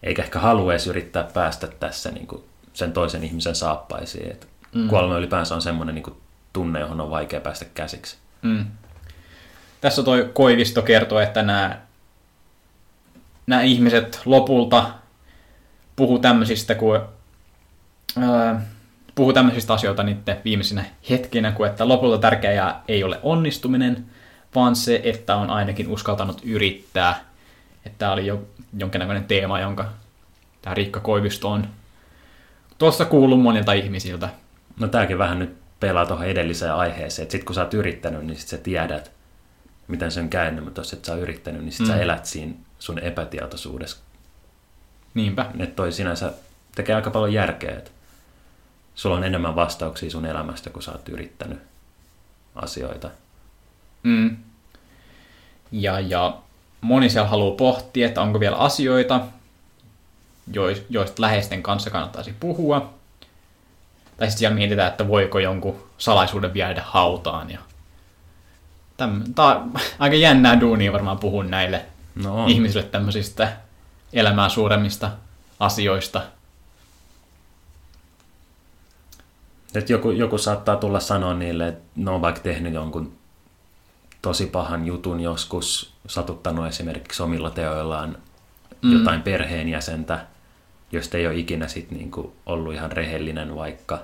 eikä 0.03 0.23
ehkä 0.23 0.39
halua 0.39 0.73
edes 0.73 0.87
yrittää 0.87 1.25
päästä 1.35 1.67
tässä 1.67 2.11
niin 2.11 2.27
kuin 2.27 2.45
sen 2.81 2.93
toisen 2.93 3.25
ihmisen 3.25 3.55
saappaisiin. 3.55 4.31
Et 4.31 4.49
mm. 4.75 4.89
Kuolema 4.89 5.19
ylipäänsä 5.19 5.55
on 5.55 5.63
semmoinen 5.63 5.95
niin 5.95 6.17
tunne, 6.53 6.81
johon 6.81 7.01
on 7.01 7.11
vaikea 7.11 7.41
päästä 7.41 7.65
käsiksi. 7.65 8.17
Mm. 8.43 8.67
Tässä 9.81 10.03
toi 10.03 10.31
Koivisto 10.33 10.83
kertoo, 10.83 11.21
että 11.21 11.43
nämä, 11.43 11.81
nämä 13.47 13.63
ihmiset 13.63 14.21
lopulta 14.25 14.91
puhuu 15.97 16.19
tämmöisistä, 16.19 16.75
kuin, 16.75 17.01
ää, 18.19 18.63
puhuu 19.15 19.33
tämmöisistä 19.33 19.73
asioita 19.73 20.03
niiden 20.03 20.41
viimeisinä 20.45 20.85
hetkinä, 21.11 21.53
kuin 21.53 21.71
että 21.71 21.89
lopulta 21.89 22.19
tärkeää 22.19 22.83
ei 22.89 23.05
ole 23.05 23.21
onnistuminen, 23.23 24.07
vaan 24.55 24.77
se, 24.77 25.01
että 25.05 25.37
on 25.37 25.51
ainakin 25.51 25.89
uskaltanut 25.89 26.41
yrittää. 26.45 27.25
Että 27.87 27.99
tämä 27.99 28.13
oli 28.13 28.27
jo 28.27 28.43
jonkinnäköinen 28.79 29.25
teema, 29.25 29.61
jonka 29.61 29.89
tämä 30.63 30.75
Riikka 30.75 31.01
Koivisto 31.01 31.51
on 31.51 31.67
tuossa 32.81 33.05
kuullut 33.05 33.43
monilta 33.43 33.73
ihmisiltä. 33.73 34.29
No 34.81 34.89
tämäkin 34.89 35.19
vähän 35.19 35.39
nyt 35.39 35.57
pelaa 35.81 36.07
tuohon 36.07 36.27
edelliseen 36.27 36.75
aiheeseen, 36.75 37.23
että 37.23 37.33
sit 37.33 37.45
kun 37.45 37.55
sä 37.55 37.61
oot 37.61 37.75
yrittänyt, 37.75 38.27
niin 38.27 38.37
sit 38.37 38.49
sä 38.49 38.59
tiedät, 38.59 39.13
miten 39.89 40.11
se 40.11 40.21
on 40.21 40.29
käynyt, 40.29 40.65
mutta 40.65 40.81
jos 40.81 40.93
et 40.93 41.05
sä 41.05 41.13
oot 41.13 41.23
yrittänyt, 41.23 41.65
niin 41.65 41.73
sit 41.73 41.81
mm. 41.81 41.87
sä 41.87 41.97
elät 41.97 42.27
siinä 42.27 42.55
sun 42.79 42.99
epätietoisuudessa. 42.99 43.97
Niinpä. 45.15 45.47
Että 45.59 45.77
toi 45.77 45.93
sinänsä 45.93 46.33
tekee 46.75 46.95
aika 46.95 47.11
paljon 47.11 47.33
järkeä, 47.33 47.79
että 47.79 47.91
sulla 48.95 49.17
on 49.17 49.25
enemmän 49.25 49.57
vastauksia 49.57 50.11
sun 50.11 50.27
elämästä, 50.27 50.71
kun 50.71 50.83
sä 50.83 50.93
oot 50.93 51.09
yrittänyt 51.09 51.59
asioita. 52.55 53.11
Mm. 54.03 54.37
Ja, 55.73 56.01
ja 56.01 56.39
moni 56.81 57.11
siellä 57.11 57.29
haluaa 57.29 57.57
pohtia, 57.57 58.07
että 58.07 58.23
onko 58.23 58.41
vielä 58.41 58.57
asioita, 58.57 59.21
joista 60.91 61.23
läheisten 61.23 61.63
kanssa 61.63 61.91
kannattaisi 61.91 62.35
puhua. 62.41 62.95
Tai 64.17 64.29
sitten 64.29 64.39
siellä 64.39 64.55
mietitään, 64.55 64.89
että 64.89 65.09
voiko 65.09 65.39
jonkun 65.39 65.83
salaisuuden 65.99 66.55
viedä 66.55 66.83
hautaan. 66.87 67.51
Ja 67.51 67.59
Tämä 68.97 69.13
on 69.55 69.73
aika 69.99 70.17
jännää 70.17 70.61
duunia 70.61 70.93
varmaan 70.93 71.19
puhua 71.19 71.45
näille 71.45 71.85
No 72.15 72.43
on. 72.43 72.49
ihmisille 72.49 72.87
tämmöisistä 72.87 73.53
elämää 74.13 74.49
suuremmista 74.49 75.11
asioista. 75.61 76.23
Et 79.75 79.91
joku, 79.91 80.11
joku 80.11 80.39
saattaa 80.39 80.77
tulla 80.77 81.01
sanoa 81.01 81.35
niille, 81.35 81.69
että 81.69 81.83
ne 81.97 82.11
on 82.11 82.21
vaikka 82.21 82.41
tehnyt 82.41 82.75
jonkun 82.75 83.13
tosi 84.23 84.47
pahan 84.47 84.87
jutun 84.87 85.21
joskus, 85.21 85.93
satuttanut 86.07 86.67
esimerkiksi 86.67 87.23
omilla 87.23 87.51
teoillaan 87.51 88.19
mm. 88.83 88.99
jotain 88.99 89.23
perheenjäsentä, 89.23 90.27
josta 90.93 91.17
ei 91.17 91.27
ole 91.27 91.37
ikinä 91.37 91.69
sit 91.69 91.91
niinku 91.91 92.37
ollut 92.47 92.75
ihan 92.75 92.93
rehellinen 92.93 93.57
vaikka. 93.57 94.03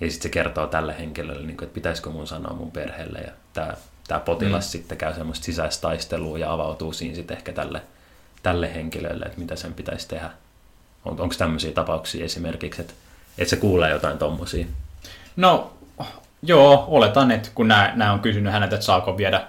Ja 0.00 0.10
sitten 0.10 0.22
se 0.22 0.28
kertoo 0.28 0.66
tälle 0.66 0.98
henkilölle, 0.98 1.46
niinku, 1.46 1.64
että 1.64 1.74
pitäisikö 1.74 2.10
mun 2.10 2.26
sanoa 2.26 2.54
mun 2.54 2.70
perheelle. 2.70 3.18
Ja 3.18 3.32
tämä 3.52 3.74
tää 4.08 4.20
potilas 4.20 4.64
mm. 4.64 4.70
sitten 4.70 4.98
käy 4.98 5.14
semmoista 5.14 5.44
sisäistä 5.44 5.82
taistelua 5.82 6.38
ja 6.38 6.52
avautuu 6.52 6.92
siinä 6.92 7.14
sitten 7.14 7.36
ehkä 7.36 7.52
tälle, 7.52 7.82
tälle 8.42 8.74
henkilölle, 8.74 9.24
että 9.24 9.38
mitä 9.38 9.56
sen 9.56 9.74
pitäisi 9.74 10.08
tehdä. 10.08 10.30
On, 11.04 11.20
Onko 11.20 11.34
tämmöisiä 11.38 11.72
tapauksia 11.72 12.24
esimerkiksi, 12.24 12.80
että, 12.80 12.94
että 13.38 13.50
se 13.50 13.56
kuulee 13.56 13.90
jotain 13.90 14.18
tommosia? 14.18 14.66
No, 15.36 15.72
joo, 16.42 16.84
oletan, 16.88 17.30
että 17.30 17.48
kun 17.54 17.68
nämä, 17.68 17.92
nämä 17.94 18.12
on 18.12 18.20
kysynyt 18.20 18.52
häneltä, 18.52 18.74
että 18.74 18.86
saako 18.86 19.16
viedä 19.16 19.46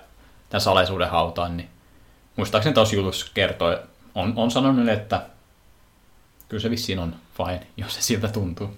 tämän 0.50 0.62
salaisuuden 0.62 1.10
hautaan, 1.10 1.58
niin 1.58 1.70
muistaakseni 2.36 2.74
tuossa 2.74 2.96
jutussa 2.96 3.32
kertoo, 3.34 3.78
on, 4.16 4.34
on 4.36 4.52
sanonut, 4.52 4.90
että 4.90 5.22
kyllä 6.50 6.62
se 6.62 6.70
vissiin 6.70 7.00
on 7.00 7.16
fine, 7.38 7.68
jos 7.78 7.96
se 7.96 8.02
siltä 8.02 8.28
tuntuu. 8.28 8.78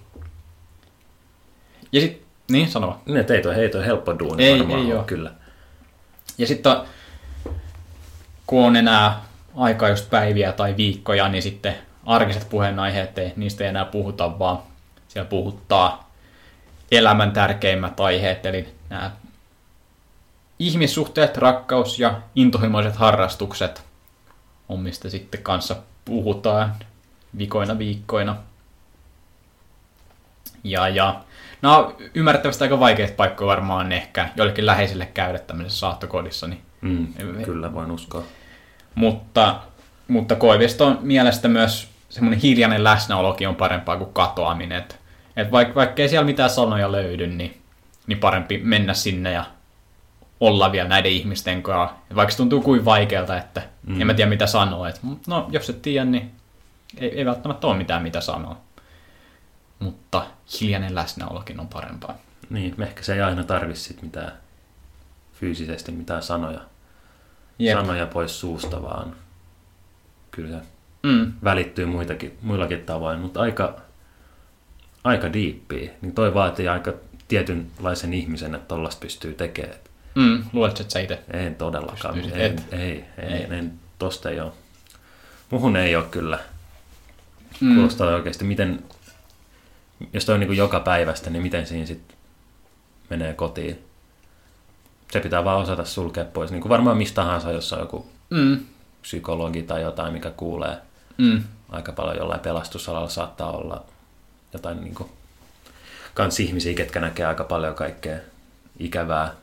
Ja 1.92 2.00
sitten, 2.00 2.28
niin 2.50 2.68
sanova. 2.68 3.00
Ne, 3.06 3.26
ei 3.28 3.42
toi, 3.42 3.54
ei 3.54 3.68
toi 3.68 3.86
helppo 3.86 4.18
duuni 4.18 4.44
Ei, 4.44 4.58
varmaan 4.58 4.80
ei 4.80 4.92
ole, 4.92 5.04
kyllä. 5.04 5.30
Ja 6.38 6.46
sitten 6.46 6.76
kun 8.46 8.66
on 8.66 8.76
enää 8.76 9.22
aikaa 9.56 9.88
just 9.88 10.10
päiviä 10.10 10.52
tai 10.52 10.76
viikkoja, 10.76 11.28
niin 11.28 11.42
sitten 11.42 11.74
arkiset 12.06 12.48
puheenaiheet, 12.50 13.18
ei, 13.18 13.32
niistä 13.36 13.64
ei 13.64 13.68
enää 13.68 13.84
puhuta, 13.84 14.38
vaan 14.38 14.58
siellä 15.08 15.28
puhuttaa 15.28 16.10
elämän 16.90 17.32
tärkeimmät 17.32 18.00
aiheet, 18.00 18.46
eli 18.46 18.68
nämä 18.90 19.10
ihmissuhteet, 20.58 21.36
rakkaus 21.36 21.98
ja 21.98 22.20
intohimoiset 22.34 22.96
harrastukset 22.96 23.84
on 24.68 24.80
mistä 24.80 25.08
sitten 25.08 25.42
kanssa 25.42 25.76
puhutaan 26.04 26.74
vikoina 27.38 27.78
viikkoina. 27.78 28.36
Ja, 30.64 30.88
ja 30.88 31.20
no 31.62 31.96
ymmärrettävästi 32.14 32.64
aika 32.64 32.80
vaikeita 32.80 33.12
paikkoja 33.16 33.48
varmaan 33.48 33.92
ehkä 33.92 34.28
joillekin 34.36 34.66
läheisille 34.66 35.06
käydä 35.06 35.38
tämmöisessä 35.38 35.78
saattokodissa, 35.78 36.46
niin 36.46 36.62
Mm, 36.80 37.06
kyllä, 37.44 37.74
voin 37.74 37.90
uskoa. 37.90 38.22
mutta, 38.94 39.60
mutta 40.08 40.34
Koiviston 40.34 40.98
mielestä 41.02 41.48
myös 41.48 41.88
semmoinen 42.08 42.40
hiljainen 42.40 42.84
läsnäolokin 42.84 43.48
on 43.48 43.56
parempaa 43.56 43.96
kuin 43.96 44.12
katoaminen. 44.12 44.78
Et, 44.78 44.98
et 45.36 45.50
vaikka, 45.50 45.74
vaikka 45.74 46.02
ei 46.02 46.08
siellä 46.08 46.26
mitään 46.26 46.50
sanoja 46.50 46.92
löydy, 46.92 47.26
niin, 47.26 47.62
niin 48.06 48.18
parempi 48.18 48.58
mennä 48.58 48.94
sinne 48.94 49.32
ja 49.32 49.44
olla 50.40 50.72
vielä 50.72 50.88
näiden 50.88 51.12
ihmisten 51.12 51.62
kanssa. 51.62 51.96
Vaikka 52.14 52.30
se 52.30 52.36
tuntuu 52.36 52.60
kuin 52.60 52.84
vaikealta, 52.84 53.36
että 53.36 53.62
mm. 53.86 54.00
en 54.00 54.06
mä 54.06 54.14
tiedä 54.14 54.28
mitä 54.28 54.46
sanoa. 54.46 54.88
Et, 54.88 55.00
no, 55.26 55.48
jos 55.50 55.70
et 55.70 55.82
tiedä, 55.82 56.04
niin 56.04 56.30
ei, 56.96 57.18
ei 57.18 57.24
välttämättä 57.26 57.66
ole 57.66 57.76
mitään 57.76 58.02
mitä 58.02 58.20
sanoa. 58.20 58.56
Mutta 59.78 60.26
hiljainen 60.60 60.94
läsnäolokin 60.94 61.60
on 61.60 61.68
parempaa. 61.68 62.14
Niin, 62.50 62.82
ehkä 62.82 63.02
se 63.02 63.14
ei 63.14 63.20
aina 63.20 63.44
tarvitse 63.44 63.94
mitään 64.02 64.32
fyysisesti 65.32 65.92
mitään 65.92 66.22
sanoja, 66.22 66.60
Jep. 67.58 67.78
sanoja 67.78 68.06
pois 68.06 68.40
suusta, 68.40 68.82
vaan 68.82 69.14
kyllä 70.30 70.58
se 70.58 70.64
Mm. 71.02 71.32
välittyy 71.44 71.86
muitakin, 71.86 72.38
muillakin 72.42 72.82
tavoin, 72.86 73.18
mutta 73.20 73.40
aika, 73.40 73.76
aika 75.04 75.32
diippiä. 75.32 75.90
Niin 76.00 76.14
toi 76.14 76.34
vaatii 76.34 76.68
aika 76.68 76.92
tietynlaisen 77.28 78.14
ihmisen, 78.14 78.54
että 78.54 78.68
tollasta 78.68 79.00
pystyy 79.00 79.34
tekemään. 79.34 79.76
Mm, 80.14 80.44
luuletko, 80.52 80.80
että 80.80 80.92
sä 80.92 81.00
itse? 81.00 81.22
En 81.32 81.54
todellakaan. 81.54 82.18
Ei, 82.18 82.32
ei, 82.34 82.56
ei, 82.72 83.04
Ei. 83.18 83.46
en, 83.58 83.72
tosta 83.98 84.30
ei 84.30 84.40
ole. 84.40 84.52
Muhun 85.50 85.76
ei 85.76 85.96
ole 85.96 86.04
kyllä. 86.10 86.38
Mm. 87.60 87.74
Kuulostaa 87.74 88.14
oikeasti, 88.14 88.44
miten, 88.44 88.84
jos 90.12 90.24
toi 90.24 90.34
on 90.34 90.40
niin 90.40 90.56
joka 90.56 90.80
päivästä, 90.80 91.30
niin 91.30 91.42
miten 91.42 91.66
siinä 91.66 91.86
sitten 91.86 92.16
menee 93.10 93.32
kotiin. 93.34 93.84
Se 95.12 95.20
pitää 95.20 95.44
vaan 95.44 95.58
osata 95.58 95.84
sulkea 95.84 96.24
pois, 96.24 96.50
niin 96.50 96.60
kuin 96.60 96.70
varmaan 96.70 96.96
mistä 96.96 97.14
tahansa, 97.14 97.52
jos 97.52 97.72
on 97.72 97.80
joku 97.80 98.06
Mm. 98.30 98.58
psykologi 99.02 99.62
tai 99.62 99.82
jotain, 99.82 100.12
mikä 100.12 100.30
kuulee 100.30 100.76
Mm. 101.18 101.42
aika 101.68 101.92
paljon 101.92 102.16
jollain 102.16 102.40
pelastusalalla 102.40 103.08
saattaa 103.08 103.52
olla 103.52 103.84
jotain 104.52 104.80
niin 104.80 104.94
kuin, 104.94 105.10
kans 106.14 106.40
ihmisiä, 106.40 106.74
ketkä 106.74 107.00
näkee 107.00 107.26
aika 107.26 107.44
paljon 107.44 107.74
kaikkea 107.74 108.18
ikävää, 108.78 109.34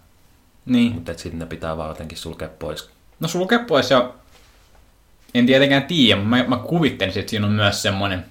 Niin. 0.65 0.91
mutta 0.93 1.13
sitten 1.13 1.39
ne 1.39 1.45
pitää 1.45 1.77
vaan 1.77 1.89
jotenkin 1.89 2.17
sulkea 2.17 2.49
pois. 2.59 2.89
No 3.19 3.27
sulke 3.27 3.59
pois 3.59 3.91
ja 3.91 4.13
en 5.35 5.45
tietenkään 5.45 5.83
tiedä, 5.83 6.21
mutta 6.21 6.29
mä, 6.29 6.43
mä 6.43 6.57
kuvittelisin, 6.57 7.19
että 7.19 7.29
siinä 7.29 7.45
on 7.45 7.51
myös 7.51 7.81
semmoinen 7.81 8.25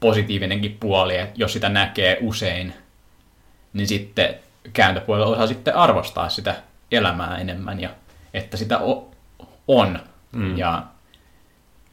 positiivinenkin 0.00 0.76
puoli, 0.80 1.16
että 1.16 1.34
jos 1.36 1.52
sitä 1.52 1.68
näkee 1.68 2.18
usein, 2.20 2.74
niin 3.72 3.86
sitten 3.86 4.34
kääntöpuolella 4.72 5.26
osaa 5.26 5.46
sitten 5.46 5.76
arvostaa 5.76 6.28
sitä 6.28 6.54
elämää 6.90 7.38
enemmän 7.38 7.80
ja 7.80 7.90
että 8.34 8.56
sitä 8.56 8.78
o- 8.78 9.10
on 9.68 9.98
mm. 10.32 10.58
ja, 10.58 10.82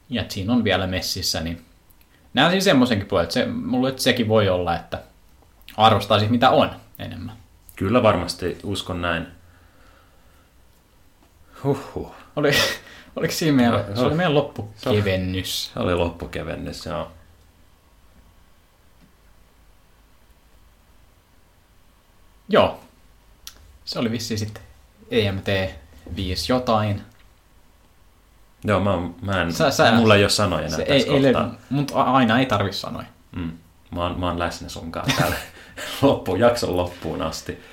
ja 0.10 0.22
että 0.22 0.34
siinä 0.34 0.54
on 0.54 0.64
vielä 0.64 0.88
messissä, 0.88 1.40
niin 1.40 1.66
näen 2.34 2.52
siinä 2.52 2.64
semmoisenkin 2.64 3.08
puolen, 3.08 3.24
että 3.24 3.34
se, 3.34 3.46
mulle 3.46 3.90
että 3.90 4.02
sekin 4.02 4.28
voi 4.28 4.50
olla, 4.50 4.76
että 4.76 5.02
arvostaa 5.78 6.20
sit 6.20 6.30
mitä 6.30 6.50
on 6.50 6.70
enemmän. 7.00 7.36
Kyllä 7.76 8.04
varmasti 8.04 8.58
uskon 8.64 9.02
näin. 9.02 9.28
Huhhuh. 11.64 12.12
Oli, 12.36 12.52
oliko 13.16 13.34
siinä 13.34 13.55
meidän, 13.55 13.86
se 13.95 14.01
oli 14.01 14.16
meidän 14.16 14.32
Se 14.32 14.36
loppukevennys. 14.36 15.72
oli 15.76 15.95
loppukevennys, 15.95 16.86
joo. 16.86 17.12
Joo. 22.49 22.80
Se 23.86 23.99
oli 23.99 24.12
vissiin 24.12 24.38
sitten 24.39 24.64
EMT 25.12 25.47
5 26.16 26.51
jotain. 26.51 27.01
Joo, 28.64 28.80
mä, 28.80 28.91
mä 29.22 29.41
en, 29.41 29.53
Sä- 29.53 29.72
sä- 29.72 29.91
mulla 29.91 30.16
ei 30.16 30.24
ole 30.24 30.30
sanoja 30.30 30.66
enää 30.66 30.78
Se 30.78 30.86
tässä 30.86 30.93
ei, 30.93 30.99
ei 31.16 31.24
kohtaa. 31.34 31.41
löydy, 31.43 31.57
mutta 31.70 32.01
aina 32.03 32.39
ei 32.39 32.45
tarvi 32.45 32.74
sanoa. 32.74 33.03
Mm. 33.36 33.51
Mä, 33.91 34.01
oon, 34.03 34.20
mä 34.20 34.28
oon 34.28 34.39
läsnä 34.39 34.70
sun 34.70 34.91
kanssa 34.91 35.18
täällä 35.18 35.36
loppu, 36.01 36.36
jakson 36.36 36.78
loppuun 36.78 37.22
asti. 37.22 37.64